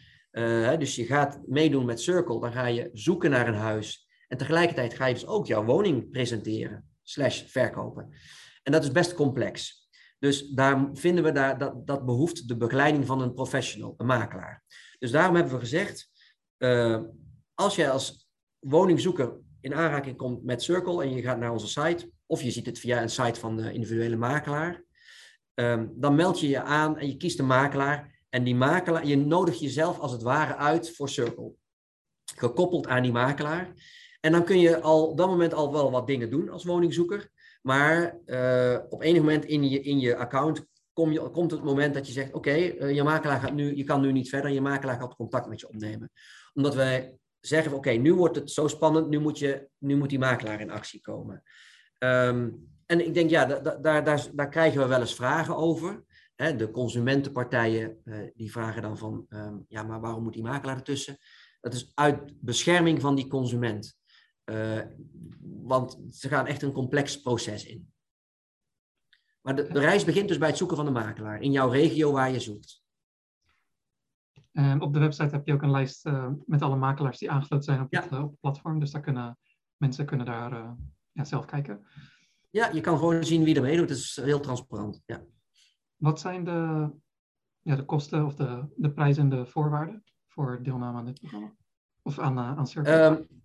dus 0.78 0.96
je 0.96 1.04
gaat 1.04 1.40
meedoen 1.46 1.84
met 1.84 2.00
Circle, 2.00 2.40
dan 2.40 2.52
ga 2.52 2.66
je 2.66 2.90
zoeken 2.92 3.30
naar 3.30 3.48
een 3.48 3.54
huis. 3.54 4.08
En 4.28 4.38
tegelijkertijd 4.38 4.94
ga 4.94 5.06
je 5.06 5.14
dus 5.14 5.26
ook 5.26 5.46
jouw 5.46 5.64
woning 5.64 6.10
presenteren, 6.10 6.88
slash 7.02 7.42
verkopen. 7.42 8.14
En 8.62 8.72
dat 8.72 8.84
is 8.84 8.92
best 8.92 9.14
complex. 9.14 9.77
Dus 10.18 10.48
daar 10.48 10.88
vinden 10.92 11.24
we 11.24 11.32
daar, 11.32 11.58
dat, 11.58 11.86
dat 11.86 12.04
behoeft 12.04 12.48
de 12.48 12.56
begeleiding 12.56 13.06
van 13.06 13.20
een 13.20 13.34
professional, 13.34 13.94
een 13.96 14.06
makelaar. 14.06 14.64
Dus 14.98 15.10
daarom 15.10 15.34
hebben 15.34 15.52
we 15.52 15.58
gezegd, 15.58 16.10
uh, 16.58 17.00
als 17.54 17.76
jij 17.76 17.90
als 17.90 18.28
woningzoeker 18.58 19.40
in 19.60 19.74
aanraking 19.74 20.16
komt 20.16 20.44
met 20.44 20.62
Circle 20.62 21.02
en 21.02 21.10
je 21.14 21.22
gaat 21.22 21.38
naar 21.38 21.52
onze 21.52 21.68
site, 21.68 22.10
of 22.26 22.42
je 22.42 22.50
ziet 22.50 22.66
het 22.66 22.78
via 22.78 23.02
een 23.02 23.10
site 23.10 23.40
van 23.40 23.56
de 23.56 23.72
individuele 23.72 24.16
makelaar, 24.16 24.84
um, 25.54 25.92
dan 25.96 26.14
meld 26.14 26.40
je 26.40 26.48
je 26.48 26.62
aan 26.62 26.98
en 26.98 27.08
je 27.08 27.16
kiest 27.16 27.38
een 27.38 27.46
makelaar 27.46 28.18
en 28.28 28.44
die 28.44 28.54
makelaar, 28.54 29.06
je 29.06 29.16
nodigt 29.16 29.60
jezelf 29.60 29.98
als 29.98 30.12
het 30.12 30.22
ware 30.22 30.56
uit 30.56 30.96
voor 30.96 31.08
Circle. 31.08 31.52
Gekoppeld 32.34 32.86
aan 32.86 33.02
die 33.02 33.12
makelaar. 33.12 33.72
En 34.20 34.32
dan 34.32 34.44
kun 34.44 34.58
je 34.58 34.80
al 34.80 35.06
op 35.06 35.16
dat 35.16 35.28
moment 35.28 35.54
al 35.54 35.72
wel 35.72 35.90
wat 35.90 36.06
dingen 36.06 36.30
doen 36.30 36.48
als 36.48 36.64
woningzoeker. 36.64 37.30
Maar 37.60 38.18
uh, 38.26 38.78
op 38.88 39.02
enig 39.02 39.20
moment 39.20 39.44
in 39.44 39.68
je, 39.68 39.80
in 39.80 40.00
je 40.00 40.16
account 40.16 40.66
kom 40.92 41.12
je, 41.12 41.20
komt 41.20 41.50
het 41.50 41.64
moment 41.64 41.94
dat 41.94 42.06
je 42.06 42.12
zegt: 42.12 42.32
Oké, 42.32 42.56
uh, 42.56 42.94
je 42.94 43.02
makelaar 43.02 43.40
gaat 43.40 43.54
nu, 43.54 43.76
je 43.76 43.84
kan 43.84 44.00
nu 44.00 44.12
niet 44.12 44.28
verder, 44.28 44.50
je 44.50 44.60
makelaar 44.60 45.00
gaat 45.00 45.14
contact 45.14 45.48
met 45.48 45.60
je 45.60 45.68
opnemen. 45.68 46.10
Omdat 46.54 46.74
wij 46.74 47.12
zeggen: 47.40 47.72
Oké, 47.72 47.90
nu 47.90 48.14
wordt 48.14 48.36
het 48.36 48.50
zo 48.50 48.68
spannend, 48.68 49.08
nu 49.08 49.18
moet, 49.18 49.38
je, 49.38 49.68
nu 49.78 49.96
moet 49.96 50.08
die 50.08 50.18
makelaar 50.18 50.60
in 50.60 50.70
actie 50.70 51.00
komen. 51.00 51.42
Um, 51.98 52.68
en 52.86 53.06
ik 53.06 53.14
denk, 53.14 53.30
ja, 53.30 53.44
daar, 53.44 53.82
daar, 53.82 54.26
daar, 54.34 54.48
krijgen 54.48 54.80
we 54.80 54.86
wel 54.86 55.00
eens 55.00 55.14
vragen 55.14 55.56
over 55.56 56.04
de 56.36 56.70
consumentenpartijen 56.70 58.00
uh, 58.04 58.18
die 58.34 58.50
vragen 58.50 58.82
dan 58.82 58.98
van, 58.98 59.26
um, 59.28 59.64
ja, 59.68 59.82
maar 59.82 60.00
waarom 60.00 60.22
moet 60.22 60.32
die 60.32 60.42
makelaar 60.42 60.76
ertussen? 60.76 61.16
Dat 61.60 61.74
is 61.74 61.92
uit 61.94 62.32
bescherming 62.40 63.00
van 63.00 63.14
die 63.14 63.26
consument. 63.26 63.96
Want 65.68 66.00
ze 66.10 66.28
gaan 66.28 66.46
echt 66.46 66.62
een 66.62 66.72
complex 66.72 67.20
proces 67.20 67.66
in. 67.66 67.92
Maar 69.40 69.56
de, 69.56 69.72
de, 69.72 69.80
reis 69.80 70.04
begint 70.04 70.28
dus 70.28 70.38
bij 70.38 70.48
het 70.48 70.56
zoeken 70.56 70.76
van 70.76 70.84
de 70.84 70.90
makelaar 70.90 71.40
in 71.40 71.50
jouw 71.50 71.68
regio 71.68 72.12
waar 72.12 72.30
je 72.30 72.40
zoekt. 72.40 72.82
En 74.52 74.80
op 74.80 74.92
de 74.92 74.98
website 74.98 75.34
heb 75.34 75.46
je 75.46 75.52
ook 75.52 75.62
een 75.62 75.70
lijst 75.70 76.06
uh, 76.06 76.30
met 76.46 76.62
alle 76.62 76.76
makelaars 76.76 77.18
die 77.18 77.30
aangesloten 77.30 77.64
zijn 77.64 77.80
op, 77.80 77.92
ja. 77.92 78.02
het, 78.02 78.12
op 78.12 78.30
het 78.30 78.40
platform. 78.40 78.80
Dus 78.80 78.90
daar 78.90 79.02
kunnen 79.02 79.38
mensen 79.76 80.06
kunnen 80.06 80.26
daar 80.26 80.76
ja, 81.12 81.24
zelf 81.24 81.44
kijken. 81.44 81.86
Ja, 82.50 82.70
je 82.70 82.80
kan 82.80 82.98
gewoon 82.98 83.24
zien 83.24 83.44
wie 83.44 83.54
er 83.54 83.62
meedoet. 83.62 83.88
Het 83.88 83.98
is 83.98 84.16
heel 84.16 84.40
transparant. 84.40 85.02
Ja. 85.06 85.24
Wat 85.96 86.20
zijn 86.20 86.44
de, 86.44 86.90
ja, 87.60 87.76
de 87.76 87.84
kosten 87.84 88.24
of 88.24 88.34
de, 88.34 88.66
de 88.76 88.92
prijzen 88.92 89.22
en 89.22 89.28
de 89.28 89.46
voorwaarden 89.46 90.04
voor 90.26 90.62
deelname 90.62 90.98
aan 90.98 91.04
dit 91.04 91.20
programma? 91.20 91.54
Of 92.02 92.18
aan, 92.18 92.38
aan 92.38 92.66
Circle? 92.66 93.04
Um, 93.04 93.37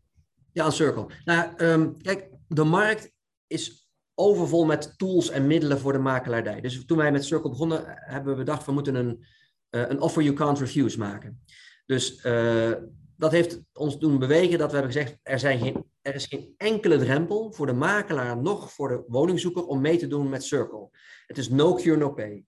ja, 0.54 0.64
aan 0.64 0.72
Circle. 0.72 1.06
Nou, 1.26 1.52
um, 1.58 2.02
kijk, 2.02 2.30
de 2.48 2.64
markt 2.64 3.12
is 3.48 3.90
overvol 4.16 4.66
met 4.66 4.94
tools 4.98 5.30
en 5.30 5.48
middelen 5.48 5.80
voor 5.80 5.94
de 5.94 6.00
makelaardij. 6.00 6.62
Dus 6.62 6.86
toen 6.86 6.98
wij 6.98 7.12
met 7.12 7.26
Circle 7.26 7.50
begonnen, 7.50 7.84
hebben 7.86 8.32
we 8.32 8.40
bedacht, 8.40 8.66
we 8.66 8.72
moeten 8.72 8.96
een, 8.96 9.26
uh, 9.72 9.90
een 9.90 10.02
offer 10.02 10.24
you 10.24 10.36
can't 10.36 10.60
refuse 10.60 10.98
maken. 10.98 11.44
Dus 11.86 12.26
uh, 12.26 12.72
dat 13.18 13.32
heeft 13.32 13.62
ons 13.74 14.00
doen 14.00 14.20
bewegen 14.20 14.58
dat 14.58 14.72
we 14.72 14.78
hebben 14.78 14.94
gezegd, 14.94 15.18
er, 15.24 15.40
zijn 15.40 15.86
er 16.02 16.16
is 16.16 16.26
geen 16.26 16.54
enkele 16.58 16.98
drempel 16.98 17.52
voor 17.52 17.66
de 17.66 17.74
makelaar, 17.74 18.38
nog 18.38 18.72
voor 18.72 18.88
de 18.88 19.04
woningzoeker, 19.08 19.66
om 19.66 19.82
mee 19.82 19.98
te 19.98 20.08
doen 20.08 20.30
met 20.30 20.44
Circle. 20.44 20.90
Het 21.28 21.38
is 21.38 21.50
no 21.50 21.74
cure, 21.74 21.98
no 21.98 22.12
pay. 22.12 22.46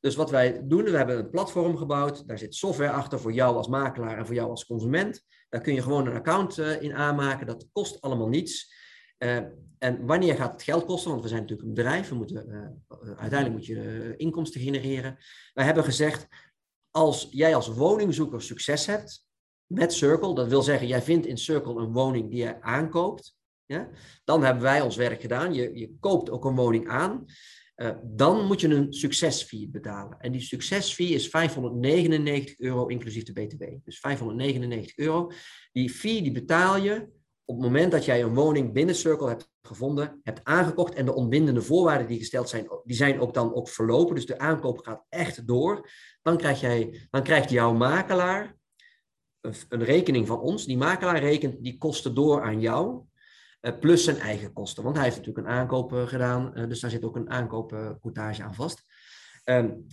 Dus 0.00 0.14
wat 0.14 0.30
wij 0.30 0.60
doen, 0.64 0.84
we 0.84 0.96
hebben 0.96 1.18
een 1.18 1.30
platform 1.30 1.76
gebouwd, 1.76 2.28
daar 2.28 2.38
zit 2.38 2.54
software 2.54 2.90
achter 2.90 3.20
voor 3.20 3.32
jou 3.32 3.56
als 3.56 3.68
makelaar 3.68 4.18
en 4.18 4.26
voor 4.26 4.34
jou 4.34 4.50
als 4.50 4.66
consument. 4.66 5.24
Daar 5.48 5.60
kun 5.60 5.74
je 5.74 5.82
gewoon 5.82 6.06
een 6.06 6.16
account 6.16 6.58
uh, 6.58 6.82
in 6.82 6.94
aanmaken, 6.94 7.46
dat 7.46 7.68
kost 7.72 8.00
allemaal 8.00 8.28
niets. 8.28 8.74
Uh, 9.18 9.36
en 9.78 10.06
wanneer 10.06 10.34
gaat 10.34 10.52
het 10.52 10.62
geld 10.62 10.84
kosten? 10.84 11.10
Want 11.10 11.22
we 11.22 11.28
zijn 11.28 11.40
natuurlijk 11.40 11.68
een 11.68 11.74
bedrijf, 11.74 12.08
we 12.08 12.14
moeten, 12.14 12.48
uh, 12.48 13.08
uiteindelijk 13.08 13.50
moet 13.50 13.66
je 13.66 14.14
inkomsten 14.16 14.60
genereren. 14.60 15.16
Wij 15.54 15.64
hebben 15.64 15.84
gezegd, 15.84 16.26
als 16.90 17.28
jij 17.30 17.54
als 17.54 17.68
woningzoeker 17.68 18.42
succes 18.42 18.86
hebt 18.86 19.26
met 19.66 19.92
Circle, 19.92 20.34
dat 20.34 20.48
wil 20.48 20.62
zeggen, 20.62 20.86
jij 20.86 21.02
vindt 21.02 21.26
in 21.26 21.38
Circle 21.38 21.80
een 21.80 21.92
woning 21.92 22.30
die 22.30 22.38
je 22.38 22.62
aankoopt, 22.62 23.36
ja, 23.64 23.88
dan 24.24 24.44
hebben 24.44 24.62
wij 24.62 24.80
ons 24.80 24.96
werk 24.96 25.20
gedaan. 25.20 25.54
Je, 25.54 25.78
je 25.78 25.96
koopt 26.00 26.30
ook 26.30 26.44
een 26.44 26.54
woning 26.54 26.88
aan. 26.88 27.24
Uh, 27.80 27.90
dan 28.02 28.46
moet 28.46 28.60
je 28.60 28.68
een 28.68 28.92
succesfee 28.92 29.68
betalen. 29.68 30.18
En 30.20 30.32
die 30.32 30.40
succesfee 30.40 31.08
is 31.08 31.28
599 31.28 32.58
euro 32.58 32.86
inclusief 32.86 33.22
de 33.22 33.32
BTW. 33.32 33.64
Dus 33.84 33.98
599 33.98 34.96
euro. 34.96 35.30
Die 35.72 35.90
fee 35.90 36.22
die 36.22 36.32
betaal 36.32 36.76
je 36.76 37.08
op 37.44 37.54
het 37.54 37.64
moment 37.64 37.92
dat 37.92 38.04
jij 38.04 38.22
een 38.22 38.34
woning 38.34 38.72
binnen 38.72 38.94
Circle 38.94 39.28
hebt 39.28 39.50
gevonden, 39.62 40.20
hebt 40.22 40.44
aangekocht 40.44 40.94
en 40.94 41.04
de 41.04 41.14
ontbindende 41.14 41.62
voorwaarden 41.62 42.06
die 42.06 42.18
gesteld 42.18 42.48
zijn, 42.48 42.68
die 42.84 42.96
zijn 42.96 43.20
ook 43.20 43.34
dan 43.34 43.54
ook 43.54 43.68
verlopen. 43.68 44.14
Dus 44.14 44.26
de 44.26 44.38
aankoop 44.38 44.78
gaat 44.78 45.04
echt 45.08 45.46
door. 45.46 45.90
Dan, 46.22 46.36
krijg 46.36 46.60
jij, 46.60 47.08
dan 47.10 47.22
krijgt 47.22 47.50
jouw 47.50 47.72
makelaar 47.72 48.56
een, 49.40 49.54
een 49.68 49.84
rekening 49.84 50.26
van 50.26 50.40
ons. 50.40 50.64
Die 50.64 50.76
makelaar 50.76 51.18
rekent 51.18 51.64
die 51.64 51.78
kosten 51.78 52.14
door 52.14 52.42
aan 52.42 52.60
jou. 52.60 53.02
Uh, 53.60 53.78
plus 53.78 54.04
zijn 54.04 54.16
eigen 54.16 54.52
kosten. 54.52 54.82
Want 54.82 54.96
hij 54.96 55.04
heeft 55.04 55.16
natuurlijk 55.16 55.46
een 55.46 55.52
aankoop 55.52 55.92
uh, 55.92 56.06
gedaan. 56.06 56.58
Uh, 56.58 56.68
dus 56.68 56.80
daar 56.80 56.90
zit 56.90 57.04
ook 57.04 57.16
een 57.16 57.30
aankoopcoutage 57.30 58.42
aan 58.42 58.54
vast. 58.54 58.84
Um, 59.44 59.86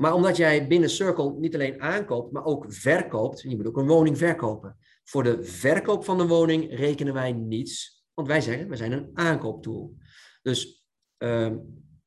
maar 0.00 0.14
omdat 0.14 0.36
jij 0.36 0.66
binnen 0.66 0.90
Circle 0.90 1.32
niet 1.38 1.54
alleen 1.54 1.80
aankoopt, 1.80 2.32
maar 2.32 2.44
ook 2.44 2.64
verkoopt. 2.68 3.40
Je 3.40 3.56
moet 3.56 3.66
ook 3.66 3.76
een 3.76 3.86
woning 3.86 4.18
verkopen. 4.18 4.76
Voor 5.04 5.22
de 5.22 5.44
verkoop 5.44 6.04
van 6.04 6.18
de 6.18 6.26
woning 6.26 6.76
rekenen 6.76 7.14
wij 7.14 7.32
niets. 7.32 8.04
Want 8.14 8.28
wij 8.28 8.40
zeggen, 8.40 8.68
we 8.68 8.76
zijn 8.76 8.92
een 8.92 9.10
aankooptool. 9.14 9.96
Dus 10.42 10.86
uh, 11.18 11.52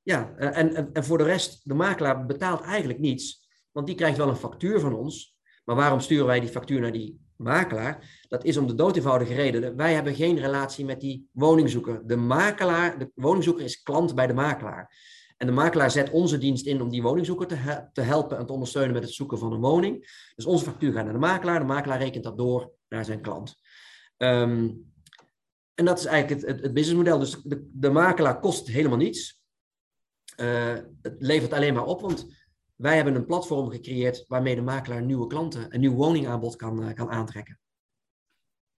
ja, 0.02 0.36
en, 0.36 0.94
en 0.94 1.04
voor 1.04 1.18
de 1.18 1.24
rest, 1.24 1.68
de 1.68 1.74
makelaar 1.74 2.26
betaalt 2.26 2.62
eigenlijk 2.62 3.00
niets. 3.00 3.48
Want 3.72 3.88
die 3.88 3.96
krijgt 3.96 4.18
wel 4.18 4.30
een 4.30 4.36
factuur 4.36 4.80
van 4.80 4.96
ons. 4.96 5.38
Maar 5.64 5.76
waarom 5.76 6.00
sturen 6.00 6.26
wij 6.26 6.40
die 6.40 6.50
factuur 6.50 6.82
naar 6.82 6.92
die 6.92 7.23
makelaar? 7.44 8.22
Dat 8.28 8.44
is 8.44 8.58
om 8.58 8.68
de 8.68 8.76
dood 8.76 8.96
eenvoudige 8.96 9.34
reden. 9.34 9.76
Wij 9.76 9.94
hebben 9.94 10.16
geen 10.16 10.40
relatie 10.40 10.86
met 10.86 11.00
die 11.00 11.30
woningzoeker. 11.32 12.08
De 12.08 12.16
makelaar, 12.16 13.00
de 13.00 13.12
woningzoeker 13.16 13.64
is 13.64 13.82
klant 13.82 14.16
bij 14.16 14.28
de 14.28 14.34
makelaar. 14.34 14.92
En 15.38 15.48
de 15.48 15.54
makelaar 15.54 15.92
zet 15.92 16.10
onze 16.10 16.38
dienst 16.38 16.66
in 16.66 16.82
om 16.82 16.90
die 16.90 17.02
woningzoeker 17.02 17.48
te, 17.48 17.90
te 17.94 18.02
helpen 18.02 18.38
en 18.38 18.46
te 18.46 18.54
ondersteunen 18.54 18.94
met 18.94 19.04
het 19.04 19.14
zoeken 19.14 19.38
van 19.38 19.54
een 19.54 19.60
woning. 19.60 20.00
Dus 20.36 20.46
onze 20.46 20.66
factuur 20.66 20.94
gaat 20.94 21.04
naar 21.04 21.14
de 21.14 21.20
makelaar. 21.20 21.60
De 21.60 21.66
makelaar 21.66 22.00
rekent 22.00 22.24
dat 22.24 22.38
door 22.38 22.72
naar 22.90 23.06
zijn 23.06 23.22
klant. 23.22 23.56
Um, 24.18 24.92
en 25.74 25.86
dat 25.86 26.00
is 26.00 26.06
eigenlijk 26.06 26.48
het, 26.48 26.62
het, 26.62 26.74
businessmodel. 26.74 27.20
Dus 27.20 27.42
de, 27.44 27.70
de, 27.74 27.90
makelaar 27.90 28.40
kost 28.40 28.68
helemaal 28.68 28.98
niets. 28.98 29.42
Uh, 30.38 30.78
het 31.02 31.16
levert 31.20 31.54
alleen 31.54 31.74
maar 31.74 31.86
op, 31.86 32.02
want 32.02 32.43
wij 32.84 32.96
hebben 32.96 33.16
een 33.16 33.26
platform 33.26 33.70
gecreëerd 33.70 34.26
waarmee 34.28 34.56
de 34.56 34.62
makelaar 34.62 35.02
nieuwe 35.02 35.28
klanten, 35.28 35.74
een 35.74 35.80
nieuw 35.80 35.94
woningaanbod 35.94 36.56
kan, 36.56 36.84
uh, 36.84 36.94
kan 36.94 37.10
aantrekken. 37.10 37.60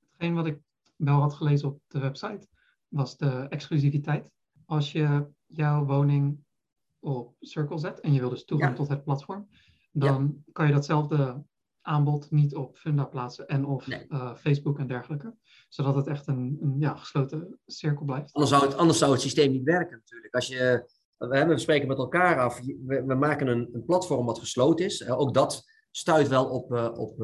Hetgeen 0.10 0.36
wat 0.36 0.46
ik 0.46 0.60
wel 0.96 1.20
had 1.20 1.34
gelezen 1.34 1.68
op 1.68 1.82
de 1.88 2.00
website 2.00 2.48
was 2.88 3.18
de 3.18 3.46
exclusiviteit. 3.50 4.30
Als 4.66 4.92
je 4.92 5.28
jouw 5.46 5.86
woning 5.86 6.44
op 7.00 7.36
Circle 7.40 7.78
zet 7.78 8.00
en 8.00 8.14
je 8.14 8.20
wil 8.20 8.30
dus 8.30 8.46
toegang 8.46 8.72
ja. 8.72 8.78
tot 8.78 8.88
het 8.88 9.04
platform, 9.04 9.50
dan 9.92 10.24
ja. 10.24 10.52
kan 10.52 10.68
je 10.68 10.74
datzelfde 10.74 11.44
aanbod 11.82 12.32
niet 12.32 12.56
op 12.56 12.78
Funda 12.78 13.06
plaatsen 13.06 13.48
en 13.48 13.66
of 13.66 13.88
nee. 13.88 14.06
uh, 14.10 14.36
Facebook 14.36 14.80
en 14.80 14.88
dergelijke. 14.88 15.36
Zodat 15.70 15.96
het 15.96 16.08
echt 16.08 16.28
een, 16.28 16.58
een 16.62 16.80
ja, 16.80 16.96
gesloten 16.96 17.60
cirkel 17.66 18.06
blijft. 18.06 18.34
Anders 18.34 18.54
zou, 18.54 18.66
het, 18.66 18.76
anders 18.76 18.98
zou 19.00 19.12
het 19.12 19.22
systeem 19.22 19.52
niet 19.52 19.64
werken 19.64 19.98
natuurlijk. 19.98 20.36
Als 20.36 20.48
je, 20.48 20.90
we, 21.18 21.58
spreken 21.58 21.88
met 21.88 21.98
elkaar 21.98 22.40
af, 22.40 22.62
we, 22.86 23.16
maken 23.16 23.48
een, 23.48 23.70
een, 23.74 23.86
platform 23.86 24.26
wat 24.26 24.40
gesloten 24.40 24.86
is. 24.86 25.02
Uh, 25.02 25.20
ook 25.20 25.34
dat 25.34 25.64
stuit 25.92 26.28
wel 26.28 26.46
op, 26.46 26.72
uh, 26.72 26.90
op, 26.94 27.20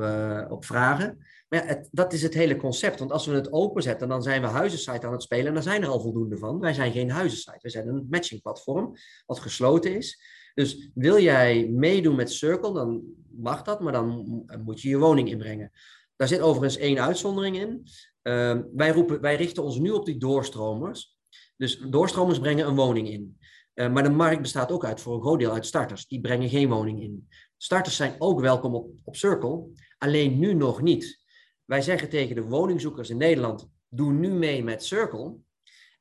op 0.52 0.66
vragen. 0.66 1.18
Maar 1.50 1.68
ja, 1.68 1.84
dat 1.92 2.14
is 2.14 2.22
het 2.22 2.34
hele 2.34 2.56
concept. 2.56 3.00
Want 3.00 3.12
als 3.12 3.26
we 3.26 3.34
het 3.34 3.52
openzetten, 3.52 4.08
dan 4.08 4.24
zijn 4.24 4.42
we 4.42 4.48
huizensite 4.48 5.06
aan 5.06 5.12
het 5.12 5.24
spelen. 5.24 5.48
En 5.48 5.54
daar 5.54 5.64
zijn 5.64 5.82
er 5.82 5.88
al 5.88 6.02
voldoende 6.02 6.38
van. 6.38 6.60
Wij 6.60 6.74
zijn 6.74 6.92
geen 6.92 7.10
huizensite. 7.10 7.60
We 7.62 7.70
zijn 7.70 7.88
een 7.88 8.08
matchingplatform 8.10 8.94
wat 9.26 9.40
gesloten 9.40 9.96
is. 9.96 10.20
Dus 10.54 10.92
wil 10.94 11.20
jij 11.20 11.68
meedoen 11.68 12.16
met 12.16 12.32
Circle, 12.32 12.74
dan 12.74 13.04
mag 13.30 13.62
dat, 13.62 13.80
maar 13.80 13.94
dan 13.94 14.26
moet 14.64 14.82
je 14.82 14.90
je 14.90 14.98
woning 14.98 15.30
inbrengen. 15.30 15.72
Daar 16.16 16.28
zit 16.28 16.42
overigens 16.42 16.78
één 16.78 17.00
uitzondering 17.00 17.58
in. 17.58 17.84
Uh, 18.24 18.60
wij, 18.74 18.92
roepen, 18.92 19.22
wij 19.22 19.36
richten 19.36 19.64
ons 19.64 19.78
nu 19.78 19.92
op 19.92 20.06
die 20.06 20.18
doorstromers. 20.18 21.18
Dus 21.58 21.78
doorstromers 21.90 22.40
brengen 22.40 22.68
een 22.68 22.76
woning 22.76 23.10
in. 23.10 23.38
Uh, 23.82 23.90
maar 23.90 24.04
de 24.04 24.10
markt 24.10 24.42
bestaat 24.42 24.72
ook 24.72 24.86
uit 24.86 25.02
voor 25.02 25.14
een 25.14 25.22
groot 25.22 25.40
deel 25.40 25.52
uit 25.52 25.66
starters. 25.66 26.08
Die 26.08 26.22
brengen 26.22 26.50
geen 26.50 26.70
woning 26.70 27.02
in. 27.02 27.28
Starters 27.58 27.96
zijn 27.96 28.16
ook 28.18 28.40
welkom 28.40 28.76
op, 28.76 28.92
op 29.04 29.16
Circle, 29.16 29.68
alleen 29.98 30.40
nu 30.40 30.54
nog 30.54 30.82
niet. 30.82 31.20
Wij 31.66 31.82
zeggen 31.82 32.10
tegen 32.10 32.36
de 32.36 32.44
woningzoekers 32.44 33.10
in 33.10 33.18
Nederland: 33.18 33.70
doe 33.90 34.12
nu 34.12 34.30
mee 34.30 34.64
met 34.64 34.84
Circle. 34.84 35.36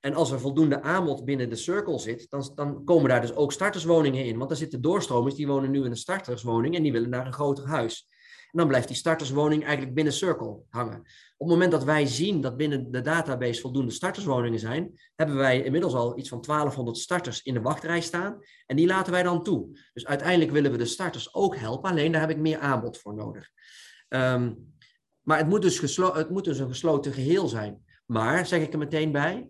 En 0.00 0.14
als 0.14 0.30
er 0.30 0.40
voldoende 0.40 0.82
aanbod 0.82 1.24
binnen 1.24 1.48
de 1.48 1.56
circle 1.56 1.98
zit, 1.98 2.30
dan, 2.30 2.52
dan 2.54 2.84
komen 2.84 3.08
daar 3.08 3.20
dus 3.20 3.34
ook 3.34 3.52
starterswoningen 3.52 4.24
in. 4.24 4.38
Want 4.38 4.50
er 4.50 4.56
zitten 4.56 4.80
doorstromers, 4.80 5.34
die 5.34 5.46
wonen 5.46 5.70
nu 5.70 5.84
in 5.84 5.90
een 5.90 5.96
starterswoning 5.96 6.76
en 6.76 6.82
die 6.82 6.92
willen 6.92 7.10
naar 7.10 7.26
een 7.26 7.32
groter 7.32 7.66
huis. 7.66 8.08
En 8.52 8.58
dan 8.58 8.68
blijft 8.68 8.88
die 8.88 8.96
starterswoning 8.96 9.62
eigenlijk 9.62 9.94
binnen 9.94 10.12
Circle 10.12 10.60
hangen. 10.68 10.98
Op 11.36 11.46
het 11.46 11.48
moment 11.48 11.70
dat 11.70 11.84
wij 11.84 12.06
zien 12.06 12.40
dat 12.40 12.56
binnen 12.56 12.90
de 12.90 13.00
database 13.00 13.60
voldoende 13.60 13.90
starterswoningen 13.92 14.58
zijn, 14.58 15.00
hebben 15.14 15.36
wij 15.36 15.62
inmiddels 15.62 15.94
al 15.94 16.18
iets 16.18 16.28
van 16.28 16.40
1200 16.40 16.98
starters 16.98 17.42
in 17.42 17.54
de 17.54 17.60
wachtrij 17.60 18.00
staan. 18.00 18.38
En 18.66 18.76
die 18.76 18.86
laten 18.86 19.12
wij 19.12 19.22
dan 19.22 19.42
toe. 19.42 19.78
Dus 19.92 20.06
uiteindelijk 20.06 20.50
willen 20.50 20.70
we 20.70 20.78
de 20.78 20.84
starters 20.84 21.34
ook 21.34 21.56
helpen, 21.56 21.90
alleen 21.90 22.12
daar 22.12 22.20
heb 22.20 22.30
ik 22.30 22.38
meer 22.38 22.58
aanbod 22.58 22.98
voor 22.98 23.14
nodig. 23.14 23.50
Um, 24.08 24.74
maar 25.20 25.38
het 25.38 25.48
moet, 25.48 25.62
dus 25.62 25.96
het 25.96 26.30
moet 26.30 26.44
dus 26.44 26.58
een 26.58 26.68
gesloten 26.68 27.12
geheel 27.12 27.48
zijn. 27.48 27.84
Maar, 28.06 28.46
zeg 28.46 28.62
ik 28.62 28.72
er 28.72 28.78
meteen 28.78 29.12
bij, 29.12 29.48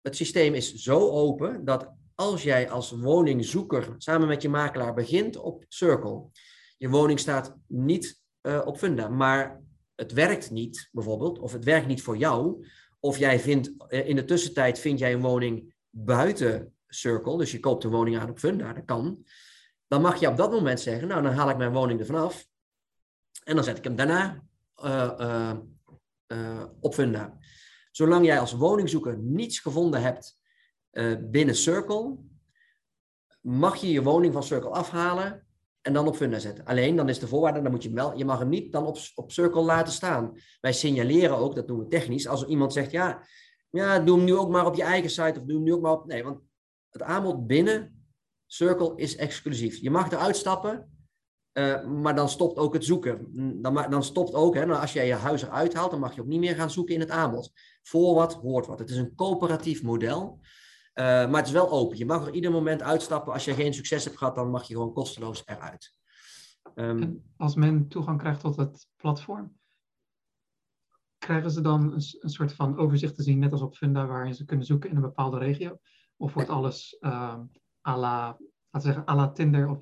het 0.00 0.16
systeem 0.16 0.54
is 0.54 0.74
zo 0.74 1.10
open 1.10 1.64
dat 1.64 1.94
als 2.14 2.42
jij 2.42 2.70
als 2.70 2.90
woningzoeker 2.90 3.94
samen 3.98 4.28
met 4.28 4.42
je 4.42 4.48
makelaar 4.48 4.94
begint 4.94 5.36
op 5.36 5.64
Circle, 5.68 6.30
je 6.76 6.88
woning 6.88 7.18
staat 7.18 7.56
niet 7.66 8.20
uh, 8.46 8.62
op 8.64 8.78
Funda, 8.78 9.08
maar 9.08 9.60
het 9.94 10.12
werkt 10.12 10.50
niet 10.50 10.88
bijvoorbeeld, 10.92 11.38
of 11.38 11.52
het 11.52 11.64
werkt 11.64 11.86
niet 11.86 12.02
voor 12.02 12.16
jou, 12.16 12.66
of 13.00 13.18
jij 13.18 13.40
vindt 13.40 13.72
uh, 13.88 14.08
in 14.08 14.16
de 14.16 14.24
tussentijd 14.24 14.78
vind 14.78 14.98
jij 14.98 15.12
een 15.12 15.20
woning 15.20 15.74
buiten 15.90 16.74
Circle, 16.88 17.38
dus 17.38 17.52
je 17.52 17.60
koopt 17.60 17.84
een 17.84 17.90
woning 17.90 18.18
aan 18.18 18.30
op 18.30 18.38
Funda, 18.38 18.72
dat 18.72 18.84
kan, 18.84 19.24
dan 19.86 20.02
mag 20.02 20.20
je 20.20 20.28
op 20.28 20.36
dat 20.36 20.50
moment 20.50 20.80
zeggen, 20.80 21.08
nou 21.08 21.22
dan 21.22 21.32
haal 21.32 21.50
ik 21.50 21.56
mijn 21.56 21.72
woning 21.72 22.00
ervan 22.00 22.16
af 22.16 22.46
en 23.44 23.54
dan 23.54 23.64
zet 23.64 23.78
ik 23.78 23.84
hem 23.84 23.96
daarna 23.96 24.42
uh, 24.84 25.56
op 26.80 26.94
Funda. 26.94 27.38
Zolang 27.90 28.26
jij 28.26 28.40
als 28.40 28.52
woningzoeker 28.52 29.18
niets 29.18 29.58
gevonden 29.58 30.02
hebt 30.02 30.38
binnen 31.20 31.54
Circle, 31.54 32.16
mag 33.40 33.76
je 33.76 33.90
je 33.90 34.02
woning 34.02 34.32
van 34.32 34.42
Circle 34.42 34.70
afhalen 34.70 35.45
en 35.86 35.92
dan 35.92 36.06
op 36.06 36.16
Funda 36.16 36.38
zetten. 36.38 36.64
Alleen 36.64 36.96
dan 36.96 37.08
is 37.08 37.18
de 37.18 37.28
voorwaarde, 37.28 37.62
dan 37.62 37.70
moet 37.70 37.82
je, 37.82 37.90
wel, 37.90 38.16
je 38.16 38.24
mag 38.24 38.38
hem 38.38 38.48
niet 38.48 38.72
dan 38.72 38.86
op, 38.86 38.98
op 39.14 39.32
Circle 39.32 39.62
laten 39.62 39.92
staan. 39.92 40.32
Wij 40.60 40.72
signaleren 40.72 41.36
ook, 41.36 41.54
dat 41.54 41.66
doen 41.66 41.78
we 41.78 41.88
technisch, 41.88 42.28
als 42.28 42.44
iemand 42.44 42.72
zegt, 42.72 42.90
ja, 42.90 43.22
ja, 43.70 43.98
doe 43.98 44.16
hem 44.16 44.24
nu 44.24 44.36
ook 44.36 44.50
maar 44.50 44.66
op 44.66 44.74
je 44.74 44.82
eigen 44.82 45.10
site 45.10 45.40
of 45.40 45.46
doe 45.46 45.56
hem 45.56 45.62
nu 45.62 45.72
ook 45.72 45.80
maar 45.80 45.92
op... 45.92 46.06
Nee, 46.06 46.24
want 46.24 46.40
het 46.90 47.02
aanbod 47.02 47.46
binnen 47.46 48.06
Circle 48.46 48.92
is 48.96 49.16
exclusief. 49.16 49.80
Je 49.80 49.90
mag 49.90 50.10
eruit 50.10 50.36
stappen, 50.36 50.90
uh, 51.52 51.84
maar 51.84 52.14
dan 52.14 52.28
stopt 52.28 52.58
ook 52.58 52.74
het 52.74 52.84
zoeken. 52.84 53.28
Dan, 53.62 53.86
dan 53.90 54.02
stopt 54.02 54.34
ook, 54.34 54.54
hè, 54.54 54.66
nou, 54.66 54.80
als 54.80 54.92
jij 54.92 55.06
je 55.06 55.14
huis 55.14 55.42
eruit 55.42 55.74
haalt, 55.74 55.90
dan 55.90 56.00
mag 56.00 56.14
je 56.14 56.20
ook 56.20 56.26
niet 56.26 56.40
meer 56.40 56.54
gaan 56.54 56.70
zoeken 56.70 56.94
in 56.94 57.00
het 57.00 57.10
aanbod. 57.10 57.52
Voor 57.82 58.14
wat 58.14 58.34
hoort 58.34 58.66
wat. 58.66 58.78
Het 58.78 58.90
is 58.90 58.96
een 58.96 59.14
coöperatief 59.14 59.82
model, 59.82 60.40
uh, 60.98 61.04
maar 61.04 61.36
het 61.36 61.46
is 61.46 61.52
wel 61.52 61.70
open. 61.70 61.98
Je 61.98 62.06
mag 62.06 62.26
er 62.26 62.32
ieder 62.32 62.50
moment 62.50 62.82
uitstappen. 62.82 63.32
Als 63.32 63.44
je 63.44 63.54
geen 63.54 63.74
succes 63.74 64.04
hebt 64.04 64.16
gehad, 64.16 64.34
dan 64.34 64.50
mag 64.50 64.66
je 64.66 64.74
gewoon 64.74 64.92
kosteloos 64.92 65.42
eruit. 65.46 65.94
Um, 66.74 67.22
als 67.36 67.54
men 67.54 67.88
toegang 67.88 68.18
krijgt 68.18 68.40
tot 68.40 68.56
het 68.56 68.88
platform, 68.96 69.56
krijgen 71.18 71.50
ze 71.50 71.60
dan 71.60 71.92
een, 71.92 72.30
soort 72.30 72.52
van 72.52 72.78
overzicht 72.78 73.14
te 73.14 73.22
zien, 73.22 73.38
net 73.38 73.52
als 73.52 73.60
op 73.60 73.76
Funda, 73.76 74.06
waarin 74.06 74.34
ze 74.34 74.44
kunnen 74.44 74.66
zoeken 74.66 74.90
in 74.90 74.96
een 74.96 75.02
bepaalde 75.02 75.38
regio? 75.38 75.78
Of 76.16 76.34
wordt 76.34 76.48
alles 76.48 76.96
uh, 77.00 77.38
à 77.88 77.96
la, 77.96 78.26
laten 78.26 78.38
we 78.70 78.80
zeggen, 78.80 79.08
à 79.08 79.32
Tinder 79.32 79.68
of 79.68 79.78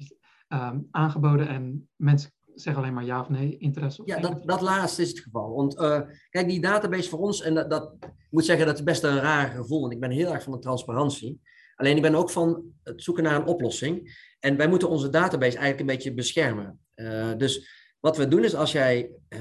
um, 0.48 0.88
aangeboden 0.90 1.48
en 1.48 1.88
mensen 1.96 2.32
zeggen 2.54 2.82
alleen 2.82 2.94
maar 2.94 3.04
ja 3.04 3.20
of 3.20 3.28
nee, 3.28 3.56
interesse? 3.58 4.02
Of 4.02 4.08
ja, 4.08 4.20
dat, 4.20 4.46
dat 4.46 4.60
laatste 4.60 5.02
is 5.02 5.08
het 5.08 5.18
geval. 5.18 5.54
Want 5.54 5.80
uh, 5.80 6.00
kijk, 6.30 6.48
die 6.48 6.60
database 6.60 7.08
voor 7.08 7.18
ons, 7.18 7.42
en 7.42 7.54
dat, 7.54 7.70
dat 7.70 7.94
ik 8.00 8.08
moet 8.30 8.44
zeggen, 8.44 8.66
dat 8.66 8.74
is 8.74 8.82
best 8.82 9.02
een 9.02 9.20
raar 9.20 9.48
gevoel, 9.48 9.80
want 9.80 9.92
ik 9.92 10.00
ben 10.00 10.10
heel 10.10 10.32
erg 10.32 10.42
van 10.42 10.52
de 10.52 10.58
transparantie. 10.58 11.40
Alleen 11.76 11.96
ik 11.96 12.02
ben 12.02 12.14
ook 12.14 12.30
van 12.30 12.62
het 12.82 13.02
zoeken 13.02 13.24
naar 13.24 13.34
een 13.34 13.46
oplossing. 13.46 14.16
En 14.40 14.56
wij 14.56 14.68
moeten 14.68 14.88
onze 14.88 15.08
database 15.08 15.58
eigenlijk 15.58 15.80
een 15.80 15.96
beetje 15.96 16.14
beschermen. 16.14 16.80
Uh, 16.94 17.32
dus 17.36 17.68
wat 18.00 18.16
we 18.16 18.28
doen 18.28 18.44
is 18.44 18.54
als 18.54 18.72
jij 18.72 19.10
uh, 19.28 19.40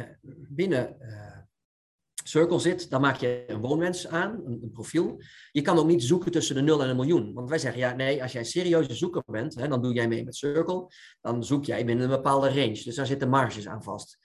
binnen 0.49 0.95
Circle 2.23 2.59
zit, 2.59 2.89
dan 2.89 3.01
maak 3.01 3.15
je 3.15 3.43
een 3.47 3.59
woonwens 3.59 4.07
aan, 4.07 4.41
een, 4.45 4.71
profiel. 4.71 5.21
Je 5.51 5.61
kan 5.61 5.77
ook 5.77 5.87
niet 5.87 6.03
zoeken 6.03 6.31
tussen 6.31 6.55
de 6.55 6.61
0 6.61 6.83
en 6.83 6.89
een 6.89 6.95
miljoen. 6.95 7.33
Want 7.33 7.49
wij 7.49 7.57
zeggen, 7.57 7.79
ja, 7.79 7.93
nee, 7.95 8.21
als 8.21 8.31
jij 8.31 8.41
een 8.41 8.47
serieuze 8.47 8.95
zoeker 8.95 9.23
bent, 9.25 9.55
hè, 9.55 9.67
dan 9.67 9.81
doe 9.81 9.93
jij 9.93 10.07
mee 10.07 10.23
met 10.23 10.35
Circle. 10.35 10.87
Dan 11.21 11.43
zoek 11.43 11.65
jij 11.65 11.85
binnen 11.85 12.05
een 12.05 12.15
bepaalde 12.15 12.47
range. 12.47 12.83
Dus 12.83 12.95
daar 12.95 13.05
zitten 13.05 13.29
marges 13.29 13.67
aan 13.67 13.83
vast. 13.83 14.17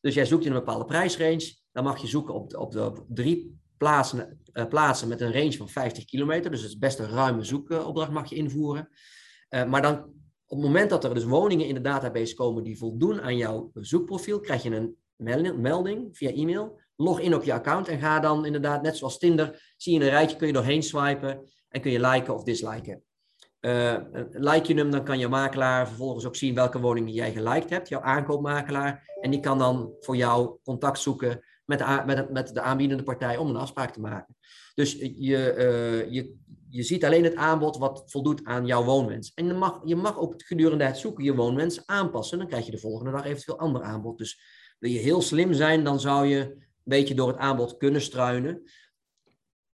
Dus 0.00 0.14
jij 0.14 0.26
zoekt 0.26 0.44
in 0.44 0.52
een 0.52 0.58
bepaalde 0.58 0.84
prijsrange. 0.84 1.58
Dan 1.72 1.84
mag 1.84 2.00
je 2.00 2.06
zoeken 2.06 2.34
op, 2.34 2.56
op, 2.56 2.72
de, 2.72 2.92
drie 3.08 3.58
plaatsen, 3.76 4.40
uh, 4.52 4.66
plaatsen 4.66 5.08
met 5.08 5.20
een 5.20 5.32
range 5.32 5.52
van 5.52 5.68
50 5.68 6.04
kilometer. 6.04 6.50
Dus 6.50 6.60
het 6.60 6.70
is 6.70 6.78
best 6.78 6.98
een 6.98 7.08
ruime 7.08 7.44
zoekopdracht 7.44 8.10
mag 8.10 8.28
je 8.30 8.36
invoeren. 8.36 8.88
Uh, 9.50 9.64
maar 9.64 9.82
dan 9.82 9.94
op 10.46 10.56
het 10.56 10.66
moment 10.66 10.90
dat 10.90 11.04
er 11.04 11.14
dus 11.14 11.24
woningen 11.24 11.66
in 11.66 11.74
de 11.74 11.80
database 11.80 12.34
komen 12.34 12.62
die 12.62 12.78
voldoen 12.78 13.20
aan 13.20 13.36
jouw 13.36 13.70
zoekprofiel, 13.74 14.40
krijg 14.40 14.62
je 14.62 14.94
een 15.16 15.60
melding 15.60 16.16
via 16.16 16.30
e-mail. 16.30 16.80
Log 17.00 17.20
in 17.20 17.34
op 17.34 17.42
je 17.42 17.52
account 17.52 17.88
en 17.88 17.98
ga 17.98 18.20
dan 18.20 18.46
inderdaad, 18.46 18.82
net 18.82 18.96
zoals 18.96 19.18
Tinder, 19.18 19.74
zie 19.76 19.94
je 19.94 20.04
een 20.04 20.10
rijtje, 20.10 20.36
kun 20.36 20.46
je 20.46 20.52
doorheen 20.52 20.82
swipen 20.82 21.50
en 21.68 21.80
kun 21.80 21.90
je 21.90 22.00
liken 22.00 22.34
of 22.34 22.42
disliken. 22.42 23.02
Uh, 23.60 23.96
like 24.30 24.72
je 24.72 24.78
hem, 24.78 24.90
dan 24.90 25.04
kan 25.04 25.18
je 25.18 25.28
makelaar 25.28 25.86
vervolgens 25.88 26.26
ook 26.26 26.36
zien 26.36 26.54
welke 26.54 26.80
woningen 26.80 27.12
jij 27.12 27.32
geliked 27.32 27.70
hebt, 27.70 27.88
jouw 27.88 28.00
aankoopmakelaar. 28.00 29.04
En 29.20 29.30
die 29.30 29.40
kan 29.40 29.58
dan 29.58 29.92
voor 30.00 30.16
jou 30.16 30.58
contact 30.62 30.98
zoeken 30.98 31.44
met 31.64 31.78
de, 31.78 32.02
met, 32.06 32.30
met 32.30 32.54
de 32.54 32.60
aanbiedende 32.60 33.02
partij 33.02 33.36
om 33.36 33.48
een 33.48 33.56
afspraak 33.56 33.92
te 33.92 34.00
maken. 34.00 34.36
Dus 34.74 34.92
je, 35.00 35.54
uh, 35.56 36.12
je, 36.12 36.34
je 36.68 36.82
ziet 36.82 37.04
alleen 37.04 37.24
het 37.24 37.34
aanbod 37.34 37.78
wat 37.78 38.02
voldoet 38.06 38.44
aan 38.44 38.66
jouw 38.66 38.84
woonwens. 38.84 39.32
En 39.34 39.46
je 39.46 39.52
mag, 39.52 39.80
je 39.84 39.96
mag 39.96 40.18
ook 40.18 40.34
gedurende 40.36 40.84
het 40.84 40.98
zoeken 40.98 41.24
je 41.24 41.34
woonwens 41.34 41.86
aanpassen. 41.86 42.38
Dan 42.38 42.46
krijg 42.46 42.64
je 42.64 42.70
de 42.70 42.78
volgende 42.78 43.10
dag 43.10 43.24
eventueel 43.24 43.58
ander 43.58 43.82
aanbod. 43.82 44.18
Dus 44.18 44.40
wil 44.78 44.90
je 44.90 44.98
heel 44.98 45.22
slim 45.22 45.52
zijn, 45.52 45.84
dan 45.84 46.00
zou 46.00 46.26
je 46.26 46.68
beetje 46.90 47.14
door 47.14 47.28
het 47.28 47.36
aanbod 47.36 47.76
kunnen 47.76 48.00
struinen. 48.00 48.62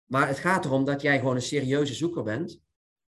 Maar 0.06 0.28
het 0.28 0.40
gaat 0.40 0.66
erom 0.66 0.86
dat 0.86 1.02
jij 1.02 1.20
gewoon 1.20 1.36
een 1.36 1.42
serieuze 1.42 1.94
zoeker 1.94 2.24
bent. 2.24 2.62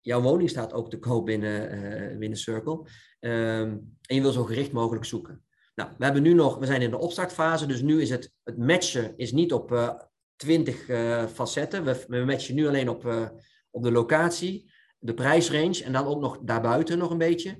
Jouw 0.01 0.21
woning 0.21 0.51
staat 0.51 0.73
ook 0.73 0.91
te 0.91 0.99
koop 0.99 1.27
binnen, 1.27 1.75
uh, 1.75 2.19
binnen 2.19 2.39
Circle. 2.39 2.75
Um, 3.21 3.99
en 4.07 4.15
je 4.15 4.21
wil 4.21 4.33
zo 4.33 4.45
gericht 4.45 4.73
mogelijk 4.73 5.05
zoeken. 5.05 5.45
Nou, 5.75 5.91
we 5.99 6.05
hebben 6.05 6.23
nu 6.23 6.33
nog, 6.33 6.59
we 6.59 6.67
zijn 6.67 6.83
in 6.83 6.91
de 6.91 6.99
opstartfase, 6.99 7.67
dus 7.67 7.83
nu 7.83 8.01
is 8.01 8.11
het, 8.11 8.33
het 8.43 8.59
matchen 8.59 9.17
is 9.17 9.33
niet 9.33 9.53
op 9.53 9.73
uh, 9.73 9.93
20 10.37 10.89
uh, 10.89 11.27
facetten. 11.27 11.85
We, 11.85 12.05
we 12.09 12.25
matchen 12.25 12.55
nu 12.55 12.67
alleen 12.67 12.89
op, 12.89 13.31
op 13.71 13.83
de 13.83 13.93
locatie, 13.93 14.73
de 14.99 15.15
prijsrange 15.15 15.85
en 15.85 15.93
dan 15.93 16.07
ook 16.07 16.21
nog 16.21 16.39
daarbuiten 16.43 16.99
nog 16.99 17.11
een 17.11 17.19
beetje. 17.19 17.51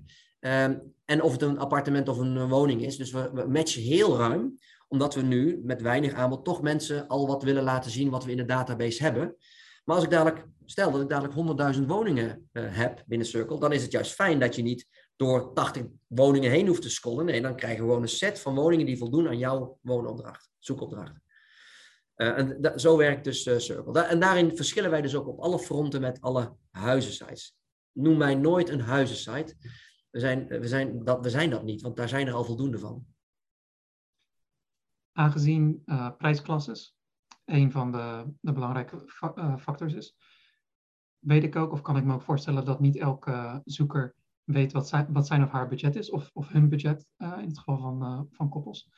Um, 0.41 0.95
en 1.05 1.23
of 1.23 1.33
het 1.33 1.43
een 1.43 1.59
appartement 1.59 2.09
of 2.09 2.19
een 2.19 2.49
woning 2.49 2.85
is. 2.85 2.97
Dus 2.97 3.11
we 3.11 3.47
matchen 3.49 3.83
heel 3.83 4.17
ruim, 4.17 4.59
omdat 4.93 5.15
we 5.15 5.23
nu 5.23 5.61
met 5.65 5.83
weinig 5.83 6.13
aanbod 6.13 6.45
toch 6.45 6.63
mensen 6.63 7.09
al 7.09 7.27
wat 7.27 7.43
willen 7.43 7.63
laten 7.63 7.91
zien 7.91 8.11
wat 8.11 8.25
we 8.25 8.31
in 8.31 8.37
de 8.37 8.45
database 8.45 9.03
hebben. 9.03 9.37
Maar 9.85 9.97
als 9.97 10.05
ik 10.05 10.11
dadelijk, 10.11 10.47
stel 10.65 10.91
dat 10.91 11.01
ik 11.01 11.09
dadelijk 11.09 11.77
100.000 11.77 11.87
woningen 11.87 12.49
uh, 12.53 12.65
heb 12.77 13.03
binnen 13.07 13.27
Circle, 13.27 13.61
dan 13.61 13.73
is 13.73 13.83
het 13.83 13.93
juist 13.93 14.13
fijn 14.13 14.39
dat 14.39 14.57
je 14.57 14.63
niet 14.63 14.87
door 15.17 15.53
80 15.55 15.83
woningen 16.07 16.51
heen 16.51 16.67
hoeft 16.67 16.83
te 16.83 16.91
scrollen. 16.91 17.25
Nee, 17.25 17.41
dan 17.41 17.57
krijg 17.57 17.73
je 17.73 17.81
gewoon 17.81 18.03
een 18.03 18.09
set 18.09 18.41
van 18.41 18.55
woningen 18.55 18.87
die 18.87 18.99
voldoen 18.99 19.29
aan 19.29 19.39
jouw 19.39 19.79
woonopdracht, 19.81 20.51
zoekopdracht. 20.59 21.21
Uh, 22.17 22.39
en 22.39 22.73
zo 22.81 22.97
werkt 22.97 23.25
dus 23.25 23.47
uh, 23.47 23.59
Circle. 23.59 24.01
En 24.01 24.21
daarin 24.21 24.57
verschillen 24.57 24.91
wij 24.91 25.03
dus 25.03 25.15
ook 25.15 25.29
op 25.29 25.41
alle 25.41 25.59
fronten 25.59 26.01
met 26.01 26.21
alle 26.21 26.53
huizensites. 26.71 27.57
Noem 27.93 28.17
mij 28.17 28.35
nooit 28.35 28.69
een 28.69 28.81
huizensite. 28.81 29.55
We 30.11 30.21
zijn, 30.21 30.47
we, 30.47 30.69
zijn 30.69 31.05
dat, 31.05 31.21
we 31.21 31.31
zijn 31.31 31.51
dat 31.51 31.63
niet, 31.63 31.83
want 31.83 31.97
daar 31.97 32.09
zijn 32.09 32.27
er 32.27 32.35
al 32.35 32.45
voldoende 32.45 32.79
van. 32.79 33.07
Aangezien 35.13 35.83
uh, 35.87 36.11
prijsklasses 36.17 36.97
een 37.45 37.73
van 37.73 37.93
de, 37.93 38.33
de 38.41 38.53
belangrijke 38.53 39.03
fa 39.07 39.33
uh, 39.37 39.57
factors 39.57 39.95
is, 39.95 40.17
weet 41.19 41.43
ik 41.43 41.57
ook, 41.57 41.73
of 41.73 41.83
kan 41.83 41.97
ik 41.97 42.05
me 42.05 42.15
ook 42.15 42.23
voorstellen 42.23 42.65
dat 42.65 42.81
niet 42.81 42.97
elke 42.97 43.63
zoeker 43.65 44.15
weet 44.45 44.73
wat 44.73 44.89
zijn, 44.89 45.13
wat 45.13 45.27
zijn 45.27 45.43
of 45.43 45.51
haar 45.51 45.69
budget 45.69 45.97
is, 45.97 46.11
of, 46.11 46.31
of 46.33 46.49
hun 46.49 46.69
budget 46.69 47.07
in 47.19 47.27
het 47.27 47.59
geval 47.59 47.79
van, 47.79 48.29
van 48.31 48.49
koppels. 48.49 48.91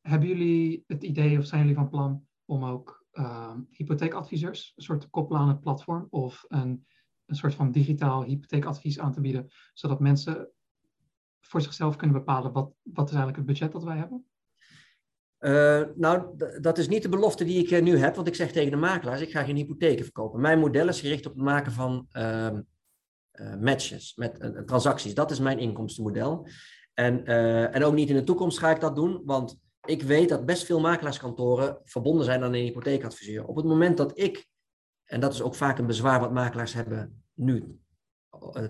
Hebben 0.00 0.28
jullie 0.28 0.84
het 0.86 1.02
idee 1.02 1.38
of 1.38 1.44
zijn 1.44 1.60
jullie 1.60 1.76
van 1.76 1.88
plan 1.88 2.26
om 2.44 2.64
ook 2.64 3.06
hypotheekadviseurs, 3.70 4.72
een 4.76 4.82
soort 4.82 5.00
te 5.00 5.08
koppelen 5.08 5.40
aan 5.40 5.48
het 5.48 5.60
platform, 5.60 6.06
of 6.10 6.44
een 6.48 6.86
een 7.28 7.36
soort 7.36 7.54
van 7.54 7.70
digitaal 7.70 8.22
hypotheekadvies 8.22 8.98
aan 8.98 9.12
te 9.12 9.20
bieden, 9.20 9.50
zodat 9.72 10.00
mensen 10.00 10.50
voor 11.40 11.60
zichzelf 11.60 11.96
kunnen 11.96 12.16
bepalen 12.16 12.52
wat, 12.52 12.72
wat 12.82 13.08
is 13.08 13.14
eigenlijk 13.14 13.36
het 13.36 13.46
budget 13.46 13.72
dat 13.72 13.84
wij 13.84 13.96
hebben? 13.96 14.26
Uh, 15.40 15.82
nou, 15.94 16.36
dat 16.60 16.78
is 16.78 16.88
niet 16.88 17.02
de 17.02 17.08
belofte 17.08 17.44
die 17.44 17.66
ik 17.66 17.82
nu 17.82 17.96
heb, 17.96 18.14
want 18.14 18.26
ik 18.28 18.34
zeg 18.34 18.52
tegen 18.52 18.70
de 18.70 18.76
makelaars, 18.76 19.20
ik 19.20 19.30
ga 19.30 19.42
geen 19.42 19.56
hypotheken 19.56 20.04
verkopen. 20.04 20.40
Mijn 20.40 20.58
model 20.58 20.88
is 20.88 21.00
gericht 21.00 21.26
op 21.26 21.32
het 21.32 21.42
maken 21.42 21.72
van 21.72 22.06
uh, 22.12 22.48
uh, 23.32 23.54
matches, 23.60 24.14
met 24.14 24.52
transacties. 24.66 25.14
Dat 25.14 25.30
is 25.30 25.38
mijn 25.38 25.58
inkomstenmodel. 25.58 26.48
En, 26.94 27.24
en 27.72 27.84
ook 27.84 27.94
niet 27.94 28.08
in 28.08 28.16
de 28.16 28.24
toekomst 28.24 28.58
ga 28.58 28.70
ik 28.70 28.80
dat 28.80 28.96
doen, 28.96 29.22
want 29.24 29.58
ik 29.84 30.02
weet 30.02 30.28
dat 30.28 30.46
best 30.46 30.64
veel 30.64 30.80
makelaarskantoren 30.80 31.78
verbonden 31.84 32.24
zijn 32.24 32.42
aan 32.42 32.54
een 32.54 32.64
hypotheekadviseur. 32.64 33.46
Op 33.46 33.56
het 33.56 33.64
moment 33.64 33.96
dat 33.96 34.18
ik 34.18 34.48
en 35.08 35.20
dat 35.20 35.32
is 35.32 35.42
ook 35.42 35.54
vaak 35.54 35.78
een 35.78 35.86
bezwaar 35.86 36.20
wat 36.20 36.32
makelaars 36.32 36.72
hebben 36.72 37.22
nu 37.34 37.78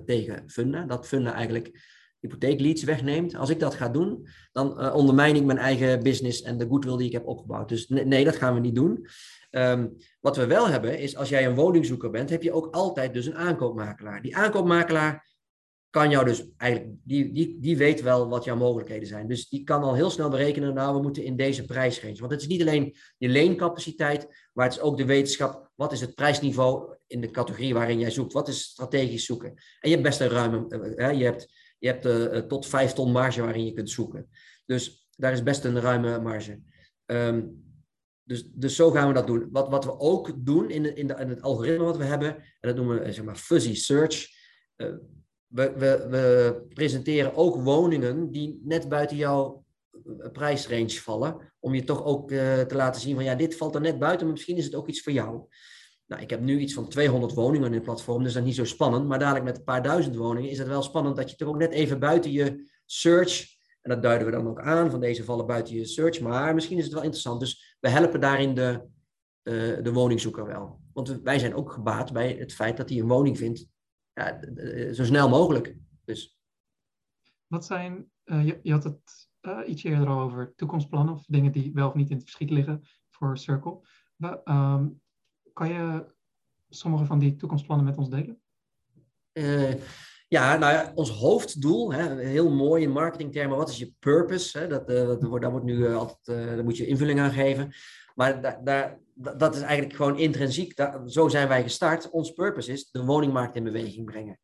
tegen 0.06 0.50
Funda. 0.50 0.84
Dat 0.84 1.06
Funda 1.06 1.32
eigenlijk 1.32 1.96
hypotheekleads 2.20 2.82
wegneemt. 2.82 3.36
Als 3.36 3.50
ik 3.50 3.60
dat 3.60 3.74
ga 3.74 3.88
doen, 3.88 4.26
dan 4.52 4.84
uh, 4.84 4.94
ondermijn 4.94 5.36
ik 5.36 5.44
mijn 5.44 5.58
eigen 5.58 6.02
business 6.02 6.42
en 6.42 6.58
de 6.58 6.66
goodwill 6.66 6.96
die 6.96 7.06
ik 7.06 7.12
heb 7.12 7.26
opgebouwd. 7.26 7.68
Dus 7.68 7.88
nee, 7.88 8.24
dat 8.24 8.36
gaan 8.36 8.54
we 8.54 8.60
niet 8.60 8.74
doen. 8.74 9.06
Um, 9.50 9.96
wat 10.20 10.36
we 10.36 10.46
wel 10.46 10.68
hebben 10.68 10.98
is, 10.98 11.16
als 11.16 11.28
jij 11.28 11.46
een 11.46 11.54
woningzoeker 11.54 12.10
bent, 12.10 12.30
heb 12.30 12.42
je 12.42 12.52
ook 12.52 12.74
altijd 12.74 13.12
dus 13.12 13.26
een 13.26 13.36
aankoopmakelaar. 13.36 14.22
Die 14.22 14.36
aankoopmakelaar 14.36 15.36
kan 15.90 16.10
jou 16.10 16.24
dus 16.24 16.50
eigenlijk, 16.56 16.92
die, 17.04 17.32
die, 17.32 17.56
die 17.60 17.76
weet 17.76 18.02
wel 18.02 18.28
wat 18.28 18.44
jouw 18.44 18.56
mogelijkheden 18.56 19.08
zijn. 19.08 19.28
Dus 19.28 19.48
die 19.48 19.64
kan 19.64 19.82
al 19.82 19.94
heel 19.94 20.10
snel 20.10 20.28
berekenen, 20.28 20.74
nou, 20.74 20.96
we 20.96 21.02
moeten 21.02 21.24
in 21.24 21.36
deze 21.36 21.64
prijsrange. 21.64 22.18
Want 22.18 22.32
het 22.32 22.40
is 22.40 22.46
niet 22.46 22.60
alleen 22.60 22.96
je 23.18 23.28
leencapaciteit, 23.28 24.48
maar 24.52 24.64
het 24.64 24.74
is 24.74 24.80
ook 24.80 24.96
de 24.96 25.04
wetenschap, 25.04 25.70
wat 25.74 25.92
is 25.92 26.00
het 26.00 26.14
prijsniveau 26.14 26.96
in 27.06 27.20
de 27.20 27.30
categorie 27.30 27.74
waarin 27.74 27.98
jij 27.98 28.10
zoekt? 28.10 28.32
Wat 28.32 28.48
is 28.48 28.62
strategisch 28.62 29.24
zoeken? 29.24 29.48
En 29.80 29.88
je 29.88 29.90
hebt 29.90 30.02
best 30.02 30.20
een 30.20 30.28
ruime, 30.28 30.94
uh, 30.96 31.12
je 31.12 31.24
hebt, 31.24 31.52
je 31.78 31.88
hebt 31.88 32.06
uh, 32.06 32.38
tot 32.38 32.66
vijf 32.66 32.92
ton 32.92 33.12
marge 33.12 33.42
waarin 33.42 33.64
je 33.64 33.72
kunt 33.72 33.90
zoeken. 33.90 34.28
Dus 34.66 35.08
daar 35.16 35.32
is 35.32 35.42
best 35.42 35.64
een 35.64 35.80
ruime 35.80 36.20
marge. 36.20 36.60
Um, 37.06 37.66
dus, 38.24 38.44
dus 38.52 38.76
zo 38.76 38.90
gaan 38.90 39.08
we 39.08 39.14
dat 39.14 39.26
doen. 39.26 39.48
Wat, 39.52 39.68
wat 39.68 39.84
we 39.84 39.98
ook 39.98 40.46
doen 40.46 40.70
in, 40.70 40.96
in, 40.96 41.06
de, 41.06 41.14
in 41.14 41.28
het 41.28 41.42
algoritme 41.42 41.84
wat 41.84 41.96
we 41.96 42.04
hebben, 42.04 42.36
en 42.36 42.44
dat 42.60 42.76
noemen 42.76 43.02
we 43.02 43.12
zeg 43.12 43.24
maar 43.24 43.36
fuzzy 43.36 43.74
search. 43.74 44.26
We, 44.76 45.72
we, 45.72 46.06
we, 46.10 46.62
presenteren 46.68 47.34
ook 47.34 47.56
woningen 47.56 48.30
die 48.30 48.60
net 48.64 48.88
buiten 48.88 49.16
jouw 49.16 49.64
eh, 49.92 50.30
prijsrange 50.32 50.90
vallen. 50.90 51.52
Om 51.60 51.74
je 51.74 51.84
toch 51.84 52.04
ook 52.04 52.28
te 52.28 52.74
laten 52.74 53.00
zien 53.00 53.14
van 53.14 53.24
ja, 53.24 53.34
dit 53.34 53.56
valt 53.56 53.74
er 53.74 53.80
net 53.80 53.98
buiten, 53.98 54.26
maar 54.26 54.34
misschien 54.34 54.56
is 54.56 54.64
het 54.64 54.74
ook 54.74 54.88
iets 54.88 55.02
voor 55.02 55.12
jou. 55.12 55.46
Nou, 56.08 56.22
ik 56.22 56.30
heb 56.30 56.40
nu 56.40 56.58
iets 56.58 56.74
van 56.74 56.88
200 56.88 57.34
woningen 57.34 57.66
in 57.66 57.72
het 57.72 57.82
platform, 57.82 58.22
dus 58.22 58.32
dat 58.32 58.42
is 58.42 58.48
niet 58.48 58.56
zo 58.56 58.64
spannend. 58.64 59.06
Maar 59.06 59.18
dadelijk 59.18 59.44
met 59.44 59.56
een 59.56 59.64
paar 59.64 59.82
duizend 59.82 60.16
woningen 60.16 60.50
is 60.50 60.58
het 60.58 60.68
wel 60.68 60.82
spannend 60.82 61.16
dat 61.16 61.30
je 61.30 61.36
toch 61.36 61.48
ook 61.48 61.58
net 61.58 61.72
even 61.72 61.98
buiten 61.98 62.30
je 62.30 62.70
search. 62.84 63.56
En 63.80 63.90
dat 63.90 64.02
duiden 64.02 64.26
we 64.26 64.32
dan 64.32 64.48
ook 64.48 64.60
aan, 64.60 64.90
van 64.90 65.00
deze 65.00 65.24
vallen 65.24 65.46
buiten 65.46 65.74
je 65.74 65.84
search. 65.84 66.20
Maar 66.20 66.54
misschien 66.54 66.78
is 66.78 66.84
het 66.84 66.92
wel 66.92 67.02
interessant. 67.02 67.40
Dus 67.40 67.76
we 67.80 67.88
helpen 67.88 68.20
daarin 68.20 68.54
de, 68.54 68.82
uh, 69.42 69.82
de 69.82 69.92
woningzoeker 69.92 70.46
wel. 70.46 70.80
Want 70.92 71.20
wij 71.22 71.38
zijn 71.38 71.54
ook 71.54 71.72
gebaat 71.72 72.12
bij 72.12 72.32
het 72.32 72.54
feit 72.54 72.76
dat 72.76 72.88
hij 72.88 72.98
een 72.98 73.08
woning 73.08 73.38
vindt 73.38 73.66
ja, 74.12 74.40
zo 74.92 75.04
snel 75.04 75.28
mogelijk. 75.28 75.76
Dus. 76.04 76.38
Wat 77.46 77.64
zijn, 77.64 78.10
uh, 78.24 78.46
je, 78.46 78.60
je, 78.62 78.72
had 78.72 78.84
het 78.84 79.28
uh, 79.42 79.60
ietsje 79.66 79.88
eerder 79.88 80.08
over 80.08 80.54
toekomstplannen 80.56 81.14
of 81.14 81.24
dingen 81.26 81.52
die 81.52 81.72
wel 81.72 81.88
of 81.88 81.94
niet 81.94 82.10
in 82.10 82.16
het 82.16 82.24
verschiet 82.24 82.50
liggen 82.50 82.82
voor 83.08 83.38
Circle. 83.38 83.80
Um, 84.44 85.00
kan 85.58 85.68
je 85.68 86.06
sommige 86.68 87.04
van 87.04 87.18
die 87.18 87.36
toekomstplannen 87.36 87.86
met 87.86 87.96
ons 87.96 88.10
delen? 88.10 88.40
Uh, 89.32 89.74
ja, 90.28 90.56
nou 90.56 90.88
ons 90.94 91.10
hoofddoel, 91.10 91.92
hè, 91.92 92.20
heel 92.20 92.50
mooi 92.50 92.82
in 92.82 92.90
marketingtermen, 92.90 93.56
wat 93.56 93.68
is 93.68 93.78
je 93.78 93.92
purpose? 93.98 94.58
Hè? 94.58 94.66
Dat, 94.66 94.86
dat, 94.86 95.20
dat, 95.20 95.40
daar, 95.40 95.50
wordt 95.50 95.66
nu 95.66 95.94
altijd, 95.94 96.26
daar 96.26 96.64
moet 96.64 96.76
je 96.76 96.86
invulling 96.86 97.20
aan 97.20 97.32
geven. 97.32 97.72
Maar 98.14 98.40
da, 98.40 98.60
da, 98.64 98.98
dat 99.36 99.54
is 99.54 99.60
eigenlijk 99.60 99.96
gewoon 99.96 100.18
intrinsiek. 100.18 100.80
Zo 101.06 101.28
zijn 101.28 101.48
wij 101.48 101.62
gestart. 101.62 102.10
Ons 102.10 102.32
purpose 102.32 102.72
is 102.72 102.90
de 102.90 103.04
woningmarkt 103.04 103.56
in 103.56 103.64
beweging 103.64 104.04
brengen. 104.04 104.38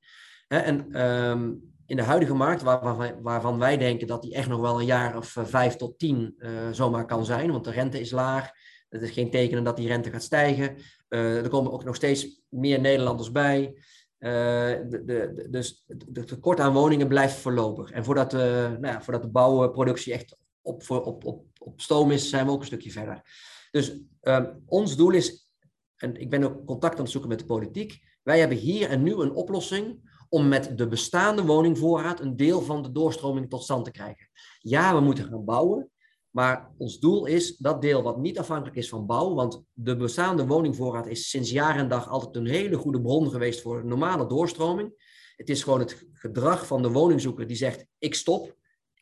Hè, 0.47 0.59
en 0.59 1.01
um, 1.03 1.73
in 1.87 1.97
de 1.97 2.03
huidige 2.03 2.35
markt, 2.35 2.63
waar, 2.63 2.97
waar, 2.97 3.23
waarvan 3.23 3.59
wij 3.59 3.77
denken 3.77 4.07
dat 4.07 4.23
die 4.23 4.35
echt 4.35 4.49
nog 4.49 4.61
wel 4.61 4.81
een 4.81 4.87
jaar 4.87 5.17
of 5.17 5.37
uh, 5.37 5.45
vijf 5.45 5.77
tot 5.77 5.99
tien 5.99 6.35
uh, 6.39 6.51
zomaar 6.71 7.07
kan 7.07 7.25
zijn, 7.25 7.51
want 7.51 7.65
de 7.65 7.71
rente 7.71 8.01
is 8.01 8.11
laag. 8.11 8.51
Het 8.95 9.03
is 9.03 9.11
geen 9.11 9.31
tekenen 9.31 9.65
dat 9.65 9.77
die 9.77 9.87
rente 9.87 10.11
gaat 10.11 10.23
stijgen. 10.23 10.77
Uh, 11.09 11.43
er 11.43 11.49
komen 11.49 11.73
ook 11.73 11.85
nog 11.85 11.97
steeds 11.97 12.43
meer 12.49 12.81
Nederlanders 12.81 13.33
bij. 13.33 13.75
De, 14.19 15.03
de, 15.05 15.47
dus 15.51 15.85
het 16.13 16.27
tekort 16.27 16.61
aan 16.61 16.73
woningen 16.73 17.09
blijft 17.09 17.35
voorlopig. 17.35 17.91
En 17.91 18.05
voordat, 18.05 18.33
nou 18.33 18.87
ja, 18.87 19.03
voordat 19.03 19.23
de 19.23 19.29
bouwproductie 19.29 20.13
echt 20.13 20.37
op, 20.63 20.91
op, 20.91 21.25
op, 21.25 21.45
op 21.59 21.81
stoom 21.81 22.11
is, 22.11 22.29
zijn 22.29 22.47
we 22.47 22.53
ook 22.53 22.61
een 22.61 22.67
stukje 22.67 22.91
verder. 22.91 23.23
Dus 23.71 24.01
ehm, 24.21 24.55
ons 24.67 24.97
doel 24.97 25.11
is, 25.11 25.49
en 25.97 26.17
ik 26.17 26.31
ben 26.31 26.45
ook 26.45 26.67
contact 26.67 26.95
aan 26.95 27.03
het 27.03 27.11
zoeken 27.11 27.31
met 27.31 27.39
de 27.39 27.45
politiek, 27.45 28.01
wij 28.23 28.39
hebben 28.39 28.59
hier 28.59 28.89
en 28.89 29.03
nu 29.03 29.15
een 29.15 29.35
oplossing 29.35 30.13
om 30.29 30.49
met 30.49 30.79
de 30.79 30.89
bestaande 30.89 31.45
woningvoorraad 31.45 32.21
een 32.21 32.37
deel 32.37 32.61
van 32.61 32.83
de 32.83 32.93
doorstroming 32.93 33.51
tot 33.51 33.63
stand 33.63 33.85
te 33.85 33.91
krijgen. 33.91 34.29
Ja, 34.59 34.95
we 34.95 35.01
moeten 35.01 35.25
gaan 35.25 35.45
bouwen, 35.45 35.91
maar 36.35 36.71
ons 36.79 36.99
doel 36.99 37.27
is 37.27 37.57
dat 37.57 37.83
deel 37.83 38.03
wat 38.03 38.19
niet 38.19 38.39
afhankelijk 38.39 38.77
is 38.77 38.89
van 38.89 39.07
bouw, 39.07 39.35
want 39.35 39.65
de 39.73 39.97
bestaande 39.97 40.47
woningvoorraad 40.47 41.07
is 41.07 41.29
sinds 41.29 41.51
jaar 41.51 41.77
en 41.77 41.89
dag 41.89 42.09
altijd 42.09 42.37
een 42.37 42.47
hele 42.47 42.77
goede 42.77 43.01
bron 43.01 43.31
geweest 43.31 43.61
voor 43.61 43.87
normale 43.87 44.27
doorstroming. 44.27 44.93
Het 45.37 45.49
is 45.49 45.63
gewoon 45.63 45.79
het 45.79 46.07
gedrag 46.13 46.67
van 46.67 46.83
de 46.83 46.91
woningzoeker 46.91 47.47
die 47.47 47.57
zegt, 47.57 47.87
ik 47.99 48.15
stop. 48.15 48.57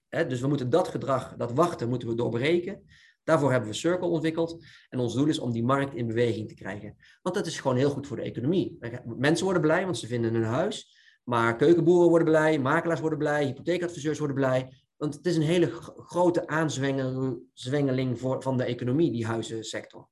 dus 0.09 0.41
we 0.41 0.47
moeten 0.47 0.71
dat 0.71 0.89
gedrag, 0.89 1.35
dat 1.37 1.53
wachten, 1.53 1.89
moeten 1.89 2.09
we 2.09 2.15
doorbreken. 2.15 2.83
Daarvoor 3.25 3.51
hebben 3.51 3.69
we 3.69 3.75
Circle 3.75 4.09
ontwikkeld. 4.09 4.65
En 4.89 4.99
ons 4.99 5.15
doel 5.15 5.27
is 5.27 5.39
om 5.39 5.53
die 5.53 5.65
markt 5.65 5.95
in 5.95 6.07
beweging 6.07 6.49
te 6.49 6.55
krijgen. 6.55 6.97
Want 7.23 7.35
dat 7.35 7.47
is 7.47 7.61
gewoon 7.61 7.77
heel 7.77 7.91
goed 7.91 8.07
voor 8.07 8.17
de 8.17 8.23
economie. 8.23 8.79
Mensen 9.05 9.45
worden 9.45 9.63
blij, 9.63 9.85
want 9.85 9.99
ze 9.99 10.07
vinden 10.07 10.35
een 10.35 10.43
huis. 10.43 11.01
Maar 11.25 11.57
keukenboeren 11.57 12.09
worden 12.09 12.29
blij, 12.29 12.59
makelaars 12.59 13.01
worden 13.01 13.19
blij, 13.19 13.45
hypotheekadviseurs 13.45 14.19
worden 14.19 14.37
blij. 14.37 14.82
Want 15.03 15.15
het 15.15 15.27
is 15.27 15.37
een 15.37 15.43
hele 15.43 15.71
grote 15.97 16.47
aanzwengeling 16.47 18.21
voor, 18.21 18.43
van 18.43 18.57
de 18.57 18.65
economie, 18.65 19.11
die 19.13 19.27
huizensector. 19.27 20.09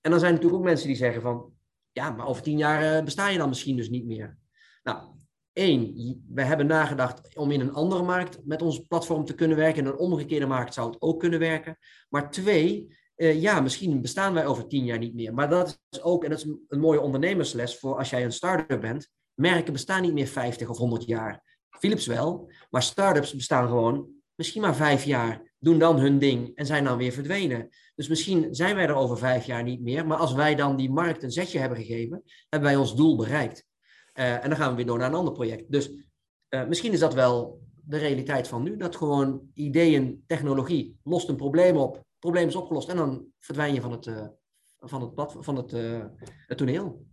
En 0.00 0.10
dan 0.10 0.20
zijn 0.20 0.32
natuurlijk 0.32 0.60
ook 0.60 0.66
mensen 0.66 0.86
die 0.86 0.96
zeggen 0.96 1.22
van, 1.22 1.52
ja, 1.92 2.10
maar 2.10 2.26
over 2.26 2.42
tien 2.42 2.58
jaar 2.58 2.96
eh, 2.96 3.04
besta 3.04 3.28
je 3.28 3.38
dan 3.38 3.48
misschien 3.48 3.76
dus 3.76 3.88
niet 3.88 4.06
meer. 4.06 4.38
Nou, 4.82 5.14
één, 5.52 5.94
we 6.28 6.42
hebben 6.42 6.66
nagedacht 6.66 7.36
om 7.36 7.50
in 7.50 7.60
een 7.60 7.72
andere 7.72 8.02
markt 8.02 8.38
met 8.44 8.62
ons 8.62 8.78
platform 8.78 9.24
te 9.24 9.34
kunnen 9.34 9.56
werken. 9.56 9.82
In 9.82 9.88
een 9.88 9.98
omgekeerde 9.98 10.46
markt 10.46 10.74
zou 10.74 10.90
het 10.90 11.00
ook 11.00 11.20
kunnen 11.20 11.38
werken. 11.38 11.78
Maar 12.08 12.30
twee, 12.30 12.96
uh, 13.16 13.40
ja, 13.40 13.60
misschien 13.60 14.00
bestaan 14.00 14.34
wij 14.34 14.46
over 14.46 14.68
tien 14.68 14.84
jaar 14.84 14.98
niet 14.98 15.14
meer. 15.14 15.34
Maar 15.34 15.48
dat 15.48 15.80
is 15.90 16.02
ook, 16.02 16.24
en 16.24 16.30
dat 16.30 16.38
is 16.38 16.44
een, 16.44 16.64
een 16.68 16.80
mooie 16.80 17.00
ondernemersles 17.00 17.78
voor 17.78 17.96
als 17.98 18.10
jij 18.10 18.24
een 18.24 18.32
start-up 18.32 18.80
bent. 18.80 19.10
Merken 19.34 19.72
bestaan 19.72 20.02
niet 20.02 20.12
meer 20.12 20.28
50 20.28 20.68
of 20.68 20.76
100 20.76 21.04
jaar. 21.04 21.47
Philips 21.78 22.06
wel, 22.06 22.50
maar 22.70 22.82
start-ups 22.82 23.34
bestaan 23.34 23.68
gewoon 23.68 24.08
misschien 24.34 24.62
maar 24.62 24.76
vijf 24.76 25.04
jaar, 25.04 25.48
doen 25.58 25.78
dan 25.78 25.98
hun 25.98 26.18
ding 26.18 26.56
en 26.56 26.66
zijn 26.66 26.84
dan 26.84 26.96
weer 26.96 27.12
verdwenen. 27.12 27.68
Dus 27.94 28.08
misschien 28.08 28.54
zijn 28.54 28.74
wij 28.74 28.86
er 28.86 28.94
over 28.94 29.18
vijf 29.18 29.44
jaar 29.44 29.62
niet 29.62 29.80
meer, 29.80 30.06
maar 30.06 30.18
als 30.18 30.32
wij 30.32 30.54
dan 30.54 30.76
die 30.76 30.90
markt 30.90 31.22
een 31.22 31.30
zetje 31.30 31.58
hebben 31.58 31.78
gegeven, 31.78 32.22
hebben 32.48 32.68
wij 32.68 32.78
ons 32.78 32.96
doel 32.96 33.16
bereikt. 33.16 33.66
Uh, 34.14 34.44
en 34.44 34.48
dan 34.48 34.58
gaan 34.58 34.70
we 34.70 34.76
weer 34.76 34.86
door 34.86 34.98
naar 34.98 35.08
een 35.08 35.14
ander 35.14 35.32
project. 35.32 35.72
Dus 35.72 35.90
uh, 36.48 36.66
misschien 36.66 36.92
is 36.92 36.98
dat 36.98 37.14
wel 37.14 37.62
de 37.84 37.96
realiteit 37.96 38.48
van 38.48 38.62
nu, 38.62 38.76
dat 38.76 38.96
gewoon 38.96 39.50
ideeën, 39.54 40.24
technologie 40.26 40.98
lost 41.02 41.28
een 41.28 41.36
probleem 41.36 41.76
op, 41.76 41.94
het 41.94 42.18
probleem 42.18 42.48
is 42.48 42.56
opgelost 42.56 42.88
en 42.88 42.96
dan 42.96 43.26
verdwijn 43.38 43.74
je 43.74 43.80
van 43.80 43.92
het, 43.92 44.06
uh, 44.06 44.26
van 44.78 45.00
het, 45.00 45.14
pad, 45.14 45.36
van 45.40 45.56
het, 45.56 45.70
het 46.46 46.58
toneel. 46.58 47.06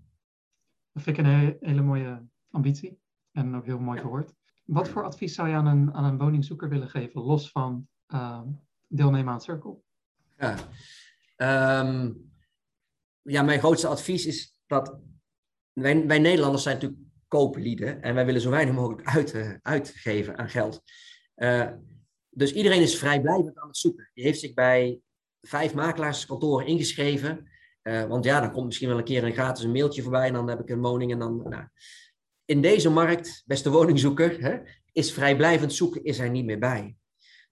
Dat 0.91 1.03
vind 1.03 1.17
ik 1.17 1.25
een 1.25 1.57
hele 1.59 1.81
mooie 1.81 2.27
ambitie 2.49 2.99
en 3.31 3.55
ook 3.55 3.65
heel 3.65 3.79
mooi 3.79 3.99
gehoord. 3.99 4.33
Wat 4.65 4.89
voor 4.89 5.03
advies 5.03 5.35
zou 5.35 5.47
je 5.47 5.55
aan 5.55 5.65
een, 5.65 5.93
aan 5.93 6.03
een 6.03 6.17
woningzoeker 6.17 6.69
willen 6.69 6.89
geven, 6.89 7.21
los 7.21 7.51
van 7.51 7.87
uh, 8.13 8.41
deelnemen 8.87 9.33
aan 9.33 9.41
Circle? 9.41 9.77
Ja. 10.37 10.55
Um, 11.81 12.31
ja, 13.21 13.41
mijn 13.41 13.59
grootste 13.59 13.87
advies 13.87 14.25
is 14.25 14.57
dat 14.67 14.97
wij, 15.73 16.07
wij 16.07 16.19
Nederlanders 16.19 16.63
zijn 16.63 16.75
natuurlijk 16.75 17.01
kooplieden 17.27 18.01
en 18.01 18.15
wij 18.15 18.25
willen 18.25 18.41
zo 18.41 18.49
weinig 18.49 18.75
mogelijk 18.75 19.07
uit, 19.15 19.33
uh, 19.33 19.53
uitgeven 19.61 20.37
aan 20.37 20.49
geld. 20.49 20.83
Uh, 21.35 21.71
dus 22.29 22.53
iedereen 22.53 22.81
is 22.81 22.97
vrijblijvend 22.97 23.59
aan 23.59 23.67
het 23.67 23.77
zoeken. 23.77 24.09
Die 24.13 24.23
heeft 24.23 24.39
zich 24.39 24.53
bij 24.53 24.99
vijf 25.41 25.73
makelaarskantoren 25.73 26.67
ingeschreven. 26.67 27.49
Uh, 27.83 28.03
want 28.03 28.25
ja, 28.25 28.39
dan 28.39 28.51
komt 28.51 28.65
misschien 28.65 28.87
wel 28.87 28.97
een 28.97 29.03
keer 29.03 29.23
een 29.23 29.33
gratis 29.33 29.63
een 29.63 29.71
mailtje 29.71 30.01
voorbij 30.01 30.27
en 30.27 30.33
dan 30.33 30.49
heb 30.49 30.59
ik 30.59 30.69
een 30.69 30.81
woning 30.81 31.11
en 31.11 31.19
dan. 31.19 31.49
Nou, 31.49 31.67
in 32.45 32.61
deze 32.61 32.89
markt, 32.89 33.43
beste 33.45 33.69
woningzoeker, 33.69 34.41
hè, 34.41 34.57
is 34.91 35.13
vrijblijvend 35.13 35.73
zoeken 35.73 36.03
is 36.03 36.19
er 36.19 36.29
niet 36.29 36.45
meer 36.45 36.59
bij. 36.59 36.95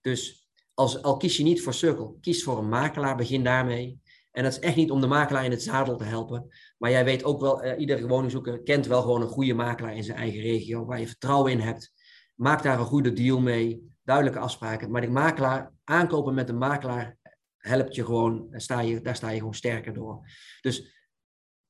Dus 0.01 0.47
als, 0.73 1.01
al 1.01 1.17
kies 1.17 1.37
je 1.37 1.43
niet 1.43 1.61
voor 1.61 1.73
Circle, 1.73 2.13
kies 2.21 2.43
voor 2.43 2.57
een 2.57 2.69
makelaar, 2.69 3.15
begin 3.15 3.43
daarmee. 3.43 4.01
En 4.31 4.43
dat 4.43 4.51
is 4.51 4.59
echt 4.59 4.75
niet 4.75 4.91
om 4.91 5.01
de 5.01 5.07
makelaar 5.07 5.45
in 5.45 5.51
het 5.51 5.63
zadel 5.63 5.97
te 5.97 6.03
helpen. 6.03 6.47
Maar 6.77 6.91
jij 6.91 7.05
weet 7.05 7.23
ook 7.23 7.41
wel, 7.41 7.65
uh, 7.65 7.79
iedere 7.79 8.07
woningzoeker 8.07 8.61
kent 8.63 8.87
wel 8.87 9.01
gewoon 9.01 9.21
een 9.21 9.27
goede 9.27 9.53
makelaar 9.53 9.95
in 9.95 10.03
zijn 10.03 10.17
eigen 10.17 10.41
regio, 10.41 10.85
waar 10.85 10.99
je 10.99 11.07
vertrouwen 11.07 11.51
in 11.51 11.59
hebt. 11.59 11.93
Maak 12.35 12.63
daar 12.63 12.79
een 12.79 12.85
goede 12.85 13.13
deal 13.13 13.39
mee, 13.39 13.95
duidelijke 14.03 14.39
afspraken. 14.39 14.91
Maar 14.91 15.01
die 15.01 15.09
makelaar, 15.09 15.71
aankopen 15.83 16.33
met 16.33 16.49
een 16.49 16.57
makelaar, 16.57 17.17
helpt 17.57 17.95
je 17.95 18.05
gewoon, 18.05 18.47
daar 18.49 18.61
sta 18.61 18.79
je, 18.79 19.01
daar 19.01 19.15
sta 19.15 19.29
je 19.29 19.37
gewoon 19.37 19.53
sterker 19.53 19.93
door. 19.93 20.27
Dus 20.61 21.07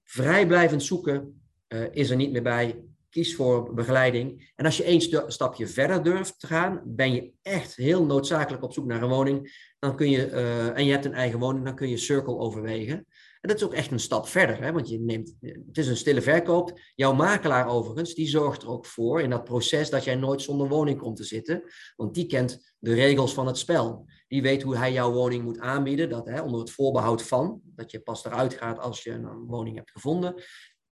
vrijblijvend 0.03 0.84
zoeken 0.84 1.41
uh, 1.67 1.86
is 1.91 2.09
er 2.09 2.15
niet 2.15 2.32
meer 2.32 2.43
bij 2.43 2.84
kies 3.14 3.36
voor 3.36 3.74
begeleiding. 3.74 4.51
En 4.55 4.66
als 4.66 4.78
je 4.78 4.84
één 4.84 5.01
stapje 5.32 5.68
verder 5.68 6.03
durft 6.03 6.39
te 6.39 6.47
gaan, 6.47 6.82
ben 6.86 7.14
je 7.14 7.32
echt 7.41 7.76
heel 7.76 8.05
noodzakelijk 8.05 8.64
op 8.64 8.74
zoek 8.74 8.86
naar 8.86 9.01
een 9.01 9.09
woning. 9.09 9.72
Dan 9.80 9.95
kun 9.95 10.09
je, 10.09 10.30
uh, 10.30 10.78
en 10.78 10.86
je 10.86 10.91
hebt 10.91 11.05
een 11.05 11.14
eigen 11.14 11.39
woning, 11.39 11.66
dan 11.66 11.76
kun 11.76 11.89
je 11.89 11.97
Circle 11.97 12.38
overwegen. 12.38 12.95
En 13.41 13.49
dat 13.49 13.57
is 13.57 13.64
ook 13.64 13.74
echt 13.74 13.91
een 13.91 13.99
stap 13.99 14.28
verder, 14.28 14.61
hè? 14.61 14.72
want 14.72 14.89
je 14.89 14.99
neemt, 14.99 15.36
het 15.41 15.78
is 15.78 15.88
een 15.88 15.97
stille 15.97 16.22
verkoop. 16.22 16.80
Jouw 16.95 17.14
makelaar 17.14 17.68
overigens, 17.68 18.14
die 18.14 18.28
zorgt 18.28 18.61
er 18.61 18.70
ook 18.70 18.86
voor 18.86 19.22
in 19.22 19.30
dat 19.30 19.43
proces 19.43 19.89
dat 19.89 20.03
jij 20.03 20.16
nooit 20.16 20.41
zonder 20.41 20.68
woning 20.68 20.99
komt 20.99 21.16
te 21.16 21.24
zitten. 21.24 21.64
Want 21.95 22.14
die 22.14 22.26
kent 22.26 22.74
de 22.80 22.93
regels 22.93 23.34
van 23.34 23.47
het 23.47 23.57
spel. 23.57 24.05
Die 24.28 24.41
weet 24.41 24.61
hoe 24.61 24.78
hij 24.78 24.91
jouw 24.91 25.11
woning 25.11 25.43
moet 25.43 25.59
aanbieden, 25.59 26.09
dat, 26.09 26.26
hè, 26.26 26.41
onder 26.41 26.59
het 26.59 26.72
voorbehoud 26.72 27.24
van, 27.24 27.61
dat 27.64 27.91
je 27.91 27.99
pas 27.99 28.26
eruit 28.26 28.53
gaat 28.53 28.80
als 28.80 29.03
je 29.03 29.11
een 29.11 29.45
woning 29.45 29.76
hebt 29.76 29.91
gevonden 29.91 30.43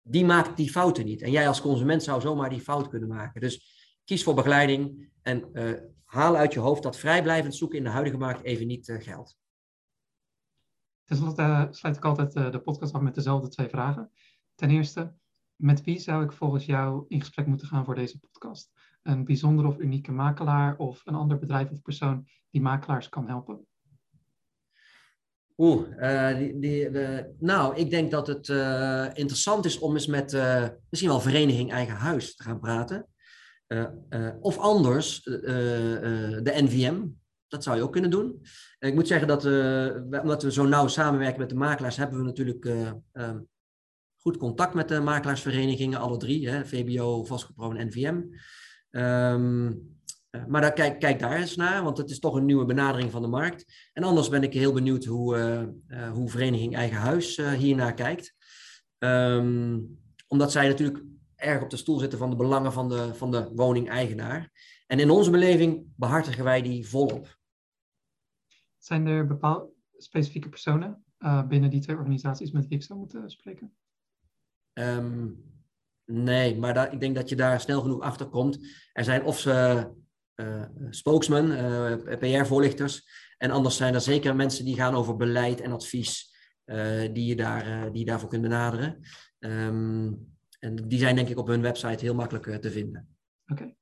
die 0.01 0.25
maakt 0.25 0.57
die 0.57 0.71
fouten 0.71 1.05
niet. 1.05 1.21
En 1.21 1.31
jij 1.31 1.47
als 1.47 1.61
consument 1.61 2.03
zou 2.03 2.21
zomaar 2.21 2.49
die 2.49 2.61
fout 2.61 2.87
kunnen 2.87 3.09
maken. 3.09 3.41
Dus 3.41 3.75
kies 4.05 4.23
voor 4.23 4.33
begeleiding 4.33 5.09
en 5.21 5.49
uh, 5.53 5.79
haal 6.05 6.35
uit 6.35 6.53
je 6.53 6.59
hoofd 6.59 6.83
dat 6.83 6.97
vrijblijvend 6.97 7.55
zoeken 7.55 7.77
in 7.77 7.83
de 7.83 7.89
huidige 7.89 8.17
markt 8.17 8.43
even 8.43 8.67
niet 8.67 8.87
uh, 8.87 9.01
geldt. 9.01 9.37
Ten 11.03 11.17
slotte 11.17 11.41
uh, 11.41 11.67
sluit 11.69 11.97
ik 11.97 12.05
altijd 12.05 12.33
de 12.33 12.61
podcast 12.63 12.93
af 12.93 13.01
met 13.01 13.15
dezelfde 13.15 13.49
twee 13.49 13.69
vragen. 13.69 14.11
Ten 14.55 14.69
eerste, 14.69 15.13
met 15.55 15.83
wie 15.83 15.99
zou 15.99 16.23
ik 16.23 16.31
volgens 16.31 16.65
jou 16.65 17.05
in 17.07 17.19
gesprek 17.19 17.47
moeten 17.47 17.67
gaan 17.67 17.85
voor 17.85 17.95
deze 17.95 18.19
podcast? 18.19 18.71
Een 19.03 19.25
bijzondere 19.25 19.67
of 19.67 19.77
unieke 19.77 20.11
makelaar 20.11 20.77
of 20.77 21.01
een 21.05 21.15
ander 21.15 21.39
bedrijf 21.39 21.71
of 21.71 21.81
persoon 21.81 22.27
die 22.49 22.61
makelaars 22.61 23.09
kan 23.09 23.27
helpen? 23.27 23.65
Oeh, 25.61 25.87
uh, 25.99 26.37
die, 26.37 26.59
die, 26.59 26.91
de, 26.91 27.33
nou, 27.39 27.75
ik 27.75 27.89
denk 27.89 28.11
dat 28.11 28.27
het 28.27 28.47
uh, 28.47 29.07
interessant 29.13 29.65
is 29.65 29.79
om 29.79 29.93
eens 29.93 30.07
met 30.07 30.31
misschien 30.89 31.11
wel 31.11 31.21
Vereniging 31.21 31.71
Eigen 31.71 31.95
Huis 31.95 32.35
te 32.35 32.43
gaan 32.43 32.59
praten. 32.59 33.07
of 34.39 34.57
anders, 34.57 35.23
de 35.23 36.53
NVM, 36.55 37.01
dat 37.47 37.63
zou 37.63 37.77
je 37.77 37.83
ook 37.83 37.91
kunnen 37.91 38.09
doen. 38.09 38.41
ik 38.79 38.93
moet 38.93 39.07
zeggen 39.07 39.27
dat, 39.27 39.45
omdat 40.21 40.43
we 40.43 40.51
zo 40.51 40.65
nauw 40.65 40.87
samenwerken 40.87 41.39
met 41.39 41.49
de 41.49 41.55
makelaars, 41.55 41.97
hebben 41.97 42.17
we 42.17 42.25
natuurlijk 42.25 42.65
um, 43.13 43.47
goed 44.21 44.37
contact 44.37 44.73
met 44.73 44.87
de 44.87 44.99
makelaarsverenigingen, 44.99 45.99
alle 45.99 46.17
drie, 46.17 46.49
hè, 46.49 46.65
VBO, 46.65 47.23
Vosgepro 47.23 47.71
en 47.71 47.87
NVM. 47.87 48.21
Um, 48.91 49.67
eh, 49.67 49.75
maar 50.47 50.61
daar, 50.61 50.73
kijk, 50.73 50.99
kijk 50.99 51.19
daar 51.19 51.37
eens 51.37 51.55
naar, 51.55 51.83
want 51.83 51.97
het 51.97 52.09
is 52.09 52.19
toch 52.19 52.35
een 52.35 52.45
nieuwe 52.45 52.65
benadering 52.65 53.11
van 53.11 53.21
de 53.21 53.27
markt. 53.27 53.89
En 53.93 54.03
anders 54.03 54.29
ben 54.29 54.43
ik 54.43 54.53
heel 54.53 54.73
benieuwd 54.73 55.05
hoe, 55.05 55.37
uh, 55.87 56.11
hoe 56.11 56.29
Vereniging 56.29 56.75
Eigen 56.75 56.97
Huis 56.97 57.37
hiernaar 57.37 57.93
kijkt. 57.93 58.35
Um, 58.97 59.99
omdat 60.27 60.51
zij 60.51 60.67
natuurlijk 60.67 61.03
erg 61.35 61.61
op 61.61 61.69
de 61.69 61.77
stoel 61.77 61.99
zitten 61.99 62.19
van 62.19 62.29
de 62.29 62.35
belangen 62.35 62.73
van 62.73 62.89
de, 62.89 63.15
van 63.15 63.31
de 63.31 63.51
woningeigenaar. 63.53 64.51
En 64.87 64.99
in 64.99 65.09
onze 65.09 65.31
beleving 65.31 65.85
behartigen 65.95 66.43
wij 66.43 66.61
die 66.61 66.87
volop. 66.87 67.39
Zijn 68.77 69.07
er 69.07 69.27
bepaalde 69.27 69.69
specifieke 69.97 70.49
personen 70.49 71.03
binnen 71.47 71.69
die 71.69 71.81
twee 71.81 71.95
organisaties 71.95 72.51
met 72.51 72.67
wie 72.67 72.77
ik 72.77 72.83
zou 72.83 72.99
moeten 72.99 73.29
spreken? 73.29 73.75
Um, 74.73 75.43
nee, 76.05 76.57
maar 76.57 76.93
ik 76.93 76.99
denk 76.99 77.15
dat 77.15 77.29
je 77.29 77.35
daar 77.35 77.59
snel 77.59 77.81
genoeg 77.81 78.01
achter 78.01 78.25
komt. 78.25 78.59
Er 78.93 79.03
zijn 79.03 79.23
of 79.23 79.39
ze 79.39 79.87
uh, 80.41 80.89
spokesman, 80.89 81.51
uh, 81.51 81.95
PR-voorlichters. 82.19 83.09
En 83.37 83.51
anders 83.51 83.75
zijn 83.75 83.93
er 83.93 84.01
zeker 84.01 84.35
mensen 84.35 84.65
die 84.65 84.75
gaan 84.75 84.95
over 84.95 85.15
beleid 85.15 85.61
en 85.61 85.71
advies, 85.71 86.29
die, 87.13 87.25
je 87.25 87.35
daar, 87.35 87.91
die 87.91 87.99
je 87.99 88.05
daarvoor 88.05 88.29
kunt 88.29 88.41
benaderen. 88.41 88.99
Um, 89.39 90.29
en 90.59 90.75
die 90.75 90.99
zijn 90.99 91.15
denk 91.15 91.29
ik 91.29 91.37
op 91.37 91.47
hun 91.47 91.61
website 91.61 92.05
heel 92.05 92.15
makkelijk 92.15 92.61
te 92.61 92.71
vinden. 92.71 93.07
Oké. 93.47 93.73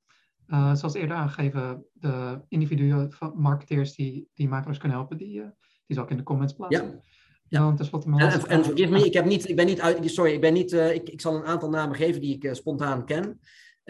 Okay. 0.45 0.75
zoals 0.75 0.93
eerder 0.93 1.15
aangegeven, 1.15 1.85
de 1.93 2.41
individuele 2.47 3.09
marketeers 3.35 3.95
die, 3.95 4.29
die 4.33 4.47
makelaars 4.47 4.77
kunnen 4.77 4.97
helpen, 4.97 5.17
die, 5.17 5.41
die 5.85 5.95
zal 5.95 6.03
ik 6.03 6.09
in 6.09 6.17
de 6.17 6.23
comments 6.23 6.53
plaatsen. 6.53 6.85
Ja. 6.85 7.01
Ja. 7.47 7.59
Dan 7.59 7.75
tenslotte 7.75 8.09
en, 8.09 8.47
en 8.47 8.63
vergeef 8.63 8.89
me, 8.89 9.05
ik, 9.05 9.13
heb 9.13 9.25
niet, 9.25 9.49
ik 9.49 9.55
ben 9.55 9.65
niet 9.65 9.81
uit, 9.81 10.11
sorry, 10.11 10.33
ik 10.33 10.41
ben 10.41 10.53
niet, 10.53 10.71
ik, 10.73 11.09
ik 11.09 11.21
zal 11.21 11.35
een 11.35 11.45
aantal 11.45 11.69
namen 11.69 11.95
geven 11.95 12.21
die 12.21 12.37
ik 12.39 12.55
spontaan 12.55 13.05
ken. 13.05 13.39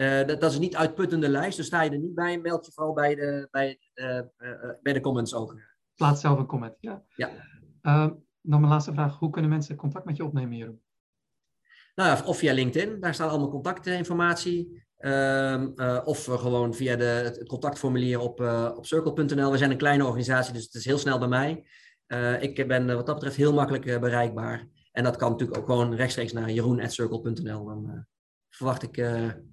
Uh, 0.00 0.26
dat, 0.26 0.40
dat, 0.40 0.50
is 0.50 0.54
een 0.54 0.60
niet 0.62 0.76
uitputtende 0.76 1.28
lijst, 1.28 1.56
dus 1.56 1.66
sta 1.66 1.82
je 1.82 1.90
er 1.90 1.98
niet 1.98 2.14
bij, 2.14 2.38
meld 2.38 2.66
je 2.66 2.72
vooral 2.72 2.92
bij 2.92 3.14
de, 3.14 3.48
bij, 3.50 3.78
uh, 3.94 4.20
bij 4.82 4.92
de 4.92 5.00
comments 5.00 5.34
ook. 5.34 5.60
Plaats 5.94 6.20
zelf 6.20 6.38
een 6.38 6.46
comment, 6.46 6.74
ja. 6.80 7.02
Ja. 7.16 7.30
Dan 8.42 8.60
mijn 8.60 8.72
laatste 8.72 8.92
vraag. 8.92 9.18
Hoe 9.18 9.30
kunnen 9.30 9.50
mensen 9.50 9.76
contact 9.76 10.04
met 10.04 10.16
je 10.16 10.24
opnemen, 10.24 10.56
Jeroen? 10.56 10.80
Nou 11.94 12.16
ja, 12.16 12.24
of 12.24 12.38
via 12.38 12.52
LinkedIn, 12.52 13.00
daar 13.00 13.14
staat 13.14 13.30
allemaal 13.30 13.50
contactinformatie. 13.50 14.88
Uh, 14.98 16.00
of 16.04 16.24
gewoon 16.24 16.74
via 16.74 16.96
de, 16.96 17.04
het 17.04 17.48
contactformulier 17.48 18.20
op, 18.20 18.40
op 18.76 18.86
circle.nl. 18.86 19.50
We 19.50 19.58
zijn 19.58 19.70
een 19.70 19.76
kleine 19.76 20.04
organisatie, 20.04 20.52
dus 20.52 20.64
het 20.64 20.74
is 20.74 20.84
heel 20.84 20.98
snel 20.98 21.18
bij 21.18 21.28
mij. 21.28 21.64
Ik 22.40 22.68
ben 22.68 22.94
wat 22.96 23.06
dat 23.06 23.14
betreft 23.14 23.36
heel 23.36 23.52
makkelijk 23.52 24.00
bereikbaar. 24.00 24.68
En 24.92 25.04
dat 25.04 25.16
kan 25.16 25.30
natuurlijk 25.30 25.58
ook 25.58 25.66
gewoon 25.66 25.94
rechtstreeks 25.94 26.32
naar 26.32 26.50
jeroen.circle.nl. 26.50 27.64
Dan 27.64 28.06
verwacht 28.60 28.82
ik, 28.82 28.96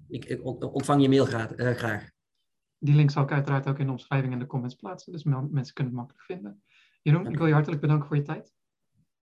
ik, 0.07 0.25
ik, 0.25 0.45
ontvang 0.73 1.01
je 1.01 1.09
mail 1.09 1.25
graag, 1.25 1.51
graag. 1.55 2.09
Die 2.77 2.95
link 2.95 3.11
zal 3.11 3.23
ik 3.23 3.31
uiteraard 3.31 3.67
ook 3.67 3.79
in 3.79 3.85
de 3.85 3.91
omschrijving 3.91 4.33
en 4.33 4.39
de 4.39 4.45
comments 4.45 4.75
plaatsen. 4.75 5.11
Dus 5.11 5.23
mensen 5.23 5.73
kunnen 5.73 5.93
het 5.93 5.93
makkelijk 5.93 6.23
vinden. 6.23 6.63
Jeroen, 7.01 7.27
ik 7.27 7.37
wil 7.37 7.47
je 7.47 7.53
hartelijk 7.53 7.81
bedanken 7.81 8.07
voor 8.07 8.15
je 8.15 8.21
tijd. 8.21 8.53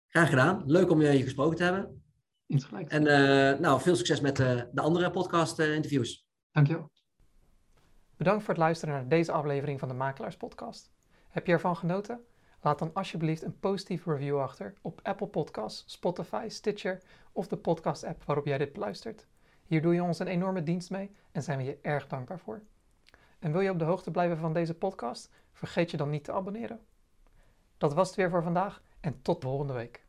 Graag 0.08 0.28
gedaan. 0.28 0.62
Leuk 0.66 0.90
om 0.90 1.00
je 1.00 1.22
gesproken 1.22 1.56
te 1.56 1.62
hebben. 1.62 2.02
Insgelijks. 2.46 2.92
En 2.92 3.02
uh, 3.02 3.60
nou, 3.60 3.80
veel 3.80 3.96
succes 3.96 4.20
met 4.20 4.38
uh, 4.38 4.62
de 4.72 4.80
andere 4.80 5.10
podcast-interviews. 5.10 6.16
Uh, 6.16 6.24
Dankjewel. 6.50 6.90
Bedankt 8.16 8.44
voor 8.44 8.54
het 8.54 8.62
luisteren 8.62 8.94
naar 8.94 9.08
deze 9.08 9.32
aflevering 9.32 9.78
van 9.78 9.88
de 9.88 9.94
Makelaars 9.94 10.36
Podcast. 10.36 10.92
Heb 11.28 11.46
je 11.46 11.52
ervan 11.52 11.76
genoten? 11.76 12.20
Laat 12.60 12.78
dan 12.78 12.92
alsjeblieft 12.92 13.42
een 13.42 13.58
positieve 13.58 14.12
review 14.12 14.38
achter 14.38 14.74
op 14.82 15.00
Apple 15.02 15.26
Podcasts, 15.26 15.92
Spotify, 15.92 16.44
Stitcher 16.48 17.02
of 17.32 17.48
de 17.48 17.56
podcast-app 17.56 18.24
waarop 18.24 18.46
jij 18.46 18.58
dit 18.58 18.72
beluistert. 18.72 19.26
Hier 19.66 19.82
doe 19.82 19.94
je 19.94 20.02
ons 20.02 20.18
een 20.18 20.26
enorme 20.26 20.62
dienst 20.62 20.90
mee 20.90 21.10
en 21.32 21.42
zijn 21.42 21.58
we 21.58 21.64
je 21.64 21.78
erg 21.82 22.06
dankbaar 22.06 22.38
voor. 22.38 22.62
En 23.38 23.52
wil 23.52 23.60
je 23.60 23.70
op 23.70 23.78
de 23.78 23.84
hoogte 23.84 24.10
blijven 24.10 24.38
van 24.38 24.52
deze 24.52 24.74
podcast? 24.74 25.30
Vergeet 25.52 25.90
je 25.90 25.96
dan 25.96 26.10
niet 26.10 26.24
te 26.24 26.32
abonneren. 26.32 26.80
Dat 27.78 27.94
was 27.94 28.06
het 28.06 28.16
weer 28.16 28.30
voor 28.30 28.42
vandaag 28.42 28.82
en 29.00 29.22
tot 29.22 29.42
volgende 29.42 29.72
week. 29.72 30.03